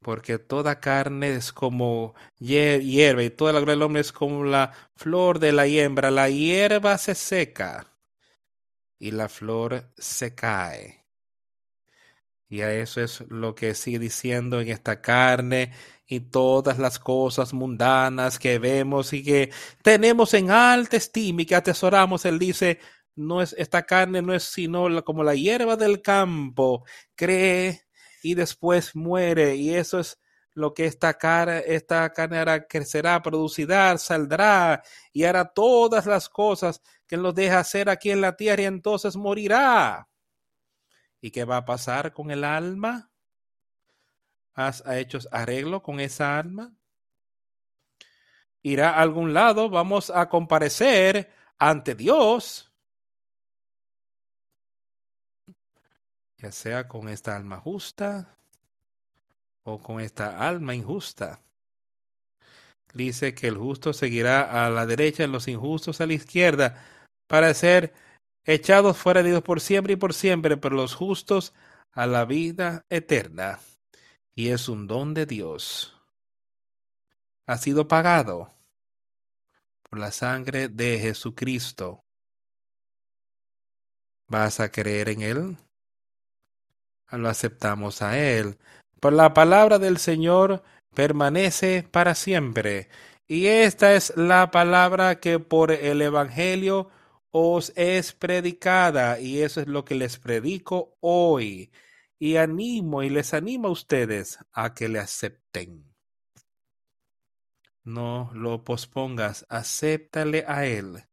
Porque 0.00 0.38
toda 0.38 0.80
carne 0.80 1.34
es 1.34 1.52
como 1.52 2.14
hierba 2.38 3.22
y 3.22 3.30
toda 3.30 3.52
la 3.52 3.58
gloria 3.58 3.74
del 3.74 3.82
hombre 3.82 4.00
es 4.00 4.12
como 4.12 4.44
la 4.44 4.72
flor 4.94 5.40
de 5.40 5.52
la 5.52 5.66
hierba. 5.66 6.10
La 6.10 6.30
hierba 6.30 6.96
se 6.98 7.14
seca 7.14 7.92
y 8.98 9.10
la 9.10 9.28
flor 9.28 9.90
se 9.98 10.34
cae. 10.34 11.04
Y 12.48 12.62
a 12.62 12.72
eso 12.72 13.02
es 13.02 13.20
lo 13.28 13.54
que 13.54 13.74
sigue 13.74 13.98
diciendo 13.98 14.60
en 14.60 14.68
esta 14.68 15.02
carne 15.02 15.72
y 16.08 16.20
todas 16.20 16.78
las 16.78 16.98
cosas 16.98 17.52
mundanas 17.52 18.38
que 18.38 18.58
vemos 18.58 19.12
y 19.12 19.22
que 19.22 19.52
tenemos 19.82 20.32
en 20.32 20.50
alta 20.50 20.96
estima 20.96 21.42
y 21.42 21.46
que 21.46 21.54
atesoramos. 21.54 22.24
Él 22.24 22.38
dice, 22.38 22.80
no 23.14 23.42
es, 23.42 23.54
esta 23.58 23.84
carne 23.84 24.22
no 24.22 24.32
es 24.32 24.44
sino 24.44 25.04
como 25.04 25.22
la 25.22 25.34
hierba 25.34 25.76
del 25.76 26.00
campo, 26.00 26.84
cree 27.14 27.82
y 28.22 28.34
después 28.34 28.96
muere. 28.96 29.56
Y 29.56 29.74
eso 29.74 29.98
es 30.00 30.18
lo 30.54 30.72
que 30.72 30.86
esta, 30.86 31.14
cara, 31.18 31.58
esta 31.60 32.10
carne 32.12 32.38
hará, 32.38 32.66
crecerá, 32.66 33.22
producirá, 33.22 33.96
saldrá 33.98 34.82
y 35.12 35.24
hará 35.24 35.44
todas 35.44 36.06
las 36.06 36.28
cosas 36.30 36.80
que 37.06 37.18
nos 37.18 37.34
deja 37.34 37.58
hacer 37.58 37.90
aquí 37.90 38.10
en 38.10 38.22
la 38.22 38.34
tierra 38.34 38.62
y 38.62 38.66
entonces 38.66 39.14
morirá. 39.14 40.08
¿Y 41.20 41.30
qué 41.32 41.44
va 41.44 41.58
a 41.58 41.64
pasar 41.66 42.12
con 42.14 42.30
el 42.30 42.44
alma? 42.44 43.07
¿Has 44.58 44.82
hecho 44.88 45.20
arreglo 45.30 45.84
con 45.84 46.00
esa 46.00 46.36
alma? 46.36 46.72
¿Irá 48.60 48.90
a 48.90 49.02
algún 49.02 49.32
lado? 49.32 49.70
Vamos 49.70 50.10
a 50.10 50.28
comparecer 50.28 51.32
ante 51.60 51.94
Dios. 51.94 52.68
Ya 56.38 56.50
sea 56.50 56.88
con 56.88 57.08
esta 57.08 57.36
alma 57.36 57.60
justa 57.60 58.36
o 59.62 59.78
con 59.78 60.00
esta 60.00 60.48
alma 60.48 60.74
injusta. 60.74 61.40
Dice 62.92 63.36
que 63.36 63.46
el 63.46 63.58
justo 63.58 63.92
seguirá 63.92 64.66
a 64.66 64.70
la 64.70 64.86
derecha 64.86 65.22
y 65.22 65.28
los 65.28 65.46
injustos 65.46 66.00
a 66.00 66.06
la 66.06 66.14
izquierda 66.14 66.84
para 67.28 67.54
ser 67.54 67.94
echados 68.44 68.96
fuera 68.96 69.22
de 69.22 69.28
Dios 69.28 69.42
por 69.42 69.60
siempre 69.60 69.92
y 69.92 69.96
por 69.96 70.14
siempre, 70.14 70.56
pero 70.56 70.74
los 70.74 70.96
justos 70.96 71.54
a 71.92 72.08
la 72.08 72.24
vida 72.24 72.84
eterna. 72.90 73.60
Y 74.38 74.50
es 74.50 74.68
un 74.68 74.86
don 74.86 75.14
de 75.14 75.26
Dios. 75.26 76.00
Ha 77.48 77.58
sido 77.58 77.88
pagado 77.88 78.52
por 79.82 79.98
la 79.98 80.12
sangre 80.12 80.68
de 80.68 81.00
Jesucristo. 81.00 82.04
¿Vas 84.28 84.60
a 84.60 84.70
creer 84.70 85.08
en 85.08 85.22
Él? 85.22 85.56
Lo 87.10 87.28
aceptamos 87.28 88.00
a 88.00 88.16
Él. 88.16 88.56
Por 89.00 89.12
la 89.12 89.34
palabra 89.34 89.80
del 89.80 89.98
Señor 89.98 90.62
permanece 90.94 91.82
para 91.82 92.14
siempre. 92.14 92.88
Y 93.26 93.46
esta 93.46 93.94
es 93.94 94.16
la 94.16 94.52
palabra 94.52 95.18
que 95.18 95.40
por 95.40 95.72
el 95.72 96.00
Evangelio 96.00 96.90
os 97.32 97.72
es 97.74 98.12
predicada 98.12 99.18
y 99.18 99.42
eso 99.42 99.60
es 99.60 99.66
lo 99.66 99.84
que 99.84 99.96
les 99.96 100.16
predico 100.20 100.96
hoy. 101.00 101.72
Y 102.18 102.36
animo 102.36 103.02
y 103.02 103.10
les 103.10 103.32
animo 103.34 103.68
a 103.68 103.72
ustedes 103.72 104.38
a 104.52 104.74
que 104.74 104.88
le 104.88 104.98
acepten. 104.98 105.84
No 107.84 108.30
lo 108.34 108.64
pospongas, 108.64 109.46
acéptale 109.48 110.44
a 110.46 110.66
Él 110.66 111.04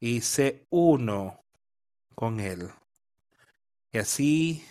y 0.00 0.20
sé 0.20 0.66
uno 0.70 1.44
con 2.14 2.40
Él. 2.40 2.70
Y 3.92 3.98
así 3.98 4.64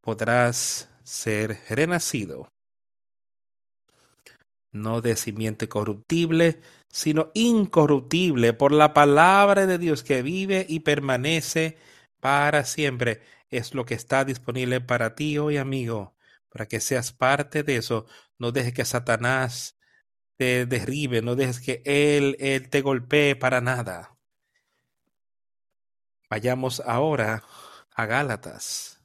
podrás 0.00 0.88
ser 1.02 1.58
renacido, 1.68 2.48
no 4.72 5.00
de 5.00 5.16
simiente 5.16 5.68
corruptible, 5.68 6.60
sino 6.88 7.30
incorruptible 7.34 8.52
por 8.52 8.72
la 8.72 8.94
palabra 8.94 9.66
de 9.66 9.78
Dios 9.78 10.02
que 10.02 10.22
vive 10.22 10.66
y 10.68 10.80
permanece 10.80 11.76
para 12.20 12.64
siempre. 12.64 13.20
Es 13.50 13.74
lo 13.74 13.84
que 13.84 13.94
está 13.94 14.24
disponible 14.24 14.80
para 14.80 15.14
ti 15.14 15.38
hoy, 15.38 15.56
amigo, 15.56 16.14
para 16.50 16.66
que 16.66 16.80
seas 16.80 17.12
parte 17.12 17.62
de 17.62 17.76
eso. 17.76 18.06
No 18.38 18.52
dejes 18.52 18.74
que 18.74 18.84
Satanás 18.84 19.76
te 20.36 20.66
derribe, 20.66 21.22
no 21.22 21.36
dejes 21.36 21.60
que 21.60 21.82
él, 21.84 22.36
él 22.40 22.68
te 22.70 22.82
golpee 22.82 23.36
para 23.36 23.60
nada. 23.60 24.16
Vayamos 26.30 26.80
ahora 26.80 27.44
a 27.94 28.06
Gálatas. 28.06 28.95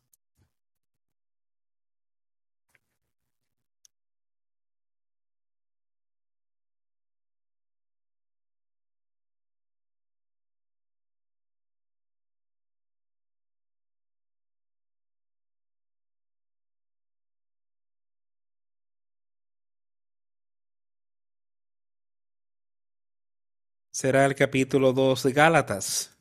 Será 24.01 24.25
el 24.25 24.33
capítulo 24.33 24.93
2 24.93 25.21
de 25.21 25.31
Gálatas. 25.31 26.17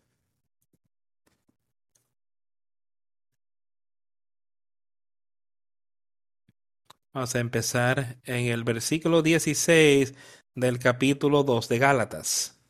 Vamos 7.15 7.35
a 7.35 7.41
empezar 7.41 8.19
en 8.25 8.49
el 8.49 8.65
versículo 8.65 9.23
16 9.23 10.13
del 10.55 10.79
capítulo 10.79 11.43
2 11.43 11.71
de 11.71 11.79
Gálatas. 11.79 12.61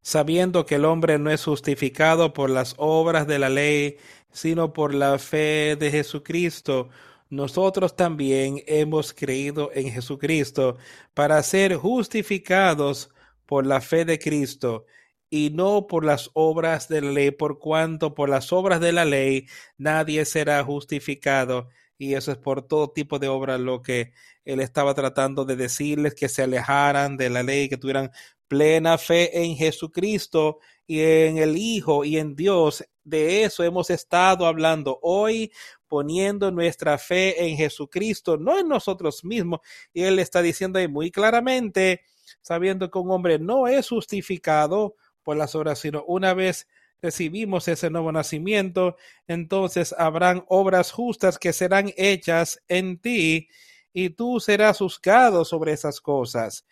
Sabiendo 0.00 0.64
que 0.64 0.76
el 0.76 0.86
hombre 0.86 1.18
no 1.18 1.30
es 1.30 1.44
justificado 1.44 2.32
por 2.32 2.48
las 2.48 2.74
obras 2.78 3.26
de 3.26 3.38
la 3.38 3.50
ley, 3.50 3.98
sino 4.30 4.72
por 4.72 4.94
la 4.94 5.18
fe 5.18 5.76
de 5.78 5.90
Jesucristo, 5.90 6.88
nosotros 7.32 7.96
también 7.96 8.62
hemos 8.66 9.14
creído 9.14 9.70
en 9.72 9.90
Jesucristo 9.90 10.76
para 11.14 11.42
ser 11.42 11.76
justificados 11.76 13.08
por 13.46 13.64
la 13.64 13.80
fe 13.80 14.04
de 14.04 14.18
Cristo 14.18 14.84
y 15.30 15.48
no 15.48 15.86
por 15.86 16.04
las 16.04 16.28
obras 16.34 16.88
de 16.88 17.00
la 17.00 17.10
ley, 17.10 17.30
por 17.30 17.58
cuanto 17.58 18.12
por 18.12 18.28
las 18.28 18.52
obras 18.52 18.82
de 18.82 18.92
la 18.92 19.06
ley 19.06 19.46
nadie 19.78 20.26
será 20.26 20.62
justificado. 20.62 21.70
Y 21.96 22.12
eso 22.16 22.32
es 22.32 22.36
por 22.36 22.68
todo 22.68 22.90
tipo 22.90 23.18
de 23.18 23.28
obras 23.28 23.58
lo 23.58 23.80
que 23.80 24.12
él 24.44 24.60
estaba 24.60 24.92
tratando 24.92 25.46
de 25.46 25.56
decirles, 25.56 26.14
que 26.14 26.28
se 26.28 26.42
alejaran 26.42 27.16
de 27.16 27.30
la 27.30 27.42
ley, 27.42 27.70
que 27.70 27.78
tuvieran 27.78 28.10
plena 28.46 28.98
fe 28.98 29.42
en 29.42 29.56
Jesucristo 29.56 30.58
y 30.86 31.00
en 31.00 31.38
el 31.38 31.56
Hijo 31.56 32.04
y 32.04 32.18
en 32.18 32.36
Dios. 32.36 32.84
De 33.04 33.44
eso 33.44 33.64
hemos 33.64 33.88
estado 33.88 34.44
hablando 34.44 34.98
hoy 35.00 35.50
poniendo 35.92 36.50
nuestra 36.50 36.96
fe 36.96 37.46
en 37.46 37.54
Jesucristo, 37.54 38.38
no 38.38 38.58
en 38.58 38.66
nosotros 38.66 39.26
mismos. 39.26 39.60
Y 39.92 40.04
él 40.04 40.18
está 40.20 40.40
diciendo 40.40 40.78
ahí 40.78 40.88
muy 40.88 41.10
claramente, 41.10 42.00
sabiendo 42.40 42.90
que 42.90 42.98
un 42.98 43.10
hombre 43.10 43.38
no 43.38 43.68
es 43.68 43.90
justificado 43.90 44.96
por 45.22 45.36
las 45.36 45.54
obras, 45.54 45.80
sino 45.80 46.02
una 46.04 46.32
vez 46.32 46.66
recibimos 47.02 47.68
ese 47.68 47.90
nuevo 47.90 48.10
nacimiento, 48.10 48.96
entonces 49.26 49.94
habrán 49.98 50.46
obras 50.48 50.92
justas 50.92 51.38
que 51.38 51.52
serán 51.52 51.92
hechas 51.98 52.62
en 52.68 52.98
ti 52.98 53.50
y 53.92 54.08
tú 54.08 54.40
serás 54.40 54.78
juzgado 54.78 55.44
sobre 55.44 55.72
esas 55.72 56.00
cosas. 56.00 56.64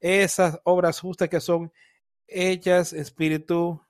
Esas 0.00 0.60
obras 0.64 1.00
justas 1.00 1.30
que 1.30 1.40
son 1.40 1.72
hechas, 2.26 2.92
espíritu, 2.92 3.80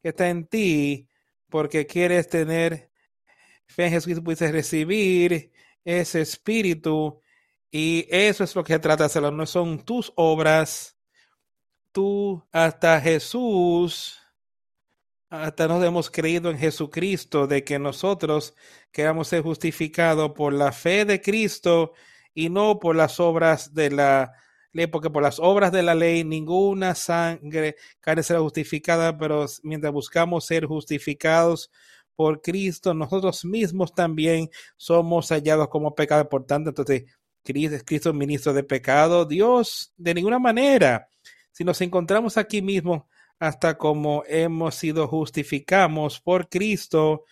que 0.00 0.08
está 0.08 0.30
en 0.30 0.46
ti, 0.46 1.06
porque 1.50 1.86
quieres 1.86 2.30
tener 2.30 2.95
fe 3.66 3.86
en 3.86 3.92
Jesucristo, 3.92 4.46
recibir 4.52 5.52
ese 5.84 6.20
espíritu 6.20 7.20
y 7.70 8.06
eso 8.10 8.44
es 8.44 8.54
lo 8.54 8.64
que 8.64 8.78
trata 8.78 9.08
no 9.30 9.46
son 9.46 9.84
tus 9.84 10.12
obras, 10.16 10.96
tú 11.92 12.42
hasta 12.52 13.00
Jesús 13.00 14.20
hasta 15.28 15.66
nos 15.66 15.82
hemos 15.84 16.10
creído 16.10 16.50
en 16.50 16.58
Jesucristo, 16.58 17.46
de 17.46 17.64
que 17.64 17.78
nosotros 17.78 18.54
queramos 18.92 19.28
ser 19.28 19.42
justificados 19.42 20.32
por 20.32 20.52
la 20.52 20.72
fe 20.72 21.04
de 21.04 21.20
Cristo 21.20 21.92
y 22.32 22.48
no 22.48 22.78
por 22.78 22.94
las 22.96 23.18
obras 23.18 23.74
de 23.74 23.90
la 23.90 24.32
ley, 24.72 24.86
porque 24.86 25.10
por 25.10 25.22
las 25.22 25.38
obras 25.40 25.72
de 25.72 25.82
la 25.82 25.94
ley 25.94 26.22
ninguna 26.22 26.94
sangre 26.94 27.76
carne 28.00 28.22
será 28.22 28.40
justificada, 28.40 29.18
pero 29.18 29.46
mientras 29.62 29.92
buscamos 29.92 30.46
ser 30.46 30.66
justificados 30.66 31.70
por 32.16 32.40
Cristo, 32.42 32.94
nosotros 32.94 33.44
mismos 33.44 33.94
también 33.94 34.50
somos 34.76 35.28
hallados 35.28 35.68
como 35.68 35.94
pecados. 35.94 36.26
Por 36.28 36.46
tanto, 36.46 36.70
entonces, 36.70 37.04
Cristo 37.44 37.76
es 37.76 37.84
Cristo 37.84 38.12
ministro 38.12 38.52
de 38.52 38.64
pecado. 38.64 39.24
Dios, 39.24 39.92
de 39.96 40.14
ninguna 40.14 40.38
manera, 40.38 41.08
si 41.52 41.62
nos 41.64 41.80
encontramos 41.80 42.36
aquí 42.36 42.62
mismo, 42.62 43.08
hasta 43.38 43.76
como 43.76 44.24
hemos 44.26 44.74
sido 44.74 45.06
justificados 45.08 46.20
por 46.20 46.48
Cristo, 46.48 47.24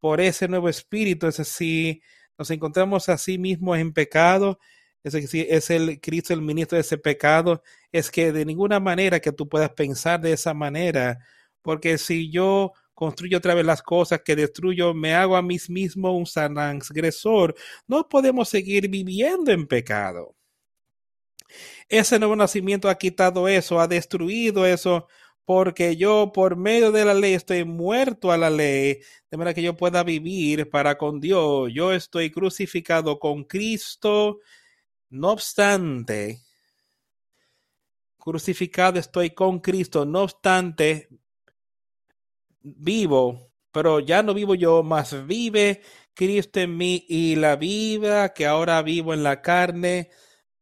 por 0.00 0.20
ese 0.20 0.48
nuevo 0.48 0.68
espíritu. 0.68 1.26
Es 1.26 1.40
así, 1.40 2.02
nos 2.38 2.50
encontramos 2.50 3.08
a 3.08 3.18
sí 3.18 3.38
mismos 3.38 3.78
en 3.78 3.92
pecado. 3.92 4.58
Es 5.02 5.12
decir, 5.12 5.46
es 5.50 5.70
el 5.70 6.00
Cristo 6.00 6.34
el 6.34 6.42
ministro 6.42 6.76
de 6.76 6.82
ese 6.82 6.98
pecado. 6.98 7.62
Es 7.92 8.10
que 8.10 8.32
de 8.32 8.44
ninguna 8.44 8.80
manera 8.80 9.20
que 9.20 9.32
tú 9.32 9.48
puedas 9.48 9.70
pensar 9.70 10.20
de 10.20 10.32
esa 10.32 10.54
manera, 10.54 11.18
porque 11.62 11.98
si 11.98 12.30
yo 12.30 12.72
construyo 12.98 13.38
otra 13.38 13.54
vez 13.54 13.64
las 13.64 13.80
cosas 13.80 14.22
que 14.24 14.34
destruyo, 14.34 14.92
me 14.92 15.14
hago 15.14 15.36
a 15.36 15.42
mí 15.42 15.56
mismo 15.68 16.16
un 16.16 16.24
transgresor. 16.24 17.54
No 17.86 18.08
podemos 18.08 18.48
seguir 18.48 18.88
viviendo 18.88 19.52
en 19.52 19.68
pecado. 19.68 20.34
Ese 21.88 22.18
nuevo 22.18 22.34
nacimiento 22.34 22.88
ha 22.88 22.96
quitado 22.96 23.46
eso, 23.46 23.78
ha 23.78 23.86
destruido 23.86 24.66
eso, 24.66 25.06
porque 25.44 25.96
yo 25.96 26.32
por 26.34 26.56
medio 26.56 26.90
de 26.90 27.04
la 27.04 27.14
ley 27.14 27.34
estoy 27.34 27.64
muerto 27.64 28.32
a 28.32 28.36
la 28.36 28.50
ley, 28.50 28.98
de 29.30 29.36
manera 29.36 29.54
que 29.54 29.62
yo 29.62 29.76
pueda 29.76 30.02
vivir 30.02 30.68
para 30.68 30.98
con 30.98 31.20
Dios. 31.20 31.70
Yo 31.72 31.92
estoy 31.92 32.32
crucificado 32.32 33.20
con 33.20 33.44
Cristo, 33.44 34.40
no 35.08 35.30
obstante, 35.30 36.40
crucificado 38.18 38.98
estoy 38.98 39.30
con 39.30 39.60
Cristo, 39.60 40.04
no 40.04 40.22
obstante, 40.24 41.08
vivo, 42.62 43.52
pero 43.72 44.00
ya 44.00 44.22
no 44.22 44.34
vivo 44.34 44.54
yo, 44.54 44.82
más 44.82 45.26
vive 45.26 45.82
Cristo 46.14 46.60
en 46.60 46.76
mí 46.76 47.04
y 47.08 47.36
la 47.36 47.56
vida 47.56 48.32
que 48.34 48.46
ahora 48.46 48.82
vivo 48.82 49.14
en 49.14 49.22
la 49.22 49.42
carne 49.42 50.10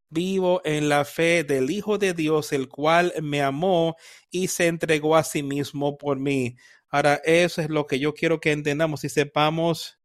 vivo 0.09 0.61
en 0.65 0.89
la 0.89 1.05
fe 1.05 1.45
del 1.45 1.71
Hijo 1.71 1.99
de 1.99 2.15
Dios, 2.15 2.53
el 2.53 2.69
cual 2.69 3.13
me 3.23 3.43
amó 3.43 3.97
y 4.31 4.49
se 4.49 4.67
entregó 4.67 5.17
a 5.17 5.25
sí 5.25 5.43
mismo 5.43 5.99
por 5.99 6.19
mí. 6.19 6.57
Ahora, 6.89 7.21
eso 7.25 7.61
es 7.61 7.69
lo 7.69 7.87
que 7.87 7.99
yo 7.99 8.15
quiero 8.15 8.41
que 8.41 8.53
entendamos 8.53 9.05
y 9.05 9.09
sepamos 9.09 9.99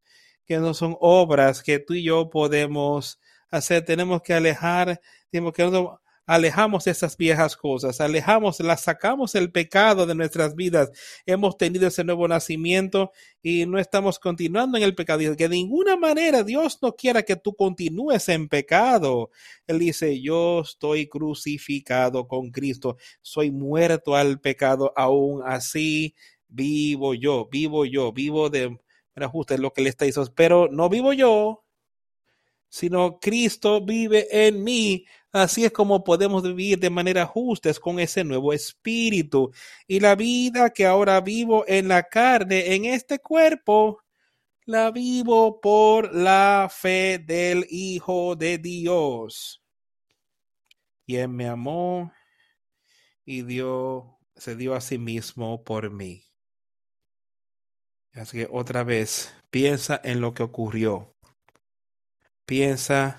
que 0.44 0.58
no 0.58 0.74
son 0.74 0.96
obras 1.00 1.62
que 1.62 1.78
tú 1.78 1.94
y 1.94 2.04
yo 2.04 2.30
podemos 2.30 3.20
hacer. 3.50 3.84
Tenemos 3.84 4.22
que 4.22 4.34
alejar, 4.34 5.00
tenemos 5.30 5.52
que 5.52 5.62
alejamos 6.26 6.86
esas 6.86 7.16
viejas 7.16 7.56
cosas, 7.56 8.00
alejamos, 8.00 8.60
las 8.60 8.82
sacamos 8.82 9.34
el 9.34 9.50
pecado 9.50 10.06
de 10.06 10.14
nuestras 10.14 10.54
vidas. 10.54 10.90
Hemos 11.26 11.56
tenido 11.56 11.88
ese 11.88 12.04
nuevo 12.04 12.28
nacimiento 12.28 13.12
y 13.42 13.66
no 13.66 13.78
estamos 13.78 14.18
continuando 14.18 14.78
en 14.78 14.84
el 14.84 14.94
pecado. 14.94 15.20
Que 15.36 15.48
de 15.48 15.56
ninguna 15.56 15.96
manera 15.96 16.42
Dios 16.42 16.78
no 16.82 16.94
quiera 16.94 17.22
que 17.22 17.36
tú 17.36 17.54
continúes 17.54 18.28
en 18.28 18.48
pecado. 18.48 19.30
Él 19.66 19.78
dice, 19.78 20.20
yo 20.20 20.60
estoy 20.60 21.08
crucificado 21.08 22.28
con 22.28 22.50
Cristo, 22.50 22.96
soy 23.20 23.50
muerto 23.50 24.16
al 24.16 24.40
pecado, 24.40 24.92
aún 24.96 25.42
así 25.44 26.14
vivo 26.48 27.14
yo, 27.14 27.48
vivo 27.50 27.84
yo, 27.84 28.12
vivo 28.12 28.50
de 28.50 28.78
manera 29.14 29.30
justa, 29.30 29.54
es 29.54 29.60
lo 29.60 29.72
que 29.72 29.82
le 29.82 29.88
está 29.88 30.04
diciendo, 30.04 30.32
pero 30.34 30.68
no 30.70 30.88
vivo 30.88 31.12
yo, 31.12 31.61
sino 32.72 33.20
Cristo 33.20 33.84
vive 33.84 34.26
en 34.30 34.64
mí. 34.64 35.04
Así 35.30 35.66
es 35.66 35.72
como 35.72 36.02
podemos 36.02 36.42
vivir 36.42 36.78
de 36.78 36.88
manera 36.88 37.26
justa 37.26 37.68
es 37.68 37.78
con 37.78 38.00
ese 38.00 38.24
nuevo 38.24 38.50
espíritu. 38.54 39.52
Y 39.86 40.00
la 40.00 40.14
vida 40.14 40.70
que 40.70 40.86
ahora 40.86 41.20
vivo 41.20 41.66
en 41.68 41.88
la 41.88 42.04
carne, 42.04 42.74
en 42.74 42.86
este 42.86 43.18
cuerpo, 43.18 44.02
la 44.64 44.90
vivo 44.90 45.60
por 45.60 46.14
la 46.14 46.70
fe 46.72 47.18
del 47.18 47.66
Hijo 47.68 48.36
de 48.36 48.56
Dios, 48.56 49.62
quien 51.04 51.30
me 51.36 51.48
amó 51.48 52.10
y 53.26 53.42
dio, 53.42 54.18
se 54.34 54.56
dio 54.56 54.74
a 54.74 54.80
sí 54.80 54.96
mismo 54.96 55.62
por 55.62 55.90
mí. 55.90 56.24
Así 58.14 58.38
que 58.38 58.48
otra 58.50 58.82
vez, 58.82 59.34
piensa 59.50 60.00
en 60.02 60.22
lo 60.22 60.32
que 60.32 60.42
ocurrió 60.42 61.11
piensa 62.52 63.18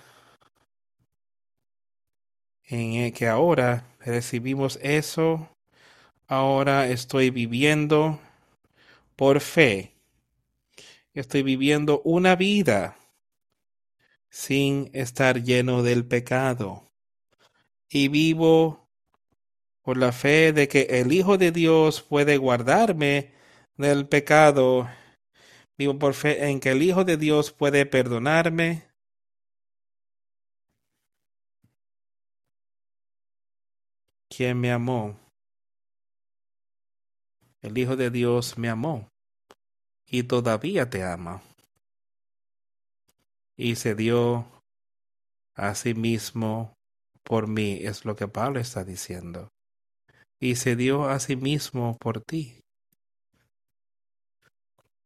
en 2.67 3.11
que 3.13 3.27
ahora 3.27 3.83
recibimos 3.99 4.77
eso, 4.83 5.49
ahora 6.27 6.87
estoy 6.87 7.31
viviendo 7.31 8.19
por 9.15 9.41
fe. 9.41 9.95
Estoy 11.15 11.41
viviendo 11.41 12.03
una 12.05 12.35
vida 12.35 12.95
sin 14.29 14.91
estar 14.93 15.41
lleno 15.41 15.81
del 15.81 16.05
pecado. 16.05 16.91
Y 17.89 18.09
vivo 18.09 18.87
por 19.81 19.97
la 19.97 20.11
fe 20.11 20.53
de 20.53 20.67
que 20.67 20.81
el 20.91 21.11
Hijo 21.11 21.39
de 21.39 21.51
Dios 21.51 22.03
puede 22.03 22.37
guardarme 22.37 23.31
del 23.77 24.07
pecado. 24.07 24.87
Vivo 25.75 25.97
por 25.97 26.13
fe 26.13 26.49
en 26.51 26.59
que 26.59 26.69
el 26.69 26.83
Hijo 26.83 27.03
de 27.03 27.17
Dios 27.17 27.51
puede 27.51 27.87
perdonarme 27.87 28.92
quien 34.35 34.59
me 34.59 34.71
amó. 34.71 35.19
El 37.61 37.77
Hijo 37.77 37.95
de 37.95 38.09
Dios 38.09 38.57
me 38.57 38.69
amó 38.69 39.07
y 40.07 40.23
todavía 40.23 40.89
te 40.89 41.03
ama. 41.03 41.41
Y 43.55 43.75
se 43.75 43.95
dio 43.95 44.47
a 45.55 45.75
sí 45.75 45.93
mismo 45.93 46.73
por 47.23 47.47
mí, 47.47 47.79
es 47.81 48.05
lo 48.05 48.15
que 48.15 48.27
Pablo 48.27 48.59
está 48.59 48.83
diciendo. 48.83 49.49
Y 50.39 50.55
se 50.55 50.75
dio 50.75 51.05
a 51.05 51.19
sí 51.19 51.35
mismo 51.35 51.97
por 51.97 52.21
ti. 52.21 52.59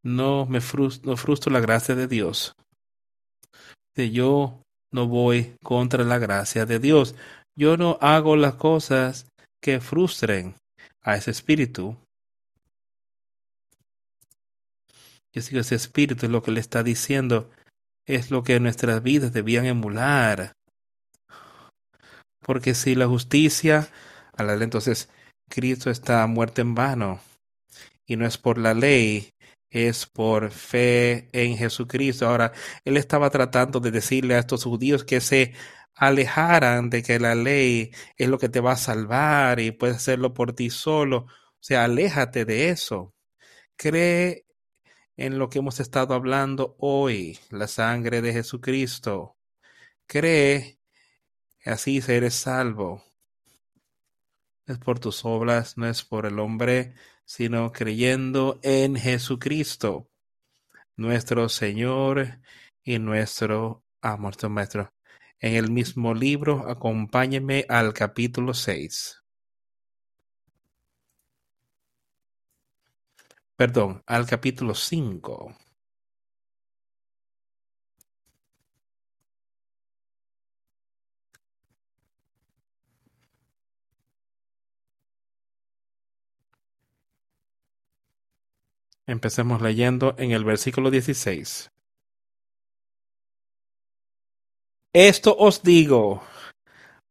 No 0.03 0.45
me 0.45 0.61
frustro, 0.61 1.11
no 1.11 1.17
frustro 1.17 1.51
la 1.51 1.59
gracia 1.59 1.93
de 1.95 2.07
Dios. 2.07 2.53
Yo 3.95 4.61
no 4.91 5.07
voy 5.07 5.55
contra 5.63 6.03
la 6.03 6.17
gracia 6.17 6.65
de 6.65 6.80
Dios. 6.80 7.15
Yo 7.58 7.76
no 7.76 7.97
hago 8.01 8.36
las 8.36 8.53
cosas 8.53 9.26
que 9.62 9.82
frustren 9.82 10.55
a 11.01 11.16
ese 11.16 11.32
espíritu. 11.32 11.97
Y 15.34 15.39
así 15.39 15.53
que 15.53 15.60
ese 15.60 15.74
espíritu 15.74 16.28
es 16.28 16.32
lo 16.32 16.43
que 16.43 16.51
le 16.51 16.60
está 16.60 16.84
diciendo, 16.84 17.49
es 18.05 18.30
lo 18.30 18.43
que 18.43 18.60
nuestras 18.60 19.01
vidas 19.01 19.34
debían 19.34 19.66
emular. 19.66 20.53
Porque 22.41 22.76
si 22.76 22.93
la 22.93 23.08
justicia, 23.08 23.89
entonces 24.38 25.10
Cristo 25.49 25.89
está 25.89 26.28
muerto 26.28 26.62
en 26.62 26.76
vano. 26.76 27.20
Y 28.05 28.18
no 28.18 28.28
es 28.28 28.38
por 28.38 28.60
la 28.60 28.76
ley, 28.76 29.32
es 29.72 30.05
por 30.05 30.51
fe 30.51 31.28
en 31.34 31.58
Jesucristo. 31.58 32.28
Ahora, 32.28 32.53
él 32.86 32.97
estaba 32.97 33.32
tratando 33.32 33.80
de 33.80 33.91
decirle 33.91 34.36
a 34.36 34.39
estos 34.39 34.64
judíos 34.64 35.03
que 35.03 35.22
se 35.22 35.53
alejaran 35.98 36.89
de 36.89 37.04
que 37.04 37.20
la 37.20 37.36
ley 37.36 37.91
es 38.18 38.30
lo 38.30 38.38
que 38.38 38.50
te 38.50 38.62
va 38.62 38.74
a 38.74 38.78
salvar 38.78 39.60
y 39.60 39.72
puedes 39.72 39.98
hacerlo 39.98 40.34
por 40.34 40.54
ti 40.54 40.70
solo. 40.70 41.26
O 41.28 41.60
sea, 41.60 41.86
aléjate 41.86 42.45
de 42.45 42.70
eso. 42.70 43.14
Cree 43.76 44.45
en 45.18 45.39
lo 45.39 45.50
que 45.50 45.60
hemos 45.60 45.80
estado 45.80 46.14
hablando 46.14 46.76
hoy, 46.80 47.39
la 47.50 47.68
sangre 47.68 48.22
de 48.22 48.34
Jesucristo. 48.34 49.38
Cree, 50.08 50.80
así 51.66 52.02
serás 52.02 52.36
salvo. 52.36 53.04
es 54.68 54.78
por 54.80 55.00
tus 55.00 55.26
obras, 55.26 55.78
no 55.78 55.88
es 55.88 56.04
por 56.04 56.26
el 56.26 56.39
hombre, 56.39 56.93
sino 57.26 57.72
creyendo 57.72 58.60
en 58.64 58.95
Jesucristo, 58.95 60.10
nuestro 60.95 61.50
Señor 61.50 62.39
y 62.84 63.00
nuestro 63.00 63.84
amor, 64.02 64.22
nuestro 64.22 64.50
Maestro. 64.50 64.97
En 65.40 65.54
el 65.56 65.70
mismo 65.70 66.16
libro, 66.16 66.68
acompáñeme 66.68 67.66
al 67.70 67.94
capítulo 67.94 68.56
6. 68.56 69.24
Perdón, 73.56 74.04
al 74.08 74.26
capítulo 74.26 74.74
5. 74.74 75.56
Empecemos 89.06 89.62
leyendo 89.62 90.16
en 90.18 90.32
el 90.32 90.44
versículo 90.44 90.92
16. 90.92 91.72
Esto 94.94 95.36
os 95.38 95.64
digo, 95.64 96.24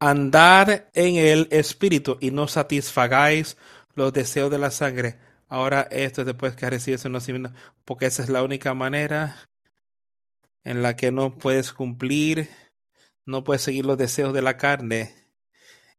andar 0.00 0.90
en 0.94 1.16
el 1.16 1.48
espíritu 1.50 2.18
y 2.20 2.30
no 2.30 2.48
satisfagáis 2.48 3.56
los 3.94 4.12
deseos 4.12 4.50
de 4.50 4.58
la 4.58 4.70
sangre. 4.70 5.18
Ahora 5.48 5.82
esto 5.90 6.24
después 6.24 6.56
que 6.56 6.68
recibes 6.68 7.04
el 7.04 7.12
nacimiento, 7.12 7.52
porque 7.84 8.06
esa 8.06 8.22
es 8.22 8.28
la 8.28 8.42
única 8.42 8.74
manera 8.74 9.48
en 10.64 10.82
la 10.82 10.96
que 10.96 11.12
no 11.12 11.38
puedes 11.38 11.72
cumplir, 11.72 12.48
no 13.24 13.44
puedes 13.44 13.62
seguir 13.62 13.86
los 13.86 13.98
deseos 13.98 14.34
de 14.34 14.42
la 14.42 14.56
carne. 14.56 15.14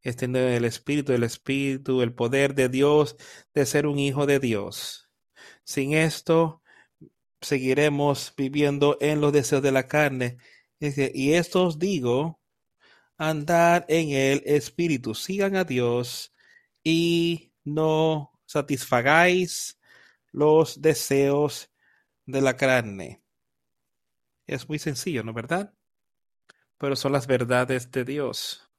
Es 0.02 0.18
tener 0.18 0.54
el 0.54 0.66
espíritu, 0.66 1.14
el 1.14 1.24
espíritu, 1.24 2.02
el 2.02 2.14
poder 2.14 2.54
de 2.56 2.70
Dios, 2.70 3.16
de 3.54 3.66
ser 3.66 3.88
un 3.88 4.00
hijo 4.00 4.26
de 4.26 4.40
Dios. 4.40 5.10
Sin 5.64 5.94
esto, 5.94 6.62
seguiremos 7.42 8.34
viviendo 8.36 8.98
en 9.00 9.22
los 9.22 9.32
deseos 9.32 9.62
de 9.62 9.72
la 9.72 9.88
carne. 9.88 10.38
Y 10.80 11.34
esto 11.34 11.66
os 11.66 11.80
digo, 11.80 12.40
andar 13.18 13.86
en 13.90 14.12
el 14.12 14.44
Espíritu, 14.46 15.16
sigan 15.16 15.56
a 15.56 15.64
Dios 15.64 16.34
y 16.84 17.52
no 17.64 18.32
satisfagáis 18.46 19.80
los 20.32 20.82
deseos 20.82 21.72
de 22.26 22.42
la 22.42 22.56
carne. 22.56 23.22
Es 24.46 24.70
muy 24.70 24.80
sencillo, 24.80 25.24
¿no 25.24 25.34
verdad? 25.34 25.74
Pero 26.78 26.96
son 26.96 27.12
las 27.12 27.28
verdades 27.28 27.92
de 27.92 28.06
Dios. 28.06 28.70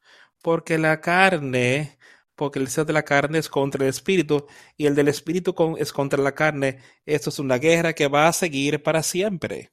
Porque 0.41 0.79
la 0.79 1.01
carne 1.01 1.99
porque 2.39 2.61
el 2.61 2.67
deseo 2.67 2.85
de 2.85 2.93
la 2.93 3.05
carne 3.05 3.39
es 3.39 3.49
contra 3.49 3.83
el 3.83 3.91
espíritu 3.91 4.47
y 4.77 4.87
el 4.87 4.95
del 4.95 5.09
espíritu 5.09 5.77
es 5.77 5.93
contra 5.93 6.23
la 6.23 6.37
carne. 6.37 6.79
Esto 7.05 7.31
es 7.31 7.41
una 7.41 7.59
guerra 7.59 7.95
que 7.95 8.07
va 8.07 8.29
a 8.29 8.33
seguir 8.33 8.81
para 8.81 9.03
siempre. 9.03 9.73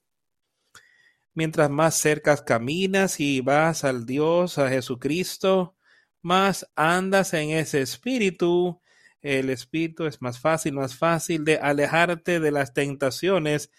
Mientras 1.36 1.70
más 1.70 1.94
cerca 1.96 2.36
caminas 2.44 3.20
y 3.20 3.42
vas 3.42 3.84
al 3.84 4.08
Dios, 4.08 4.58
a 4.58 4.70
Jesucristo, 4.70 5.76
más 6.24 6.68
andas 6.76 7.36
en 7.36 7.52
ese 7.52 7.82
espíritu. 7.82 8.82
El 9.22 9.52
espíritu 9.52 10.06
es 10.06 10.20
más 10.22 10.40
fácil, 10.40 10.74
más 10.74 10.96
fácil 10.96 11.46
de 11.46 11.58
alejarte 11.58 12.40
de 12.40 12.52
las 12.52 12.74
tentaciones 12.74 13.70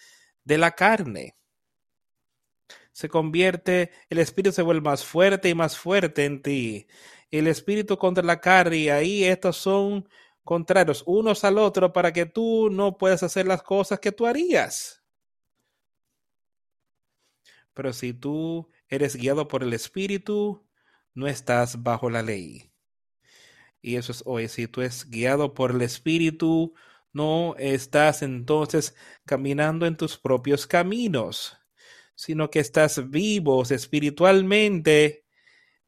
de 0.45 0.59
la 0.59 0.71
carne. 0.71 1.35
Se 2.93 3.09
convierte, 3.09 3.91
el 4.09 4.19
espíritu 4.19 4.53
se 4.53 4.63
vuelve 4.63 4.83
más 4.83 5.05
fuerte 5.05 5.49
y 5.49 5.55
más 5.55 5.77
fuerte 5.77 6.25
en 6.25 6.43
ti 6.43 6.87
el 7.31 7.47
espíritu 7.49 7.99
contra 7.99 8.25
la 8.25 8.41
carne, 8.41 8.77
y 8.77 8.89
ahí 8.89 9.25
estos 9.25 9.57
son 9.57 10.09
contrarios 10.45 11.03
unos 11.07 11.45
al 11.45 11.59
otro 11.59 11.93
para 11.93 12.13
que 12.13 12.27
tú 12.27 12.71
no 12.71 12.97
puedas 12.97 13.23
hacer 13.23 13.47
las 13.47 13.63
cosas 13.63 14.01
que 14.01 14.13
tú 14.13 14.27
harías. 14.27 14.96
Pero 17.77 17.93
si 17.93 18.13
tú 18.13 18.71
eres 18.89 19.15
guiado 19.15 19.47
por 19.47 19.63
el 19.63 19.73
espíritu, 19.73 20.67
no 21.15 21.29
estás 21.29 21.85
bajo 21.85 22.11
la 22.11 22.23
ley. 22.23 22.73
Y 23.81 23.97
eso 23.97 24.11
es 24.13 24.23
hoy, 24.27 24.49
si 24.49 24.67
tú 24.67 24.81
eres 24.81 25.09
guiado 25.09 25.55
por 25.55 25.71
el 25.71 25.83
espíritu, 25.83 26.75
no 27.13 27.55
estás 27.59 28.23
entonces 28.23 28.97
caminando 29.27 29.87
en 29.87 29.97
tus 29.97 30.19
propios 30.19 30.67
caminos, 30.67 31.57
sino 32.15 32.51
que 32.51 32.61
estás 32.61 33.11
vivos 33.11 33.71
espiritualmente 33.71 35.27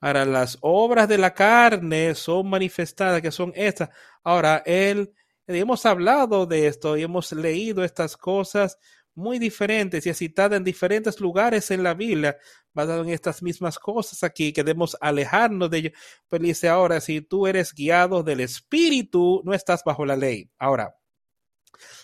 Ahora, 0.00 0.24
las 0.24 0.58
obras 0.60 1.08
de 1.08 1.18
la 1.18 1.34
carne 1.34 2.14
son 2.14 2.48
manifestadas, 2.48 3.20
que 3.20 3.32
son 3.32 3.52
estas. 3.56 3.90
Ahora, 4.22 4.62
él, 4.64 5.12
hemos 5.46 5.86
hablado 5.86 6.46
de 6.46 6.68
esto 6.68 6.96
y 6.96 7.02
hemos 7.02 7.32
leído 7.32 7.82
estas 7.82 8.16
cosas 8.16 8.78
muy 9.18 9.38
diferentes 9.38 10.06
y 10.06 10.14
citadas 10.14 10.56
en 10.56 10.64
diferentes 10.64 11.20
lugares 11.20 11.70
en 11.70 11.82
la 11.82 11.92
Biblia, 11.92 12.38
basado 12.72 13.02
en 13.02 13.10
estas 13.10 13.42
mismas 13.42 13.78
cosas 13.78 14.22
aquí, 14.22 14.52
que 14.52 14.62
debemos 14.62 14.96
alejarnos 15.00 15.68
de 15.70 15.78
ello. 15.78 15.90
Pero 16.28 16.44
dice 16.44 16.68
ahora, 16.68 17.00
si 17.00 17.20
tú 17.20 17.46
eres 17.46 17.74
guiado 17.74 18.22
del 18.22 18.40
Espíritu, 18.40 19.42
no 19.44 19.52
estás 19.52 19.82
bajo 19.84 20.06
la 20.06 20.16
ley. 20.16 20.48
Ahora, 20.58 20.96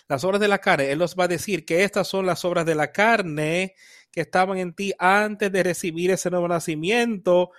las 0.07 0.23
obras 0.23 0.41
de 0.41 0.49
la 0.49 0.59
carne, 0.59 0.91
Él 0.91 0.99
nos 0.99 1.15
va 1.15 1.23
a 1.23 1.29
decir 1.29 1.65
que 1.65 1.83
estas 1.83 2.07
son 2.07 2.25
las 2.25 2.43
obras 2.45 2.65
de 2.65 2.75
la 2.75 2.91
carne 2.91 3.75
que 4.11 4.21
estaban 4.21 4.57
en 4.57 4.73
ti 4.73 4.93
antes 4.99 5.51
de 5.51 5.63
recibir 5.63 6.11
ese 6.11 6.29
nuevo 6.29 6.47
nacimiento, 6.47 7.51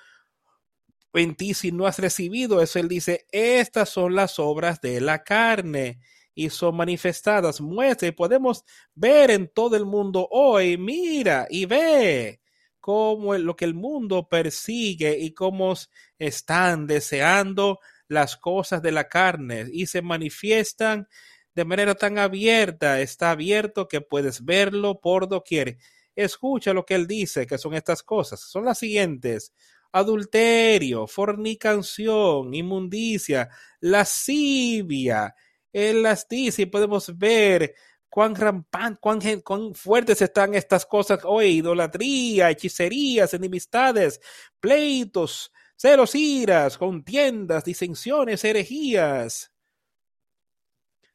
en 1.14 1.34
ti 1.34 1.54
si 1.54 1.72
no 1.72 1.86
has 1.86 1.98
recibido 1.98 2.60
eso. 2.60 2.78
Él 2.78 2.88
dice, 2.88 3.26
estas 3.32 3.88
son 3.88 4.14
las 4.14 4.38
obras 4.38 4.80
de 4.82 5.00
la 5.00 5.24
carne 5.24 6.00
y 6.36 6.50
son 6.50 6.76
manifestadas. 6.76 7.60
Muestra 7.60 8.06
y 8.06 8.12
podemos 8.12 8.64
ver 8.94 9.32
en 9.32 9.48
todo 9.48 9.74
el 9.74 9.86
mundo 9.86 10.28
hoy, 10.30 10.76
mira 10.76 11.48
y 11.50 11.64
ve 11.64 12.40
cómo 12.78 13.34
lo 13.34 13.56
que 13.56 13.64
el 13.64 13.74
mundo 13.74 14.28
persigue 14.28 15.18
y 15.18 15.32
cómo 15.32 15.74
están 16.18 16.86
deseando 16.86 17.80
las 18.06 18.36
cosas 18.36 18.82
de 18.82 18.92
la 18.92 19.08
carne 19.08 19.66
y 19.72 19.86
se 19.86 20.02
manifiestan 20.02 21.08
de 21.54 21.64
manera 21.64 21.94
tan 21.94 22.18
abierta, 22.18 23.00
está 23.00 23.30
abierto 23.30 23.88
que 23.88 24.02
puedes 24.02 24.44
verlo 24.44 25.00
por 25.00 25.26
doquier. 25.26 25.78
Escucha 26.14 26.74
lo 26.74 26.84
que 26.84 26.94
él 26.94 27.06
dice, 27.06 27.46
que 27.46 27.56
son 27.56 27.72
estas 27.72 28.02
cosas. 28.02 28.40
Son 28.40 28.64
las 28.66 28.78
siguientes 28.78 29.52
adulterio, 29.96 31.06
fornicación, 31.06 32.52
inmundicia, 32.54 33.48
lascivia. 33.80 35.34
Él 35.76 36.02
las 36.02 36.26
dice 36.26 36.62
y 36.62 36.66
podemos 36.66 37.18
ver 37.18 37.74
cuán 38.08 38.34
rampante, 38.34 38.98
cuán, 38.98 39.20
cuán 39.42 39.74
fuertes 39.74 40.22
están 40.22 40.54
estas 40.54 40.86
cosas 40.86 41.20
hoy, 41.24 41.58
idolatría, 41.58 42.48
hechicerías, 42.50 43.34
enemistades, 43.34 44.18
pleitos, 44.58 45.52
celos, 45.76 46.14
iras, 46.14 46.78
contiendas, 46.78 47.62
disensiones, 47.62 48.42
herejías. 48.42 49.52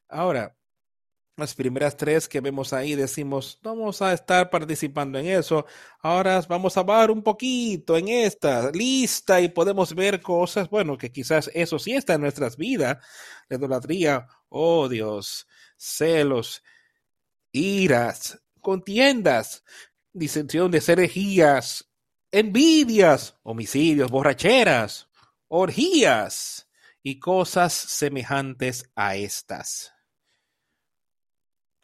Ahora, 0.08 0.56
las 1.42 1.54
primeras 1.54 1.96
tres 1.96 2.28
que 2.28 2.40
vemos 2.40 2.72
ahí 2.72 2.94
decimos, 2.94 3.58
vamos 3.62 4.00
a 4.00 4.12
estar 4.12 4.48
participando 4.48 5.18
en 5.18 5.26
eso. 5.26 5.66
Ahora 6.00 6.40
vamos 6.48 6.76
a 6.76 6.84
ver 6.84 7.10
un 7.10 7.22
poquito 7.22 7.96
en 7.96 8.08
esta 8.08 8.70
lista 8.70 9.40
y 9.40 9.48
podemos 9.48 9.94
ver 9.94 10.20
cosas, 10.20 10.70
bueno, 10.70 10.96
que 10.96 11.10
quizás 11.10 11.50
eso 11.52 11.78
sí 11.80 11.94
está 11.94 12.14
en 12.14 12.20
nuestras 12.20 12.56
vidas. 12.56 12.98
La 13.48 13.56
idolatría, 13.56 14.28
odios, 14.48 15.48
celos, 15.76 16.62
iras, 17.50 18.40
contiendas, 18.60 19.64
disensión 20.12 20.70
de 20.70 20.82
herejías, 20.86 21.90
envidias, 22.30 23.36
homicidios, 23.42 24.10
borracheras, 24.10 25.08
orgías 25.48 26.68
y 27.02 27.18
cosas 27.18 27.72
semejantes 27.72 28.88
a 28.94 29.16
estas 29.16 29.92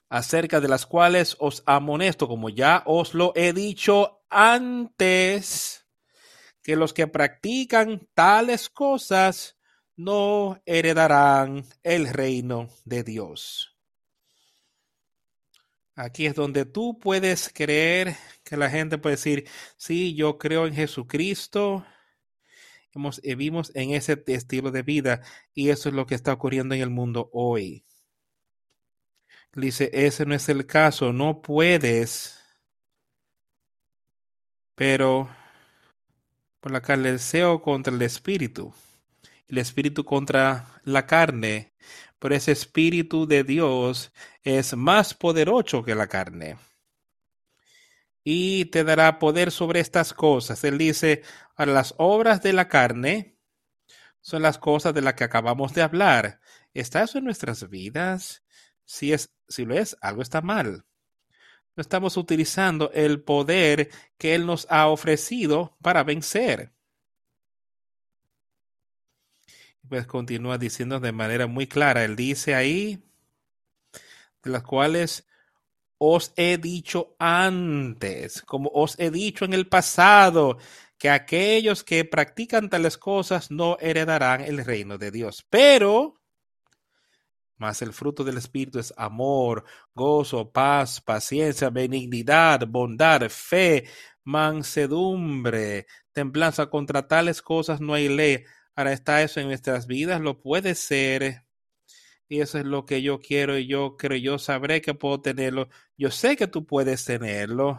acerca 0.09 0.61
de 0.61 0.69
las 0.69 0.87
cuales 0.87 1.37
os 1.39 1.63
amonesto, 1.67 2.29
como 2.29 2.49
ya 2.49 2.83
os 2.87 3.15
lo 3.15 3.33
he 3.35 3.53
dicho 3.53 4.23
antes, 4.31 5.87
que 6.63 6.77
los 6.77 6.93
que 6.93 7.07
practican 7.07 8.09
tales 8.15 8.69
cosas 8.69 9.57
no 9.97 10.61
heredarán 10.65 11.65
el 11.83 12.09
reino 12.09 12.69
de 12.85 13.03
Dios. 13.03 13.75
Aquí 15.95 16.27
es 16.27 16.35
donde 16.35 16.65
tú 16.65 16.99
puedes 17.01 17.51
creer 17.53 18.17
que 18.45 18.57
la 18.57 18.71
gente 18.71 18.99
puede 18.99 19.17
decir, 19.17 19.49
sí, 19.77 20.15
yo 20.15 20.39
creo 20.39 20.67
en 20.67 20.75
Jesucristo. 20.75 21.85
Hemos, 22.93 23.21
vivimos 23.21 23.73
en 23.75 23.91
ese 23.91 24.23
estilo 24.29 24.71
de 24.71 24.83
vida 24.83 25.23
y 25.53 25.71
eso 25.71 25.89
es 25.89 25.95
lo 25.97 26.07
que 26.07 26.15
está 26.15 26.33
ocurriendo 26.33 26.77
en 26.77 26.83
el 26.83 26.91
mundo 26.91 27.29
hoy 27.33 27.85
dice, 29.63 29.91
ese 29.93 30.27
no 30.27 30.35
es 30.35 30.49
el 30.49 30.67
caso, 30.67 31.13
no 31.13 31.43
puedes, 31.43 32.39
pero 34.75 35.29
por 36.61 36.73
la 36.73 36.81
carne 36.81 37.13
deseo 37.13 37.63
contra 37.63 37.95
el 37.95 38.03
espíritu. 38.03 38.73
el 39.49 39.59
espíritu 39.59 40.05
contra 40.05 40.81
la 40.85 41.07
carne, 41.07 41.73
pero 42.19 42.35
ese 42.35 42.53
espíritu 42.53 43.27
de 43.27 43.45
Dios 43.45 44.13
es 44.43 44.77
más 44.77 45.15
poderoso 45.15 45.85
que 45.85 45.95
la 45.95 46.07
carne. 46.07 46.59
Y 48.25 48.67
te 48.67 48.85
dará 48.85 49.19
poder 49.19 49.51
sobre 49.51 49.81
estas 49.81 50.13
cosas. 50.13 50.63
Él 50.65 50.77
dice, 50.79 51.23
a 51.57 51.65
las 51.67 51.95
obras 51.97 52.43
de 52.43 52.53
la 52.53 52.69
carne 52.69 53.39
son 54.21 54.43
las 54.43 54.59
cosas 54.59 54.93
de 54.95 55.03
las 55.03 55.15
que 55.15 55.25
acabamos 55.25 55.73
de 55.75 55.83
hablar. 55.83 56.41
¿Está 56.75 57.03
eso 57.05 57.19
en 57.19 57.25
nuestras 57.25 57.69
vidas? 57.71 58.43
Si, 58.85 59.13
es, 59.13 59.31
si 59.49 59.65
lo 59.65 59.75
es, 59.75 59.97
algo 60.01 60.23
está 60.23 60.41
mal. 60.41 60.85
No 61.77 61.81
estamos 61.81 62.17
utilizando 62.17 62.91
el 62.93 63.23
poder 63.23 63.91
que 64.17 64.35
Él 64.35 64.47
nos 64.47 64.67
ha 64.71 64.89
ofrecido 64.89 65.77
para 65.81 66.03
vencer. 66.03 66.73
Pues 69.89 70.07
continúa 70.07 70.59
diciendo 70.59 71.01
de 71.01 71.13
manera 71.13 71.47
muy 71.47 71.67
clara. 71.67 72.05
Él 72.05 72.17
dice 72.17 72.55
ahí, 72.55 73.03
de 74.43 74.51
las 74.51 74.63
cuales 74.63 75.27
os 75.99 76.33
he 76.37 76.59
dicho 76.59 77.17
antes, 77.19 78.43
como 78.43 78.71
os 78.73 78.99
he 78.99 79.11
dicho 79.11 79.45
en 79.45 79.53
el 79.53 79.67
pasado, 79.67 80.59
que 80.99 81.11
aquellos 81.11 81.85
que 81.85 82.05
practican 82.05 82.69
tales 82.69 82.99
cosas 82.99 83.51
no 83.51 83.77
heredarán 83.81 84.41
el 84.41 84.65
reino 84.65 84.99
de 84.99 85.11
Dios. 85.11 85.47
Pero, 85.49 86.15
más 87.59 87.83
el 87.83 87.93
fruto 87.93 88.25
del 88.25 88.39
Espíritu 88.39 88.79
es 88.79 88.95
amor, 88.97 89.65
gozo, 89.95 90.51
paz, 90.51 91.01
paciencia, 91.01 91.71
benignidad, 91.71 92.67
bondad, 92.67 93.29
fe, 93.29 93.85
mansedumbre, 94.25 95.87
templanza. 96.13 96.71
Contra 96.71 97.07
tales 97.09 97.43
cosas 97.43 97.81
no 97.81 97.95
hay 97.95 98.09
ley. 98.09 98.45
Ahora 98.77 98.93
está 98.93 99.23
eso 99.23 99.41
en 99.41 99.49
nuestras 99.49 99.87
vidas, 99.87 100.21
lo 100.21 100.41
puede 100.41 100.75
ser. 100.75 101.45
Y 102.29 102.41
eso 102.41 102.59
es 102.59 102.65
lo 102.65 102.85
que 102.85 103.03
yo 103.03 103.21
quiero 103.21 103.59
y 103.59 103.67
yo 103.67 103.97
creo, 103.97 104.19
yo 104.19 104.39
sabré 104.39 104.81
que 104.81 104.95
puedo 104.95 105.21
tenerlo. 105.21 105.69
Yo 105.97 106.11
sé 106.11 106.37
que 106.37 106.47
tú 106.47 106.67
puedes 106.67 107.05
tenerlo 107.05 107.79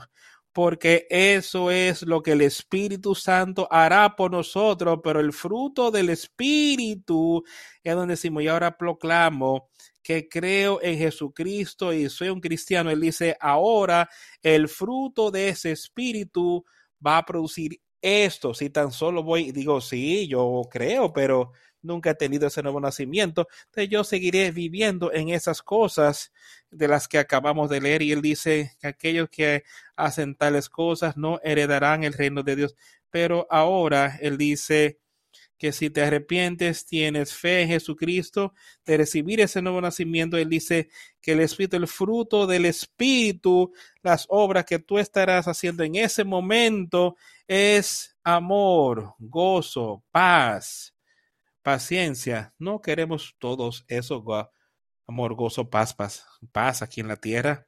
porque 0.51 1.05
eso 1.09 1.71
es 1.71 2.01
lo 2.03 2.21
que 2.21 2.31
el 2.31 2.41
Espíritu 2.41 3.15
Santo 3.15 3.67
hará 3.69 4.15
por 4.15 4.31
nosotros, 4.31 4.99
pero 5.03 5.19
el 5.19 5.33
fruto 5.33 5.91
del 5.91 6.09
Espíritu 6.09 7.43
es 7.83 7.95
donde 7.95 8.13
decimos, 8.13 8.43
y 8.43 8.47
ahora 8.47 8.77
proclamo 8.77 9.69
que 10.01 10.27
creo 10.27 10.81
en 10.81 10.97
Jesucristo 10.97 11.93
y 11.93 12.09
soy 12.09 12.29
un 12.29 12.41
cristiano. 12.41 12.89
Él 12.89 13.01
dice, 13.01 13.37
ahora 13.39 14.09
el 14.41 14.67
fruto 14.67 15.29
de 15.29 15.49
ese 15.49 15.71
Espíritu 15.71 16.65
va 17.05 17.19
a 17.19 17.25
producir 17.25 17.79
esto. 18.01 18.53
Si 18.53 18.69
tan 18.69 18.91
solo 18.91 19.23
voy, 19.23 19.51
digo, 19.51 19.81
sí, 19.81 20.27
yo 20.27 20.63
creo, 20.71 21.13
pero 21.13 21.51
nunca 21.81 22.11
he 22.11 22.15
tenido 22.15 22.47
ese 22.47 22.61
nuevo 22.63 22.79
nacimiento, 22.79 23.47
entonces 23.65 23.89
yo 23.89 24.03
seguiré 24.03 24.51
viviendo 24.51 25.13
en 25.13 25.29
esas 25.29 25.61
cosas 25.61 26.31
de 26.71 26.87
las 26.87 27.07
que 27.07 27.17
acabamos 27.17 27.69
de 27.69 27.81
leer. 27.81 28.01
Y 28.01 28.11
él 28.11 28.21
dice 28.21 28.73
que 28.79 28.87
aquellos 28.87 29.29
que 29.29 29.63
hacen 29.95 30.35
tales 30.35 30.69
cosas 30.69 31.17
no 31.17 31.39
heredarán 31.43 32.03
el 32.03 32.13
reino 32.13 32.43
de 32.43 32.55
Dios. 32.55 32.75
Pero 33.09 33.47
ahora 33.49 34.17
él 34.21 34.37
dice 34.37 34.99
que 35.59 35.73
si 35.73 35.89
te 35.89 36.01
arrepientes, 36.01 36.85
tienes 36.85 37.33
fe 37.33 37.63
en 37.63 37.67
Jesucristo, 37.67 38.53
de 38.85 38.97
recibir 38.97 39.41
ese 39.41 39.61
nuevo 39.61 39.81
nacimiento, 39.81 40.37
él 40.37 40.47
dice 40.49 40.89
que 41.21 41.33
el 41.33 41.41
Espíritu, 41.41 41.75
el 41.75 41.87
fruto 41.87 42.47
del 42.47 42.65
Espíritu, 42.65 43.73
las 44.01 44.25
obras 44.29 44.63
que 44.63 44.79
tú 44.79 44.97
estarás 44.97 45.49
haciendo 45.49 45.83
en 45.83 45.95
ese 45.95 46.23
momento 46.23 47.17
es 47.45 48.15
amor, 48.23 49.15
gozo, 49.19 50.01
paz, 50.11 50.93
paciencia. 51.61 52.53
No 52.57 52.81
queremos 52.81 53.35
todos 53.39 53.85
eso, 53.87 54.23
amor, 55.07 55.35
gozo, 55.35 55.69
paz, 55.69 55.95
paz, 56.51 56.81
aquí 56.81 57.01
en 57.01 57.07
la 57.07 57.17
tierra. 57.17 57.67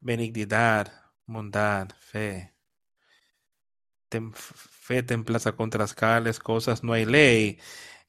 Benignidad, 0.00 0.92
bondad, 1.26 1.88
fe. 1.98 2.54
Fe 4.34 5.02
templaza 5.02 5.52
contra 5.52 5.84
las 6.20 6.38
cosas 6.38 6.82
no 6.82 6.92
hay 6.92 7.04
ley. 7.04 7.58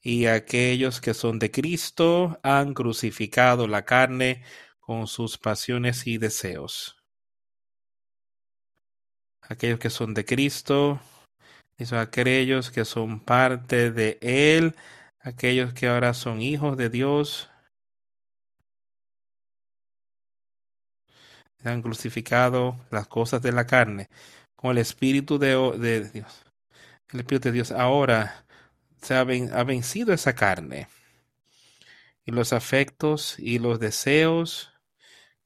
Y 0.00 0.26
aquellos 0.26 1.00
que 1.00 1.12
son 1.12 1.38
de 1.38 1.50
Cristo 1.50 2.38
han 2.42 2.72
crucificado 2.72 3.66
la 3.66 3.84
carne 3.84 4.44
con 4.78 5.06
sus 5.06 5.36
pasiones 5.38 6.06
y 6.06 6.18
deseos. 6.18 6.96
Aquellos 9.42 9.78
que 9.78 9.90
son 9.90 10.14
de 10.14 10.24
Cristo 10.24 11.00
y 11.78 11.94
aquellos 11.94 12.70
que 12.70 12.84
son 12.84 13.20
parte 13.20 13.92
de 13.92 14.18
Él, 14.20 14.74
aquellos 15.20 15.72
que 15.72 15.86
ahora 15.86 16.12
son 16.12 16.42
hijos 16.42 16.76
de 16.76 16.90
Dios, 16.90 17.48
han 21.64 21.82
crucificado 21.82 22.76
las 22.90 23.06
cosas 23.06 23.42
de 23.42 23.52
la 23.52 23.66
carne 23.66 24.08
con 24.56 24.72
el 24.72 24.78
Espíritu 24.78 25.38
de, 25.38 26.10
Dios. 26.12 26.44
El 27.12 27.20
Espíritu 27.20 27.48
de 27.48 27.52
Dios 27.52 27.70
ahora 27.70 28.44
se 29.00 29.14
ha, 29.14 29.20
ha 29.20 29.64
vencido 29.64 30.12
esa 30.12 30.34
carne 30.34 30.88
y 32.24 32.32
los 32.32 32.52
afectos 32.52 33.38
y 33.38 33.58
los 33.58 33.78
deseos 33.78 34.72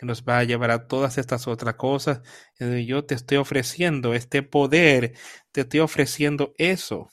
nos 0.07 0.25
va 0.25 0.39
a 0.39 0.45
llevar 0.45 0.71
a 0.71 0.87
todas 0.87 1.19
estas 1.19 1.47
otras 1.47 1.75
cosas. 1.77 2.21
Yo 2.59 3.05
te 3.05 3.15
estoy 3.15 3.39
ofreciendo 3.39 4.15
este 4.15 4.43
poder, 4.43 5.15
te 5.53 5.63
estoy 5.63 5.81
ofreciendo 5.81 6.55
eso. 6.59 7.11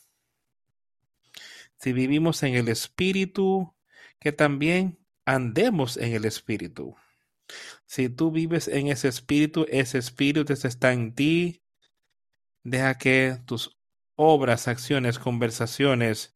Si 1.80 1.94
vivimos 1.94 2.44
en 2.44 2.56
el 2.56 2.68
Espíritu, 2.68 3.74
que 4.20 4.32
también 4.32 5.00
andemos 5.26 5.98
en 5.98 6.14
el 6.14 6.26
Espíritu. 6.26 6.96
Si 7.86 8.10
tú 8.10 8.32
vives 8.32 8.68
en 8.68 8.88
ese 8.88 9.08
Espíritu, 9.08 9.66
ese 9.70 9.98
Espíritu 9.98 10.54
está 10.54 10.94
en 10.94 11.16
ti. 11.16 11.64
Deja 12.64 12.98
que 12.98 13.38
tus 13.46 13.78
obras, 14.16 14.68
acciones, 14.68 15.18
conversaciones, 15.18 16.36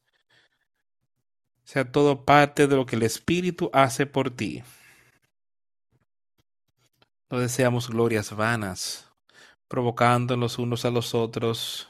sea 1.66 1.92
todo 1.92 2.26
parte 2.26 2.68
de 2.68 2.76
lo 2.76 2.86
que 2.86 2.96
el 2.96 3.04
Espíritu 3.04 3.70
hace 3.74 4.06
por 4.06 4.36
ti. 4.36 4.64
No 7.34 7.40
deseamos 7.40 7.90
glorias 7.90 8.36
vanas, 8.36 9.12
provocando 9.68 10.38
los 10.38 10.60
unos 10.60 10.86
a 10.86 10.92
los 10.92 11.16
otros 11.16 11.90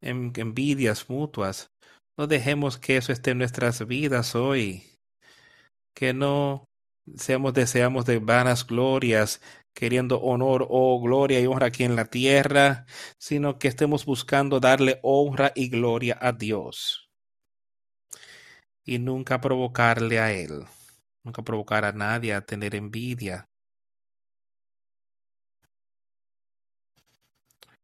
envidias 0.00 1.10
mutuas. 1.10 1.72
No 2.16 2.28
dejemos 2.28 2.78
que 2.78 2.96
eso 2.96 3.10
esté 3.10 3.32
en 3.32 3.38
nuestras 3.38 3.84
vidas 3.84 4.36
hoy. 4.36 4.84
Que 5.92 6.14
no 6.14 6.66
seamos 7.16 7.52
deseamos 7.52 8.04
de 8.06 8.20
vanas 8.20 8.64
glorias, 8.64 9.42
queriendo 9.74 10.20
honor 10.20 10.68
o 10.70 11.00
gloria 11.02 11.40
y 11.40 11.46
honra 11.48 11.66
aquí 11.66 11.82
en 11.82 11.96
la 11.96 12.04
tierra, 12.04 12.86
sino 13.18 13.58
que 13.58 13.66
estemos 13.66 14.04
buscando 14.04 14.60
darle 14.60 15.00
honra 15.02 15.50
y 15.56 15.68
gloria 15.68 16.16
a 16.20 16.30
Dios. 16.30 17.10
Y 18.84 19.00
nunca 19.00 19.40
provocarle 19.40 20.20
a 20.20 20.32
Él, 20.32 20.64
nunca 21.24 21.42
provocar 21.42 21.84
a 21.84 21.90
nadie 21.90 22.34
a 22.34 22.46
tener 22.46 22.76
envidia, 22.76 23.49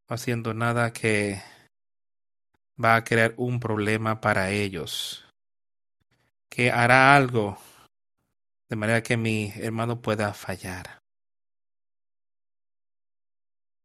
haciendo 0.09 0.55
nada 0.55 0.93
que 0.93 1.43
va 2.83 2.97
a 2.97 3.05
crear 3.05 3.35
un 3.37 3.59
problema 3.61 4.21
para 4.21 4.51
ellos, 4.51 5.25
que 6.49 6.71
hará 6.71 7.17
algo 7.17 7.59
de 8.69 8.77
manera 8.77 9.03
que 9.03 9.17
mi 9.17 9.53
hermano 9.57 10.01
pueda 10.01 10.33
fallar. 10.35 10.99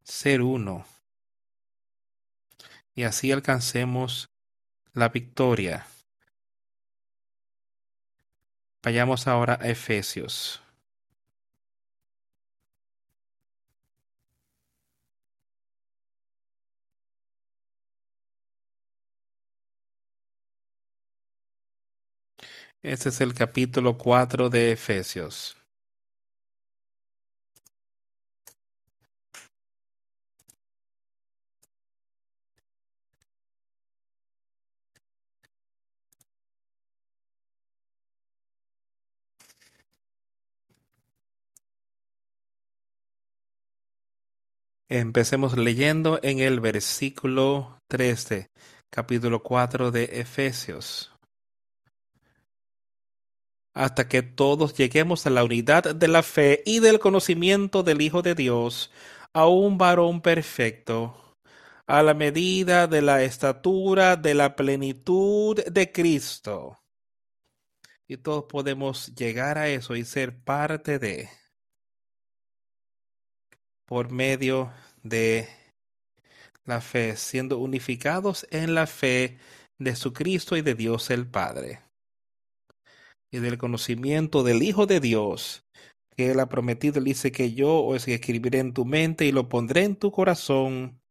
Ser 0.03 0.41
uno. 0.41 0.85
Y 2.93 3.03
así 3.03 3.31
alcancemos 3.31 4.29
la 4.93 5.09
victoria. 5.09 5.85
Vayamos 8.83 9.27
ahora 9.27 9.59
a 9.61 9.69
Efesios. 9.69 10.61
Este 22.83 23.09
es 23.09 23.21
el 23.21 23.35
capítulo 23.35 23.95
4 23.95 24.49
de 24.49 24.71
Efesios. 24.71 25.55
Empecemos 44.89 45.55
leyendo 45.55 46.19
en 46.23 46.39
el 46.39 46.59
versículo 46.59 47.79
13, 47.87 48.49
capítulo 48.89 49.43
4 49.43 49.91
de 49.91 50.19
Efesios. 50.19 51.10
Hasta 53.73 54.07
que 54.07 54.21
todos 54.21 54.75
lleguemos 54.75 55.25
a 55.25 55.29
la 55.29 55.43
unidad 55.43 55.95
de 55.95 56.07
la 56.07 56.23
fe 56.23 56.61
y 56.65 56.79
del 56.79 56.99
conocimiento 56.99 57.83
del 57.83 58.01
Hijo 58.01 58.21
de 58.21 58.35
Dios, 58.35 58.91
a 59.33 59.47
un 59.47 59.77
varón 59.77 60.21
perfecto, 60.21 61.37
a 61.87 62.03
la 62.03 62.13
medida 62.13 62.87
de 62.87 63.01
la 63.01 63.23
estatura 63.23 64.15
de 64.17 64.33
la 64.33 64.55
plenitud 64.55 65.63
de 65.63 65.91
Cristo. 65.91 66.79
Y 68.07 68.17
todos 68.17 68.45
podemos 68.49 69.15
llegar 69.15 69.57
a 69.57 69.69
eso 69.69 69.95
y 69.95 70.03
ser 70.03 70.37
parte 70.43 70.99
de, 70.99 71.29
por 73.85 74.11
medio 74.11 74.73
de 75.01 75.47
la 76.65 76.81
fe, 76.81 77.15
siendo 77.15 77.57
unificados 77.57 78.45
en 78.51 78.75
la 78.75 78.85
fe 78.85 79.37
de 79.77 79.91
Jesucristo 79.91 80.57
y 80.57 80.61
de 80.61 80.75
Dios 80.75 81.09
el 81.09 81.25
Padre 81.25 81.90
y 83.31 83.39
del 83.39 83.57
conocimiento 83.57 84.43
del 84.43 84.61
Hijo 84.61 84.85
de 84.85 84.99
Dios, 84.99 85.65
que 86.15 86.31
Él 86.31 86.39
ha 86.39 86.49
prometido. 86.49 86.99
Él 86.99 87.05
dice 87.05 87.31
que 87.31 87.53
yo 87.53 87.83
os 87.83 88.07
escribiré 88.07 88.59
en 88.59 88.73
tu 88.73 88.85
mente 88.85 89.25
y 89.25 89.31
lo 89.31 89.49
pondré 89.49 89.83
en 89.83 89.95
tu 89.95 90.11
corazón. 90.11 91.01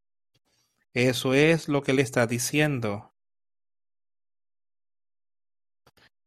Eso 0.93 1.35
es 1.35 1.69
lo 1.69 1.83
que 1.83 1.93
Él 1.93 1.99
está 2.01 2.27
diciendo. 2.27 3.11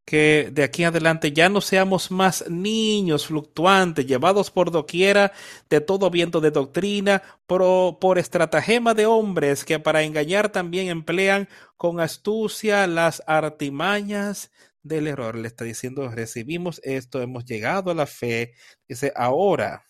que 0.06 0.50
de 0.52 0.64
aquí 0.64 0.84
adelante 0.84 1.32
ya 1.32 1.50
no 1.50 1.62
seamos 1.62 2.12
más 2.12 2.50
niños 2.50 3.28
fluctuantes, 3.28 4.06
llevados 4.06 4.52
por 4.52 4.70
doquiera 4.70 5.32
de 5.70 5.82
todo 5.82 6.10
viento 6.10 6.42
de 6.42 6.52
doctrina, 6.52 7.24
por, 7.48 8.00
por 8.00 8.20
estratagema 8.20 8.94
de 8.94 9.06
hombres 9.06 9.64
que 9.64 9.80
para 9.80 10.04
engañar 10.04 10.50
también 10.50 10.90
emplean 10.90 11.48
con 11.78 12.00
astucia 12.00 12.86
las 12.86 13.24
artimañas 13.28 14.52
del 14.84 15.08
error. 15.08 15.36
Le 15.36 15.48
está 15.48 15.66
diciendo, 15.66 16.10
recibimos 16.10 16.80
esto, 16.84 17.22
hemos 17.22 17.46
llegado 17.46 17.92
a 17.92 17.96
la 17.96 18.06
fe. 18.06 18.54
Dice, 18.88 19.12
ahora, 19.16 19.86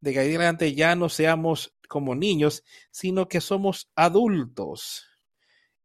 de 0.00 0.12
que 0.12 0.20
adelante 0.20 0.74
ya 0.74 0.96
no 0.96 1.08
seamos 1.08 1.76
como 1.88 2.14
niños, 2.14 2.64
sino 2.90 3.28
que 3.28 3.40
somos 3.40 3.90
adultos 3.96 5.06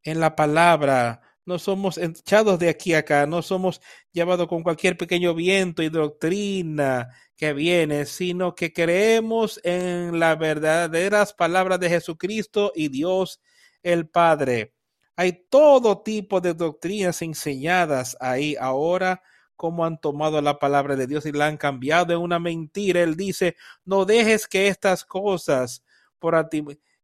en 0.04 0.20
la 0.20 0.36
palabra. 0.36 1.22
No 1.46 1.60
somos 1.60 1.98
echados 1.98 2.58
de 2.60 2.70
aquí 2.70 2.94
a 2.94 3.00
acá, 3.00 3.28
no 3.28 3.42
somos 3.42 3.82
llevados 4.12 4.48
con 4.48 4.64
cualquier 4.64 4.98
pequeño 4.98 5.36
viento 5.36 5.84
y 5.84 5.90
doctrina 5.90 7.10
que 7.36 7.54
viene, 7.54 8.06
sino 8.06 8.56
que 8.56 8.74
creemos 8.74 9.60
en 9.64 10.20
las 10.20 10.40
verdaderas 10.40 11.34
palabras 11.34 11.80
de 11.80 11.90
Jesucristo 11.90 12.72
y 12.74 12.90
Dios 12.90 13.42
el 13.84 14.08
Padre. 14.08 14.75
Hay 15.16 15.46
todo 15.50 16.02
tipo 16.02 16.42
de 16.42 16.54
doctrinas 16.54 17.22
enseñadas 17.22 18.18
ahí 18.20 18.56
ahora, 18.60 19.22
como 19.56 19.86
han 19.86 20.00
tomado 20.00 20.42
la 20.42 20.60
palabra 20.60 20.96
de 20.96 21.08
Dios 21.08 21.26
y 21.26 21.32
la 21.32 21.48
han 21.48 21.58
cambiado 21.58 22.14
en 22.14 22.20
una 22.20 22.40
mentira. 22.40 23.02
Él 23.02 23.16
dice, 23.16 23.56
no 23.86 24.06
dejes 24.06 24.48
que 24.48 24.68
estas 24.68 25.06
cosas 25.06 25.84
por 26.20 26.50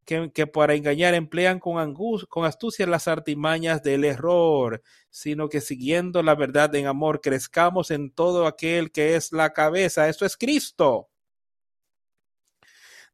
que, 0.06 0.32
que, 0.34 0.48
para 0.48 0.74
engañar 0.74 1.14
emplean 1.14 1.60
con, 1.60 1.96
con 2.28 2.46
astucia 2.46 2.86
las 2.88 3.08
artimañas 3.08 3.84
del 3.84 4.04
error, 4.04 4.82
sino 5.10 5.48
que 5.48 5.62
siguiendo 5.62 6.24
la 6.24 6.36
verdad 6.36 6.74
en 6.76 6.88
amor 6.88 7.22
crezcamos 7.22 7.92
en 7.92 8.12
todo 8.12 8.48
aquel 8.48 8.92
que 8.92 9.16
es 9.16 9.32
la 9.32 9.54
cabeza. 9.54 10.10
Eso 10.10 10.26
es 10.26 10.36
Cristo 10.36 11.11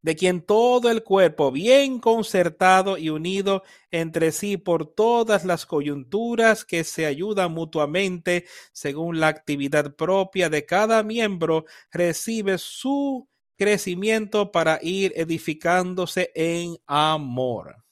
de 0.08 0.16
quien 0.16 0.40
todo 0.42 0.90
el 0.90 1.04
cuerpo, 1.04 1.52
bien 1.52 2.00
concertado 2.00 2.98
y 2.98 3.10
unido 3.10 3.64
entre 3.92 4.32
sí 4.32 4.56
por 4.56 4.86
todas 4.86 5.44
las 5.44 5.66
coyunturas 5.66 6.64
que 6.64 6.86
se 6.86 7.06
ayudan 7.06 7.52
mutuamente 7.52 8.46
según 8.72 9.20
la 9.20 9.28
actividad 9.28 9.98
propia 9.98 10.50
de 10.50 10.66
cada 10.66 11.04
miembro, 11.04 11.66
recibe 11.92 12.58
su 12.58 13.28
crecimiento 13.58 14.50
para 14.54 14.80
ir 14.82 15.12
edificándose 15.18 16.32
en 16.36 16.78
amor. 16.86 17.84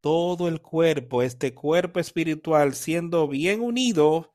Todo 0.00 0.46
el 0.46 0.62
cuerpo, 0.62 1.22
este 1.22 1.52
cuerpo 1.52 1.98
espiritual, 1.98 2.76
siendo 2.76 3.26
bien 3.26 3.60
unido 3.60 4.34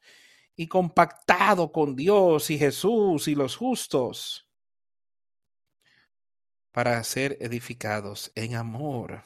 y 0.58 0.68
compactado 0.68 1.72
con 1.72 1.96
Dios 1.96 2.50
y 2.50 2.58
Jesús 2.58 3.30
y 3.30 3.36
los 3.36 3.56
justos, 3.56 4.45
para 6.76 7.02
ser 7.06 7.38
edificados 7.40 8.34
en 8.36 8.56
amor. 8.56 9.24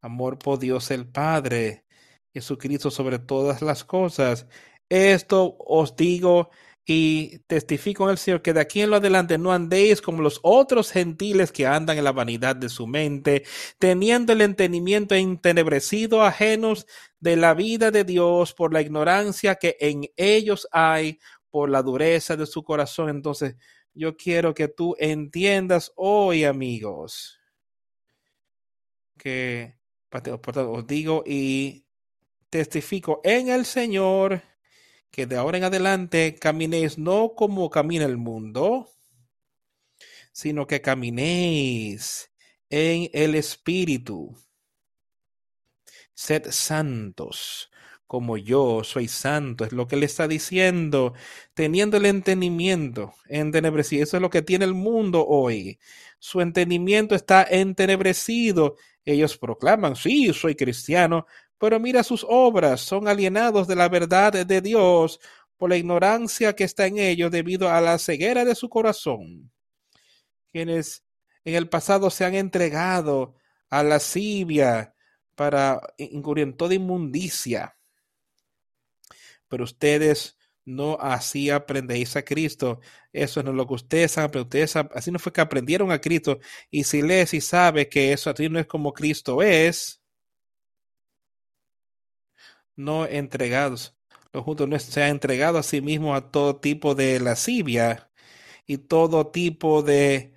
Amor 0.00 0.38
por 0.38 0.58
Dios 0.58 0.90
el 0.90 1.06
Padre, 1.06 1.84
Jesucristo 2.32 2.90
sobre 2.90 3.18
todas 3.18 3.60
las 3.60 3.84
cosas. 3.84 4.46
Esto 4.88 5.54
os 5.58 5.94
digo 5.96 6.48
y 6.86 7.40
testifico 7.40 8.04
en 8.04 8.12
el 8.12 8.16
Señor 8.16 8.40
que 8.40 8.54
de 8.54 8.60
aquí 8.60 8.80
en 8.80 8.88
lo 8.88 8.96
adelante 8.96 9.36
no 9.36 9.52
andéis 9.52 10.00
como 10.00 10.22
los 10.22 10.40
otros 10.42 10.90
gentiles 10.90 11.52
que 11.52 11.66
andan 11.66 11.98
en 11.98 12.04
la 12.04 12.12
vanidad 12.12 12.56
de 12.56 12.70
su 12.70 12.86
mente, 12.86 13.44
teniendo 13.78 14.32
el 14.32 14.40
entendimiento 14.40 15.14
entenebrecido, 15.14 16.22
ajenos 16.22 16.86
de 17.18 17.36
la 17.36 17.52
vida 17.52 17.90
de 17.90 18.04
Dios 18.04 18.54
por 18.54 18.72
la 18.72 18.80
ignorancia 18.80 19.56
que 19.56 19.76
en 19.78 20.06
ellos 20.16 20.66
hay, 20.72 21.18
por 21.50 21.68
la 21.68 21.82
dureza 21.82 22.34
de 22.34 22.46
su 22.46 22.62
corazón. 22.64 23.10
Entonces, 23.10 23.56
yo 23.94 24.16
quiero 24.16 24.54
que 24.54 24.68
tú 24.68 24.96
entiendas 24.98 25.92
hoy, 25.96 26.44
amigos, 26.44 27.38
que 29.18 29.78
os 30.10 30.86
digo 30.86 31.22
y 31.26 31.84
testifico 32.48 33.20
en 33.22 33.48
el 33.48 33.64
Señor 33.64 34.42
que 35.10 35.26
de 35.26 35.36
ahora 35.36 35.58
en 35.58 35.64
adelante 35.64 36.36
caminéis 36.36 36.98
no 36.98 37.34
como 37.34 37.68
camina 37.68 38.04
el 38.04 38.16
mundo, 38.16 38.88
sino 40.32 40.66
que 40.66 40.80
caminéis 40.80 42.30
en 42.68 43.10
el 43.12 43.34
Espíritu. 43.34 44.36
Sed 46.14 46.50
santos, 46.50 47.69
como 48.10 48.36
yo 48.36 48.82
soy 48.82 49.06
santo, 49.06 49.64
es 49.64 49.70
lo 49.70 49.86
que 49.86 49.94
le 49.94 50.06
está 50.06 50.26
diciendo, 50.26 51.14
teniendo 51.54 51.96
el 51.96 52.06
entendimiento 52.06 53.14
entenebrecido. 53.28 54.02
Eso 54.02 54.16
es 54.16 54.20
lo 54.20 54.30
que 54.30 54.42
tiene 54.42 54.64
el 54.64 54.74
mundo 54.74 55.24
hoy. 55.24 55.78
Su 56.18 56.40
entendimiento 56.40 57.14
está 57.14 57.44
entenebrecido. 57.48 58.74
Ellos 59.04 59.38
proclaman, 59.38 59.94
sí, 59.94 60.32
soy 60.32 60.56
cristiano, 60.56 61.24
pero 61.56 61.78
mira 61.78 62.02
sus 62.02 62.26
obras, 62.28 62.80
son 62.80 63.06
alienados 63.06 63.68
de 63.68 63.76
la 63.76 63.88
verdad 63.88 64.44
de 64.44 64.60
Dios 64.60 65.20
por 65.56 65.70
la 65.70 65.76
ignorancia 65.76 66.56
que 66.56 66.64
está 66.64 66.88
en 66.88 66.98
ellos 66.98 67.30
debido 67.30 67.70
a 67.70 67.80
la 67.80 67.96
ceguera 67.96 68.44
de 68.44 68.56
su 68.56 68.68
corazón. 68.68 69.52
Quienes 70.50 71.04
en 71.44 71.54
el 71.54 71.68
pasado 71.68 72.10
se 72.10 72.24
han 72.24 72.34
entregado 72.34 73.36
a 73.68 73.84
la 73.84 73.90
lascivia 73.90 74.96
para 75.36 75.80
incurrir 75.96 76.48
en 76.48 76.56
toda 76.56 76.74
inmundicia 76.74 77.76
pero 79.50 79.64
ustedes 79.64 80.38
no 80.64 80.96
así 81.00 81.50
aprendéis 81.50 82.16
a 82.16 82.24
Cristo. 82.24 82.80
Eso 83.12 83.42
no 83.42 83.50
es 83.50 83.56
lo 83.56 83.66
que 83.66 83.74
ustedes 83.74 84.16
han 84.18 84.24
aprendido. 84.26 84.66
así 84.94 85.10
no 85.10 85.18
fue 85.18 85.32
que 85.32 85.40
aprendieron 85.42 85.90
a 85.92 86.00
Cristo. 86.00 86.38
Y 86.70 86.84
si 86.84 87.02
lees 87.02 87.34
y 87.34 87.40
sabes 87.40 87.88
que 87.88 88.12
eso 88.12 88.30
así 88.30 88.48
no 88.48 88.58
es 88.60 88.66
como 88.66 88.92
Cristo 88.94 89.42
es, 89.42 90.00
no 92.76 93.06
entregados. 93.06 93.96
Los 94.32 94.44
juntos 94.44 94.68
no 94.68 94.78
se 94.78 95.02
ha 95.02 95.08
entregado 95.08 95.58
a 95.58 95.62
sí 95.62 95.80
mismo 95.80 96.14
a 96.14 96.30
todo 96.30 96.56
tipo 96.56 96.94
de 96.94 97.20
lascivia 97.20 98.10
y 98.66 98.78
todo 98.78 99.28
tipo 99.28 99.82
de, 99.82 100.34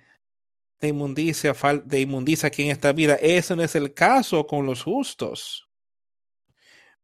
de 0.80 0.88
inmundicia, 0.88 1.54
de 1.84 2.00
inmundicia 2.00 2.48
aquí 2.48 2.64
en 2.64 2.70
esta 2.72 2.92
vida. 2.92 3.14
Eso 3.16 3.56
no 3.56 3.62
es 3.62 3.74
el 3.76 3.94
caso 3.94 4.46
con 4.46 4.66
los 4.66 4.82
justos 4.82 5.68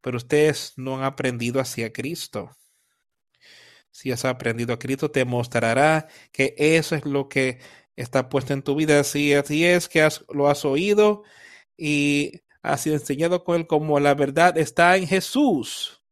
pero 0.01 0.17
ustedes 0.17 0.75
no 0.77 0.97
han 0.97 1.05
aprendido 1.05 1.61
hacia 1.61 1.93
Cristo. 1.93 2.51
Si 3.91 4.13
has 4.13 4.25
aprendido 4.25 4.73
a 4.73 4.79
Cristo, 4.79 5.11
te 5.11 5.25
mostrará 5.25 6.09
que 6.33 6.55
eso 6.57 6.95
es 6.95 7.05
lo 7.05 7.29
que 7.29 7.59
está 7.97 8.29
puesto 8.29 8.53
en 8.53 8.63
tu 8.63 8.75
vida. 8.75 9.03
Si 9.05 9.35
así 9.35 9.65
es 9.65 9.89
que 9.89 10.09
lo 10.33 10.49
has 10.49 10.65
oído 10.65 11.23
y 11.77 12.43
has 12.63 12.83
sido 12.83 12.97
enseñado 12.97 13.45
con 13.45 13.57
él 13.57 13.67
como 13.67 13.99
la 14.01 14.15
verdad 14.15 14.57
está 14.59 14.97
en 14.97 15.07
Jesús. 15.07 16.03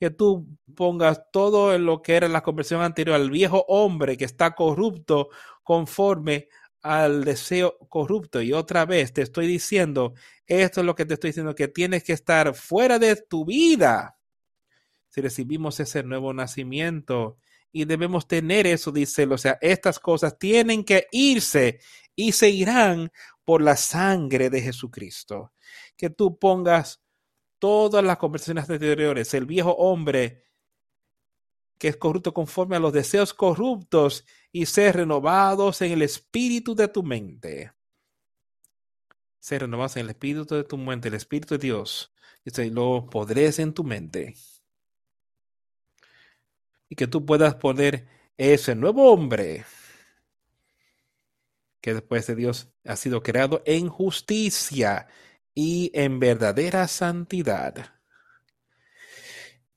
Que 0.00 0.10
tú 0.10 0.46
pongas 0.76 1.22
todo 1.32 1.74
en 1.74 1.84
lo 1.84 2.02
que 2.02 2.14
era 2.14 2.28
la 2.28 2.42
conversión 2.42 2.82
anterior 2.82 3.16
al 3.16 3.30
viejo 3.30 3.64
hombre 3.68 4.16
que 4.16 4.24
está 4.24 4.54
corrupto 4.54 5.28
conforme 5.64 6.48
al 6.82 7.24
deseo 7.24 7.78
corrupto. 7.88 8.40
Y 8.40 8.52
otra 8.52 8.86
vez 8.86 9.12
te 9.12 9.22
estoy 9.22 9.46
diciendo, 9.46 10.14
esto 10.48 10.80
es 10.80 10.86
lo 10.86 10.94
que 10.94 11.04
te 11.04 11.14
estoy 11.14 11.30
diciendo, 11.30 11.54
que 11.54 11.68
tienes 11.68 12.02
que 12.02 12.14
estar 12.14 12.54
fuera 12.54 12.98
de 12.98 13.14
tu 13.16 13.44
vida 13.44 14.18
si 15.08 15.20
recibimos 15.20 15.78
ese 15.80 16.02
nuevo 16.02 16.32
nacimiento. 16.32 17.38
Y 17.70 17.84
debemos 17.84 18.26
tener 18.26 18.66
eso, 18.66 18.90
dice 18.90 19.24
él. 19.24 19.32
O 19.32 19.38
sea, 19.38 19.58
estas 19.60 19.98
cosas 19.98 20.38
tienen 20.38 20.84
que 20.84 21.06
irse 21.12 21.80
y 22.16 22.32
se 22.32 22.48
irán 22.48 23.12
por 23.44 23.62
la 23.62 23.76
sangre 23.76 24.48
de 24.50 24.62
Jesucristo. 24.62 25.52
Que 25.96 26.10
tú 26.10 26.38
pongas 26.38 27.02
todas 27.58 28.02
las 28.02 28.16
conversaciones 28.16 28.68
anteriores, 28.68 29.34
el 29.34 29.46
viejo 29.46 29.72
hombre 29.72 30.44
que 31.78 31.88
es 31.88 31.96
corrupto 31.96 32.34
conforme 32.34 32.76
a 32.76 32.80
los 32.80 32.92
deseos 32.92 33.32
corruptos 33.32 34.24
y 34.50 34.66
ser 34.66 34.96
renovados 34.96 35.80
en 35.82 35.92
el 35.92 36.02
espíritu 36.02 36.74
de 36.74 36.88
tu 36.88 37.04
mente. 37.04 37.72
Ser 39.48 39.62
renovados 39.62 39.96
en 39.96 40.02
el 40.02 40.10
espíritu 40.10 40.56
de 40.56 40.64
tu 40.64 40.76
mente, 40.76 41.08
el 41.08 41.14
espíritu 41.14 41.54
de 41.54 41.58
Dios. 41.58 42.12
Y 42.44 42.68
lo 42.68 43.08
podres 43.08 43.58
en 43.58 43.72
tu 43.72 43.82
mente. 43.82 44.34
Y 46.90 46.96
que 46.96 47.06
tú 47.06 47.24
puedas 47.24 47.54
poner 47.54 48.06
ese 48.36 48.74
nuevo 48.74 49.10
hombre 49.10 49.64
que 51.80 51.94
después 51.94 52.26
de 52.26 52.34
Dios 52.34 52.68
ha 52.84 52.96
sido 52.96 53.22
creado 53.22 53.62
en 53.64 53.88
justicia 53.88 55.08
y 55.54 55.92
en 55.94 56.20
verdadera 56.20 56.86
santidad 56.86 57.94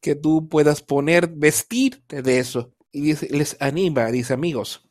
que 0.02 0.16
tú 0.16 0.50
puedas 0.50 0.82
poner, 0.82 1.30
vestirte 1.30 2.22
de 2.22 2.40
eso. 2.40 2.76
Y 2.92 3.14
les 3.34 3.56
anima, 3.62 4.08
dice 4.08 4.34
amigos, 4.34 4.84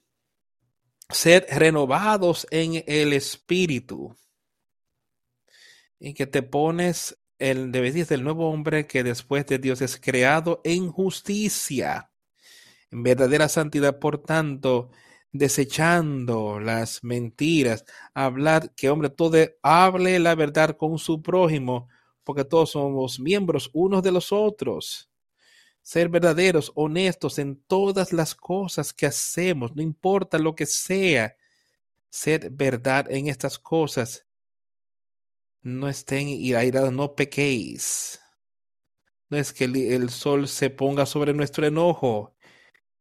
sed 1.11 1.45
renovados 1.51 2.47
en 2.51 2.83
el 2.87 3.13
espíritu. 3.13 4.17
Y 6.01 6.15
que 6.15 6.27
te 6.27 6.43
pones 6.43 7.17
el 7.39 7.71
vestir 7.71 8.07
del 8.07 8.25
nuevo 8.25 8.51
hombre 8.51 8.87
que 8.89 9.05
después 9.05 9.47
de 9.47 9.59
Dios 9.59 9.81
es 9.81 10.01
creado 10.01 10.61
en 10.65 10.91
justicia, 10.91 12.11
en 12.91 13.03
verdadera 13.05 13.49
santidad, 13.49 13.99
por 14.01 14.19
tanto, 14.19 14.91
desechando 15.33 16.59
las 16.59 17.05
mentiras, 17.05 17.85
hablar 18.15 18.75
que 18.75 18.91
hombre 18.91 19.11
todo 19.11 19.39
hable 19.63 20.19
la 20.19 20.35
verdad 20.35 20.77
con 20.77 20.99
su 20.99 21.23
prójimo, 21.23 21.89
porque 22.25 22.45
todos 22.45 22.71
somos 22.73 23.21
miembros 23.21 23.71
unos 23.73 24.03
de 24.03 24.13
los 24.13 24.33
otros. 24.33 25.11
Ser 25.83 26.09
verdaderos, 26.09 26.73
honestos 26.75 27.39
en 27.39 27.57
todas 27.67 28.13
las 28.13 28.35
cosas 28.35 28.93
que 28.93 29.07
hacemos, 29.07 29.75
no 29.75 29.83
importa 29.83 30.39
lo 30.39 30.55
que 30.55 30.67
sea. 30.67 31.37
Ser 32.11 32.51
verdad 32.51 33.11
en 33.11 33.29
estas 33.29 33.59
cosas. 33.59 34.27
No 35.63 35.89
estén 35.89 36.29
irados, 36.29 36.93
no 36.93 37.15
pequéis. 37.15 38.21
No 39.29 39.37
es 39.39 39.53
que 39.53 39.65
el 39.65 40.11
sol 40.11 40.49
se 40.49 40.71
ponga 40.71 41.07
sobre 41.07 41.35
nuestro 41.35 41.67
enojo, 41.67 42.35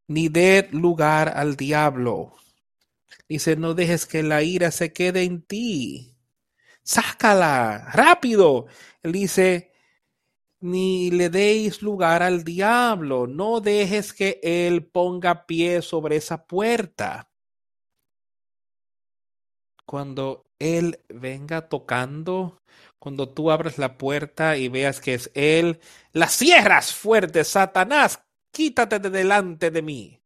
ni 0.07 0.29
dé 0.29 0.69
lugar 0.71 1.33
al 1.35 1.55
diablo. 1.55 2.35
Dice, 3.27 3.55
no 3.55 3.73
dejes 3.73 4.05
que 4.05 4.23
la 4.23 4.43
ira 4.43 4.71
se 4.71 4.93
quede 4.93 5.23
en 5.23 5.41
ti 5.41 6.19
sácala, 6.89 7.89
rápido. 7.93 8.65
Él 9.03 9.11
dice, 9.11 9.71
ni 10.59 11.11
le 11.11 11.29
deis 11.29 11.81
lugar 11.83 12.23
al 12.23 12.43
diablo, 12.43 13.27
no 13.27 13.61
dejes 13.61 14.11
que 14.13 14.39
él 14.43 14.85
ponga 14.87 15.45
pie 15.45 15.81
sobre 15.83 16.15
esa 16.17 16.47
puerta. 16.47 17.28
Cuando 19.89 20.45
él 20.59 21.03
venga 21.09 21.67
tocando, 21.67 22.61
cuando 22.99 23.27
tú 23.27 23.49
abres 23.49 23.79
la 23.79 23.97
puerta 23.97 24.55
y 24.55 24.67
veas 24.67 25.01
que 25.01 25.15
es 25.15 25.31
él, 25.33 25.79
la 26.13 26.27
cierras 26.27 26.93
fuerte, 26.93 27.43
Satanás, 27.43 28.21
quítate 28.51 28.99
de 28.99 29.09
delante 29.09 29.71
de 29.71 29.81
mí. 29.81 30.21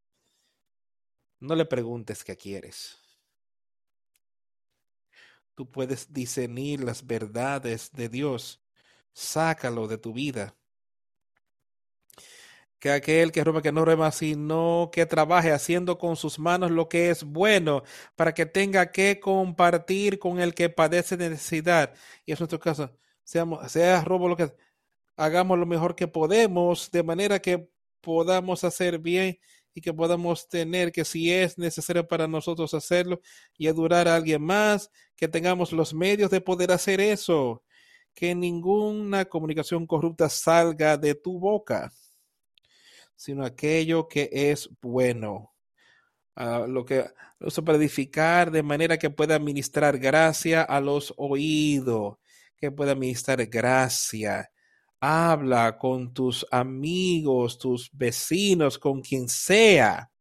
No 1.39 1.55
le 1.55 1.63
preguntes 1.63 2.25
qué 2.25 2.35
quieres. 2.35 2.97
Tú 5.55 5.71
puedes 5.71 6.11
discernir 6.11 6.83
las 6.83 7.07
verdades 7.07 7.89
de 7.93 8.09
Dios. 8.09 8.61
Sácalo 9.13 9.87
de 9.87 9.97
tu 9.97 10.11
vida. 10.11 10.55
Que 12.83 12.91
aquel 12.91 13.31
que 13.31 13.45
roba, 13.45 13.61
que 13.61 13.71
no 13.71 13.85
roba, 13.85 14.11
sino 14.11 14.89
que 14.91 15.05
trabaje 15.05 15.53
haciendo 15.53 15.97
con 15.97 16.17
sus 16.17 16.37
manos 16.37 16.69
lo 16.69 16.89
que 16.89 17.11
es 17.11 17.23
bueno, 17.23 17.83
para 18.17 18.33
que 18.33 18.45
tenga 18.45 18.91
que 18.91 19.21
compartir 19.21 20.19
con 20.19 20.41
el 20.41 20.53
que 20.53 20.67
padece 20.67 21.15
necesidad. 21.15 21.93
Y 22.25 22.33
es 22.33 22.41
nuestro 22.41 22.59
caso. 22.59 22.91
Seamos, 23.23 23.71
sea 23.71 24.03
robo 24.03 24.27
lo 24.27 24.35
que 24.35 24.53
hagamos 25.15 25.57
lo 25.57 25.65
mejor 25.65 25.95
que 25.95 26.09
podemos, 26.09 26.91
de 26.91 27.03
manera 27.03 27.39
que 27.39 27.69
podamos 28.01 28.65
hacer 28.65 28.99
bien 28.99 29.39
y 29.73 29.79
que 29.79 29.93
podamos 29.93 30.49
tener 30.49 30.91
que 30.91 31.05
si 31.05 31.31
es 31.31 31.57
necesario 31.57 32.05
para 32.05 32.27
nosotros 32.27 32.73
hacerlo 32.73 33.21
y 33.57 33.67
adorar 33.67 34.09
a 34.09 34.15
alguien 34.17 34.41
más, 34.41 34.91
que 35.15 35.29
tengamos 35.29 35.71
los 35.71 35.93
medios 35.93 36.29
de 36.31 36.41
poder 36.41 36.73
hacer 36.73 36.99
eso, 36.99 37.63
que 38.13 38.35
ninguna 38.35 39.23
comunicación 39.23 39.87
corrupta 39.87 40.27
salga 40.27 40.97
de 40.97 41.15
tu 41.15 41.39
boca, 41.39 41.89
sino 43.23 43.45
aquello 43.45 44.09
que 44.09 44.29
es 44.33 44.69
bueno. 44.81 45.53
Uh, 46.35 46.67
lo 46.67 46.83
que 46.83 47.05
uso 47.39 47.63
edificar 47.67 48.51
de 48.51 48.63
manera 48.63 48.97
que 48.97 49.09
pueda 49.09 49.39
ministrar 49.39 49.97
gracia 49.97 50.61
a 50.61 50.81
los 50.81 51.13
oídos, 51.15 52.17
que 52.57 52.69
pueda 52.69 52.95
ministrar 52.95 53.45
gracia 53.45 54.51
Habla 54.99 55.77
con 55.77 56.13
tus 56.13 56.45
amigos, 56.51 57.57
tus 57.57 57.89
vecinos, 57.93 58.77
con 58.77 59.01
quien 59.01 59.29
sea. 59.29 60.11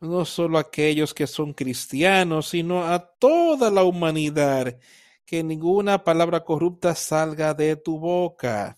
No 0.00 0.24
solo 0.24 0.58
aquellos 0.58 1.12
que 1.12 1.26
son 1.26 1.52
cristianos, 1.52 2.48
sino 2.48 2.86
a 2.86 2.98
toda 3.18 3.70
la 3.70 3.82
humanidad. 3.82 4.78
Que 5.26 5.42
ninguna 5.42 6.04
palabra 6.04 6.42
corrupta 6.44 6.94
salga 6.94 7.52
de 7.52 7.76
tu 7.76 7.98
boca, 7.98 8.76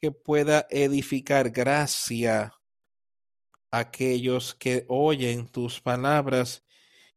que 0.00 0.10
pueda 0.12 0.66
edificar 0.70 1.50
gracia 1.50 2.54
a 3.70 3.78
aquellos 3.78 4.54
que 4.54 4.84
oyen 4.88 5.48
tus 5.48 5.80
palabras 5.80 6.64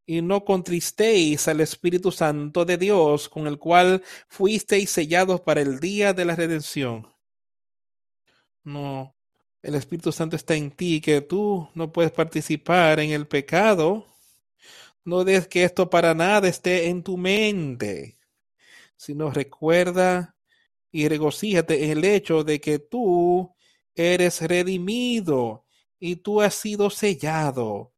y 0.06 0.22
no 0.22 0.44
contristéis 0.44 1.48
al 1.48 1.62
Espíritu 1.62 2.12
Santo 2.12 2.66
de 2.66 2.78
Dios, 2.78 3.30
con 3.30 3.48
el 3.48 3.58
cual 3.58 4.04
fuisteis 4.28 4.90
sellados 4.90 5.42
para 5.42 5.62
el 5.62 5.80
día 5.80 6.14
de 6.14 6.26
la 6.26 6.36
redención. 6.36 7.08
No, 8.64 9.16
el 9.62 9.76
Espíritu 9.76 10.12
Santo 10.12 10.36
está 10.36 10.56
en 10.56 10.72
ti, 10.72 11.00
que 11.00 11.22
tú 11.22 11.70
no 11.74 11.92
puedes 11.92 12.12
participar 12.12 13.00
en 13.00 13.12
el 13.12 13.28
pecado. 13.28 14.06
No 15.06 15.24
des 15.24 15.48
que 15.48 15.64
esto 15.64 15.90
para 15.90 16.14
nada 16.14 16.48
esté 16.48 16.88
en 16.88 17.04
tu 17.04 17.18
mente, 17.18 18.18
sino 18.98 19.32
recuerda 19.32 20.33
y 20.94 21.08
regocíjate 21.08 21.86
en 21.86 21.98
el 21.98 22.06
hecho 22.06 22.44
de 22.44 22.62
que 22.62 22.78
tú 22.78 23.52
eres 23.96 24.40
redimido 24.42 25.66
y 26.00 26.18
tú 26.18 26.40
has 26.40 26.54
sido 26.54 26.92
sellado 26.92 27.92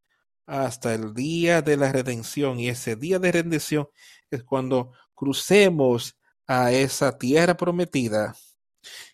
hasta 0.46 0.94
el 0.94 1.14
día 1.14 1.62
de 1.62 1.76
la 1.76 1.92
redención. 1.92 2.58
Y 2.58 2.70
ese 2.70 2.96
día 2.96 3.20
de 3.20 3.34
redención 3.34 3.90
es 4.32 4.46
cuando 4.46 4.94
crucemos 5.14 6.18
a 6.48 6.72
esa 6.72 7.18
tierra 7.18 7.58
prometida, 7.58 8.34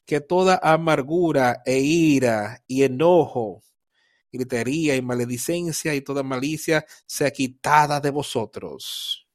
que 0.06 0.22
toda 0.22 0.60
amargura 0.62 1.64
e 1.66 1.80
ira 1.80 2.64
y 2.68 2.84
enojo, 2.84 3.64
gritería 4.32 4.96
y 4.96 5.02
maledicencia 5.02 5.96
y 5.96 6.02
toda 6.02 6.22
malicia 6.22 6.86
sea 7.08 7.32
quitada 7.32 8.00
de 8.00 8.12
vosotros. 8.12 9.28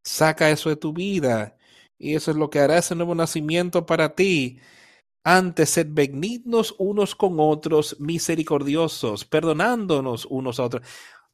Saca 0.00 0.48
eso 0.48 0.68
de 0.68 0.76
tu 0.76 0.92
vida 0.92 1.56
y 2.02 2.16
eso 2.16 2.32
es 2.32 2.36
lo 2.36 2.50
que 2.50 2.58
hará 2.58 2.78
ese 2.78 2.96
nuevo 2.96 3.14
nacimiento 3.14 3.86
para 3.86 4.16
ti 4.16 4.58
antes, 5.22 5.70
sed 5.70 5.86
benignos 5.88 6.74
unos 6.78 7.14
con 7.14 7.36
otros, 7.38 7.96
misericordiosos, 8.00 9.24
perdonándonos 9.24 10.26
unos 10.26 10.58
a 10.58 10.64
otros, 10.64 10.84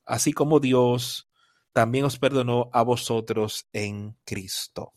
así 0.04 0.34
como 0.34 0.60
Dios 0.60 1.30
también 1.72 2.04
os 2.04 2.18
perdonó 2.18 2.68
a 2.74 2.82
vosotros 2.82 3.66
en 3.72 4.14
Cristo. 4.26 4.92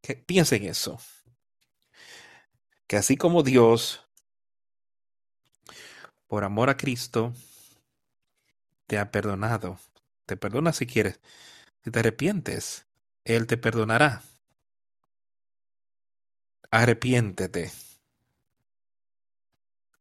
Que 0.00 0.14
piensen 0.14 0.62
eso. 0.62 0.98
Que 2.86 2.96
así 2.96 3.16
como 3.16 3.42
Dios, 3.42 4.06
por 6.28 6.44
amor 6.44 6.70
a 6.70 6.76
Cristo, 6.76 7.34
te 8.86 8.98
ha 8.98 9.10
perdonado, 9.10 9.80
te 10.26 10.36
perdona 10.36 10.72
si 10.72 10.86
quieres, 10.86 11.18
si 11.82 11.90
te 11.90 11.98
arrepientes, 11.98 12.86
Él 13.24 13.48
te 13.48 13.56
perdonará 13.56 14.22
arrepiéntete. 16.70 17.70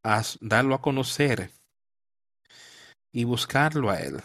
Haz, 0.03 0.37
darlo 0.41 0.75
a 0.75 0.81
conocer 0.81 1.51
y 3.11 3.23
buscarlo 3.23 3.89
a 3.89 3.99
Él. 3.99 4.21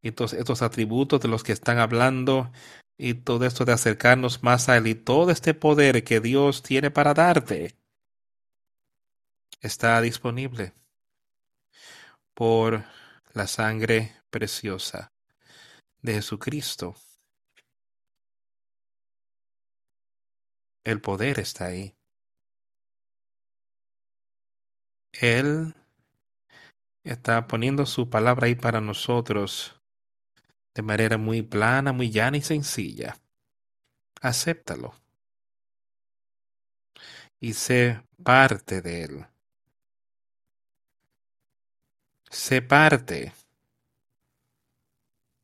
Y 0.00 0.12
todos 0.12 0.32
estos 0.32 0.62
atributos 0.62 1.20
de 1.20 1.28
los 1.28 1.42
que 1.42 1.52
están 1.52 1.78
hablando 1.78 2.50
y 2.96 3.14
todo 3.14 3.44
esto 3.44 3.64
de 3.64 3.72
acercarnos 3.72 4.42
más 4.42 4.68
a 4.68 4.76
Él 4.76 4.86
y 4.86 4.94
todo 4.94 5.30
este 5.30 5.54
poder 5.54 6.04
que 6.04 6.20
Dios 6.20 6.62
tiene 6.62 6.90
para 6.90 7.14
darte 7.14 7.74
está 9.60 10.00
disponible 10.00 10.72
por 12.34 12.84
la 13.32 13.46
sangre 13.46 14.14
preciosa 14.30 15.12
de 16.02 16.14
Jesucristo. 16.14 16.94
El 20.88 21.02
poder 21.02 21.38
está 21.38 21.66
ahí. 21.66 21.94
Él 25.12 25.74
está 27.04 27.46
poniendo 27.46 27.84
su 27.84 28.08
palabra 28.08 28.46
ahí 28.46 28.54
para 28.54 28.80
nosotros 28.80 29.82
de 30.74 30.80
manera 30.80 31.18
muy 31.18 31.42
plana, 31.42 31.92
muy 31.92 32.10
llana 32.10 32.38
y 32.38 32.40
sencilla. 32.40 33.18
Acéptalo. 34.22 34.94
Y 37.38 37.52
sé 37.52 38.02
parte 38.24 38.80
de 38.80 39.02
Él. 39.02 39.26
Sé 42.30 42.62
parte 42.62 43.34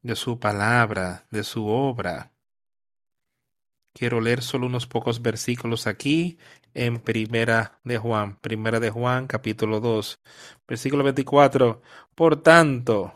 de 0.00 0.16
su 0.16 0.40
palabra, 0.40 1.26
de 1.30 1.44
su 1.44 1.66
obra. 1.66 2.33
Quiero 3.94 4.20
leer 4.20 4.42
solo 4.42 4.66
unos 4.66 4.88
pocos 4.88 5.22
versículos 5.22 5.86
aquí 5.86 6.36
en 6.74 6.98
Primera 6.98 7.78
de 7.84 7.96
Juan, 7.96 8.36
Primera 8.40 8.80
de 8.80 8.90
Juan, 8.90 9.28
capítulo 9.28 9.78
2, 9.78 10.18
versículo 10.66 11.04
24. 11.04 11.80
Por 12.16 12.42
tanto, 12.42 13.12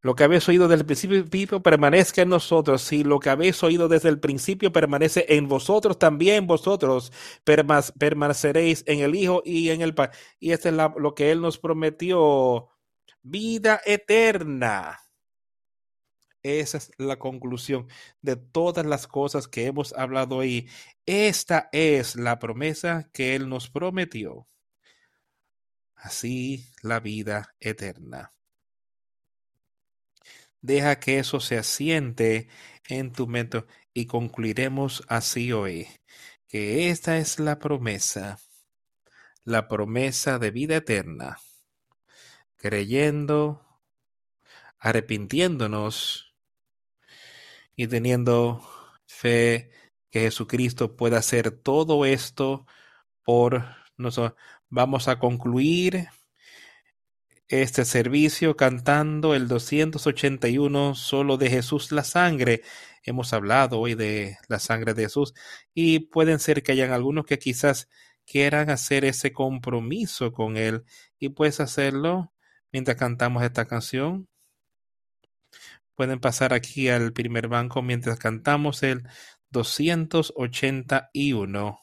lo 0.00 0.16
que 0.16 0.24
habéis 0.24 0.48
oído 0.48 0.66
desde 0.66 0.80
el 0.82 0.86
principio 0.86 1.62
permanezca 1.62 2.22
en 2.22 2.28
nosotros. 2.30 2.82
Si 2.82 3.04
lo 3.04 3.20
que 3.20 3.30
habéis 3.30 3.62
oído 3.62 3.86
desde 3.86 4.08
el 4.08 4.18
principio 4.18 4.72
permanece 4.72 5.26
en 5.28 5.46
vosotros, 5.46 5.96
también 5.98 6.48
vosotros 6.48 7.12
permaneceréis 7.44 8.82
en 8.88 8.98
el 8.98 9.14
Hijo 9.14 9.42
y 9.44 9.70
en 9.70 9.80
el 9.82 9.94
Padre. 9.94 10.16
Y 10.40 10.50
este 10.50 10.70
es 10.70 10.74
lo 10.74 11.14
que 11.14 11.30
Él 11.30 11.40
nos 11.40 11.58
prometió. 11.58 12.70
Vida 13.22 13.80
eterna. 13.84 14.98
Esa 16.42 16.78
es 16.78 16.92
la 16.98 17.18
conclusión 17.18 17.88
de 18.22 18.36
todas 18.36 18.86
las 18.86 19.06
cosas 19.06 19.48
que 19.48 19.66
hemos 19.66 19.92
hablado 19.94 20.36
hoy. 20.36 20.68
Esta 21.06 21.68
es 21.72 22.16
la 22.16 22.38
promesa 22.38 23.10
que 23.12 23.34
Él 23.34 23.48
nos 23.48 23.68
prometió. 23.68 24.46
Así 25.94 26.66
la 26.82 27.00
vida 27.00 27.54
eterna. 27.60 28.32
Deja 30.60 30.98
que 30.98 31.18
eso 31.18 31.40
se 31.40 31.58
asiente 31.58 32.48
en 32.88 33.12
tu 33.12 33.26
mente 33.26 33.64
y 33.94 34.06
concluiremos 34.06 35.04
así 35.08 35.52
hoy, 35.52 35.88
que 36.48 36.90
esta 36.90 37.18
es 37.18 37.38
la 37.38 37.58
promesa, 37.58 38.38
la 39.44 39.68
promesa 39.68 40.38
de 40.38 40.50
vida 40.50 40.76
eterna, 40.76 41.38
creyendo, 42.56 43.64
arrepintiéndonos 44.78 46.27
y 47.78 47.86
teniendo 47.86 48.60
fe 49.06 49.70
que 50.10 50.22
Jesucristo 50.22 50.96
pueda 50.96 51.18
hacer 51.18 51.52
todo 51.52 52.04
esto 52.04 52.66
por 53.22 53.66
nosotros. 53.96 54.36
Vamos 54.68 55.06
a 55.06 55.20
concluir 55.20 56.08
este 57.46 57.84
servicio 57.84 58.56
cantando 58.56 59.32
el 59.32 59.46
281 59.46 60.96
solo 60.96 61.36
de 61.36 61.50
Jesús 61.50 61.92
la 61.92 62.02
sangre. 62.02 62.62
Hemos 63.04 63.32
hablado 63.32 63.78
hoy 63.78 63.94
de 63.94 64.38
la 64.48 64.58
sangre 64.58 64.92
de 64.92 65.04
Jesús 65.04 65.32
y 65.72 66.00
pueden 66.00 66.40
ser 66.40 66.64
que 66.64 66.72
hayan 66.72 66.90
algunos 66.90 67.26
que 67.26 67.38
quizás 67.38 67.88
quieran 68.26 68.70
hacer 68.70 69.04
ese 69.04 69.32
compromiso 69.32 70.32
con 70.32 70.56
Él 70.56 70.82
y 71.20 71.28
puedes 71.28 71.60
hacerlo 71.60 72.32
mientras 72.72 72.96
cantamos 72.96 73.44
esta 73.44 73.66
canción. 73.66 74.28
Pueden 75.98 76.20
pasar 76.20 76.54
aquí 76.54 76.88
al 76.88 77.12
primer 77.12 77.48
banco 77.48 77.82
mientras 77.82 78.20
cantamos 78.20 78.84
el 78.84 79.02
281. 79.50 81.80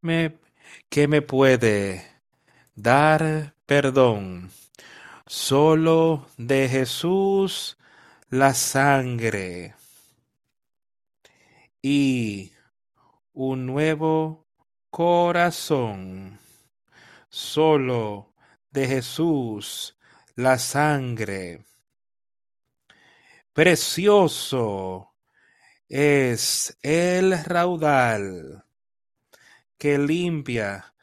me, 0.00 0.38
que 0.88 1.08
me 1.08 1.20
puede 1.20 2.06
dar 2.74 3.54
perdón. 3.66 4.50
Solo 5.26 6.26
de 6.38 6.70
Jesús 6.70 7.76
la 8.30 8.54
sangre 8.54 9.74
y 11.82 12.52
un 13.32 13.66
nuevo 13.66 14.46
corazón. 14.90 16.38
Solo 17.28 18.34
de 18.70 18.86
Jesús 18.86 19.96
la 20.34 20.58
sangre. 20.58 21.64
Precioso 23.52 25.12
es 25.88 26.78
el 26.82 27.42
raudal 27.44 28.64
que 29.76 29.98
limpia 29.98 30.94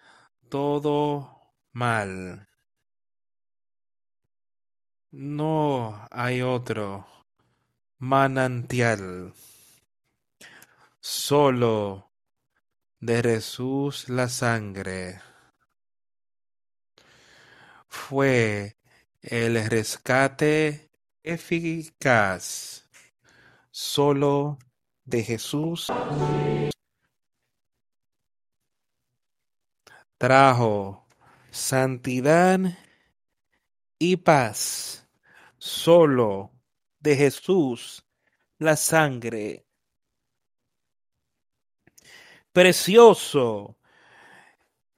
todo 0.49 1.51
mal. 1.73 2.47
No 5.11 6.07
hay 6.11 6.41
otro 6.41 7.07
manantial, 7.97 9.33
solo 11.09 12.11
de 12.99 13.21
Jesús 13.21 14.09
la 14.09 14.27
sangre. 14.27 15.21
Fue 17.87 18.75
el 19.21 19.69
rescate 19.69 20.91
eficaz, 21.23 22.89
solo 23.71 24.59
de 25.05 25.23
Jesús 25.23 25.87
trajo 30.17 31.07
santidad 31.51 32.59
y 33.97 34.17
paz 34.17 35.07
solo 35.57 36.51
de 36.99 37.15
Jesús 37.15 38.03
la 38.57 38.75
sangre. 38.75 39.66
Precioso 42.57 43.77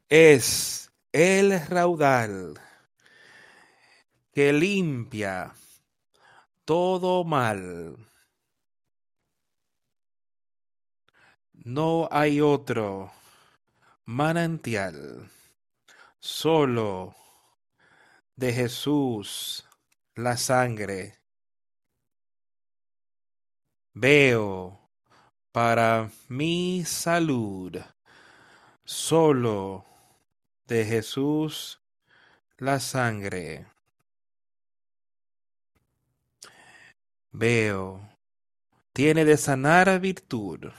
es 0.08 0.94
el 1.12 1.60
raudal 1.68 2.58
que 4.32 4.54
limpia 4.54 5.54
todo 6.64 7.26
mal. 7.26 7.98
No 11.52 12.08
hay 12.10 12.40
otro 12.40 13.12
manantial, 14.06 15.30
solo 16.18 17.14
de 18.38 18.54
Jesús 18.54 19.68
la 20.16 20.38
sangre. 20.38 21.18
Veo 23.94 24.79
para 25.60 26.10
mi 26.30 26.86
salud, 26.86 27.78
solo 28.86 29.84
de 30.68 30.86
Jesús 30.86 31.82
la 32.60 32.80
sangre. 32.80 33.68
Veo, 37.34 38.00
tiene 38.94 39.26
de 39.26 39.36
sanar 39.36 40.00
virtud 40.00 40.72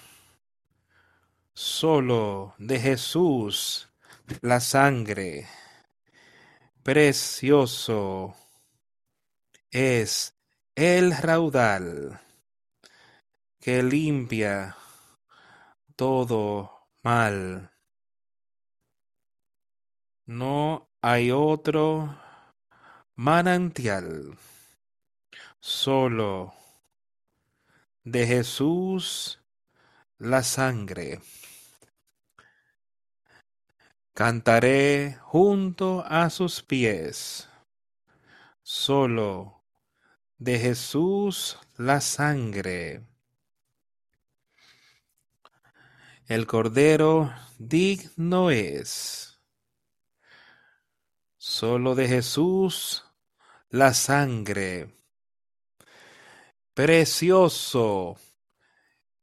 solo 1.53 2.55
de 2.57 2.81
Jesús 2.81 3.87
la 4.41 4.61
sangre. 4.61 5.47
Precioso 6.83 8.35
es 9.71 10.35
el 10.75 11.15
raudal 11.15 12.19
que 13.61 13.83
limpia 13.83 14.75
todo 15.95 16.89
mal. 17.03 17.71
No 20.25 20.89
hay 21.03 21.31
otro 21.31 22.17
manantial, 23.17 24.39
solo 25.61 26.55
de 28.03 28.27
Jesús 28.27 29.39
la 30.17 30.43
sangre. 30.43 31.21
Cantaré 34.15 35.19
junto 35.21 36.03
a 36.07 36.31
sus 36.31 36.63
pies. 36.63 37.47
Solo 38.63 39.63
de 40.39 40.59
Jesús 40.59 41.59
la 41.77 42.01
sangre. 42.01 43.10
El 46.31 46.47
Cordero 46.47 47.35
digno 47.59 48.53
es. 48.53 49.41
Solo 51.37 51.97
de 51.97 52.07
Jesús 52.07 53.05
la 53.71 53.93
sangre. 53.95 54.95
Precioso 56.73 58.17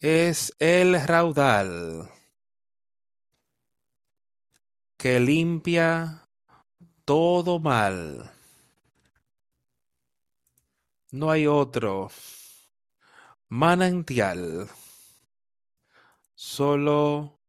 es 0.01 0.53
el 0.59 1.01
raudal 1.07 2.11
que 4.97 5.21
limpia 5.21 6.27
todo 7.05 7.59
mal. 7.59 8.33
No 11.11 11.31
hay 11.31 11.47
otro 11.47 12.11
manantial, 13.47 14.69
solo 16.37 17.39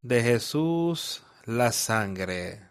de 0.00 0.22
Jesús 0.22 1.24
la 1.44 1.72
sangre. 1.72 2.68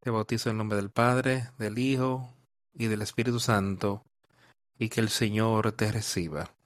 Te 0.00 0.10
bautizo 0.10 0.50
en 0.50 0.58
nombre 0.58 0.76
del 0.76 0.90
Padre, 0.90 1.50
del 1.58 1.78
Hijo 1.78 2.34
y 2.74 2.86
del 2.86 3.00
Espíritu 3.00 3.40
Santo, 3.40 4.04
y 4.78 4.90
que 4.90 5.00
el 5.00 5.08
Señor 5.08 5.72
te 5.72 5.90
reciba. 5.90 6.57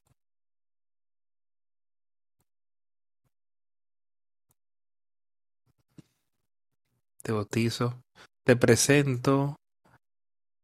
Te 7.23 7.31
bautizo, 7.31 8.03
te 8.45 8.57
presento 8.57 9.57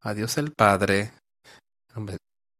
a 0.02 0.14
Dios 0.14 0.38
el 0.38 0.52
Padre, 0.52 1.12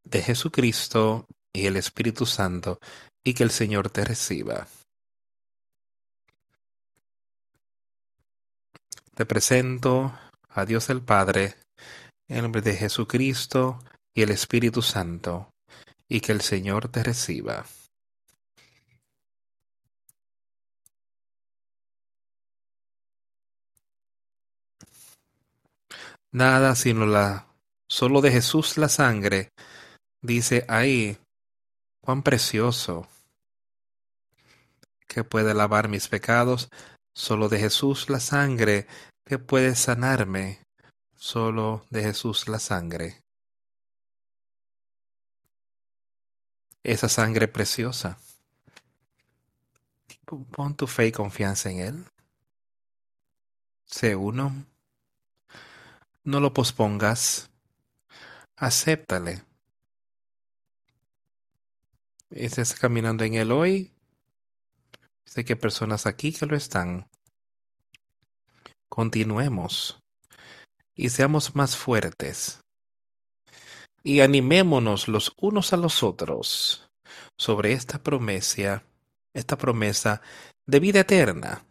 de 0.04 0.22
Jesucristo 0.22 1.26
y 1.52 1.66
el 1.66 1.76
Espíritu 1.76 2.24
Santo, 2.24 2.78
y 3.24 3.34
que 3.34 3.42
el 3.42 3.50
Señor 3.50 3.90
te 3.90 4.04
reciba. 4.04 4.68
Te 9.14 9.26
presento 9.26 10.16
a 10.48 10.64
Dios 10.64 10.90
el 10.90 11.02
Padre, 11.02 11.56
en 12.28 12.42
nombre 12.42 12.62
de 12.62 12.76
Jesucristo 12.76 13.80
y 14.14 14.22
el 14.22 14.30
Espíritu 14.30 14.80
Santo, 14.80 15.50
y 16.08 16.20
que 16.20 16.30
el 16.30 16.40
Señor 16.40 16.88
te 16.88 17.02
reciba. 17.02 17.66
Nada 26.32 26.74
sino 26.74 27.06
la 27.06 27.46
solo 27.88 28.20
de 28.20 28.30
Jesús 28.30 28.76
la 28.76 28.88
sangre, 28.88 29.50
dice 30.20 30.64
ahí, 30.68 31.18
cuán 32.02 32.22
precioso 32.22 33.09
que 35.06 35.24
puede 35.24 35.55
lavar 35.55 35.88
mis 35.88 36.09
pecados, 36.09 36.68
solo 37.14 37.48
de 37.48 37.59
Jesús 37.59 38.10
la 38.10 38.20
sangre 38.20 38.86
que 39.24 39.38
puede 39.38 39.74
sanarme, 39.74 40.60
solo 41.16 41.86
de 41.90 42.02
Jesús 42.02 42.46
la 42.46 42.59
sangre. 42.59 43.22
Esa 46.82 47.09
sangre 47.09 47.48
preciosa. 47.48 48.18
Pon 50.24 50.76
tu 50.76 50.86
fe 50.86 51.06
y 51.06 51.12
confianza 51.12 51.70
en 51.70 51.78
Él. 51.80 52.05
Sé 53.86 54.14
uno. 54.14 54.66
No 56.28 56.40
lo 56.40 56.52
pospongas. 56.52 57.50
Acéptale. 58.55 59.44
Estás 62.28 62.74
caminando 62.74 63.24
en 63.24 63.32
Él 63.32 63.50
hoy. 63.50 63.94
Sé 65.24 65.46
que 65.46 65.55
hay 65.55 65.59
personas 65.59 66.05
aquí 66.05 66.34
que 66.34 66.44
lo 66.44 66.55
están. 66.55 67.09
Continuemos 68.90 70.02
y 70.94 71.09
seamos 71.09 71.56
más 71.56 71.78
fuertes. 71.78 72.60
Y 74.02 74.20
animémonos 74.20 75.09
los 75.09 75.32
unos 75.38 75.72
a 75.72 75.78
los 75.78 76.02
otros 76.02 76.90
sobre 77.38 77.72
esta 77.72 78.02
promesa, 78.02 78.84
esta 79.32 79.56
promesa 79.56 80.20
de 80.66 80.78
vida 80.78 81.00
eterna 81.00 81.64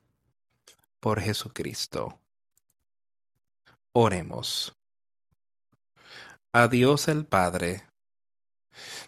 por 1.00 1.22
Jesucristo. 1.22 2.20
Oremos. 4.00 4.78
A 6.54 6.68
Dios 6.68 7.08
el 7.08 7.26
Padre, 7.26 7.82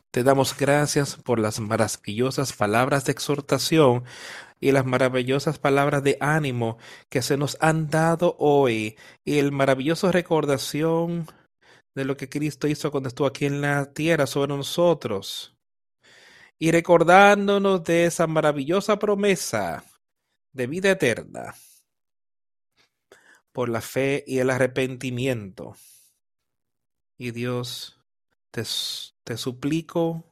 te 0.10 0.24
damos 0.24 0.58
gracias 0.58 1.16
por 1.16 1.38
las 1.38 1.60
maravillosas 1.60 2.54
palabras 2.54 3.06
de 3.06 3.12
exhortación 3.12 4.04
y 4.60 4.72
las 4.72 4.88
maravillosas 4.88 5.60
palabras 5.60 6.02
de 6.02 6.18
ánimo 6.20 6.80
que 7.08 7.22
se 7.22 7.38
nos 7.38 7.56
han 7.62 7.92
dado 7.92 8.36
hoy 8.40 8.98
y 9.24 9.38
el 9.38 9.52
maravilloso 9.52 10.12
recordación 10.12 11.28
de 11.94 12.06
lo 12.06 12.18
que 12.18 12.28
Cristo 12.28 12.68
hizo 12.68 12.90
cuando 12.90 13.10
estuvo 13.10 13.28
aquí 13.28 13.46
en 13.46 13.62
la 13.62 13.94
tierra 13.94 14.26
sobre 14.26 14.56
nosotros. 14.56 15.56
Y 16.58 16.72
recordándonos 16.72 17.84
de 17.84 18.06
esa 18.06 18.26
maravillosa 18.26 18.98
promesa 18.98 19.84
de 20.52 20.66
vida 20.66 20.90
eterna 20.90 21.54
por 23.60 23.68
la 23.68 23.82
fe 23.82 24.24
y 24.26 24.40
el 24.40 24.52
arrepentimiento. 24.52 25.76
Y 27.18 27.32
Dios, 27.32 28.00
te, 28.52 28.64
te 29.26 29.36
suplico 29.36 30.24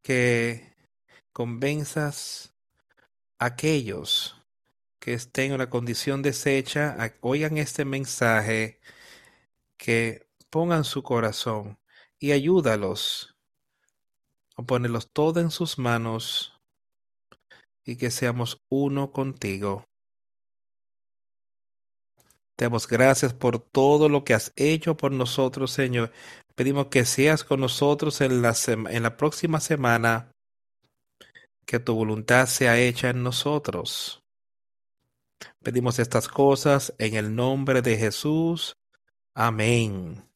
que 0.00 0.72
convenzas 1.34 2.54
a 3.38 3.44
aquellos 3.44 4.42
que 4.98 5.12
estén 5.12 5.52
en 5.52 5.58
la 5.58 5.68
condición 5.68 6.22
deshecha, 6.22 6.96
oigan 7.20 7.58
este 7.58 7.84
mensaje, 7.84 8.80
que 9.76 10.26
pongan 10.48 10.82
su 10.82 11.02
corazón 11.02 11.78
y 12.18 12.32
ayúdalos 12.32 13.36
a 14.56 14.62
ponerlos 14.62 15.10
todo 15.12 15.40
en 15.40 15.50
sus 15.50 15.78
manos 15.78 16.58
y 17.84 17.96
que 17.96 18.10
seamos 18.10 18.62
uno 18.70 19.12
contigo. 19.12 19.85
Te 22.56 22.64
damos 22.64 22.88
gracias 22.88 23.34
por 23.34 23.58
todo 23.58 24.08
lo 24.08 24.24
que 24.24 24.32
has 24.34 24.52
hecho 24.56 24.96
por 24.96 25.12
nosotros, 25.12 25.70
Señor. 25.70 26.10
Pedimos 26.54 26.86
que 26.86 27.04
seas 27.04 27.44
con 27.44 27.60
nosotros 27.60 28.22
en 28.22 28.40
la, 28.40 28.54
en 28.66 29.02
la 29.02 29.16
próxima 29.18 29.60
semana, 29.60 30.32
que 31.66 31.78
tu 31.78 31.94
voluntad 31.94 32.46
sea 32.46 32.78
hecha 32.78 33.10
en 33.10 33.22
nosotros. 33.22 34.22
Pedimos 35.62 35.98
estas 35.98 36.28
cosas 36.28 36.94
en 36.96 37.14
el 37.14 37.34
nombre 37.34 37.82
de 37.82 37.98
Jesús. 37.98 38.76
Amén. 39.34 40.26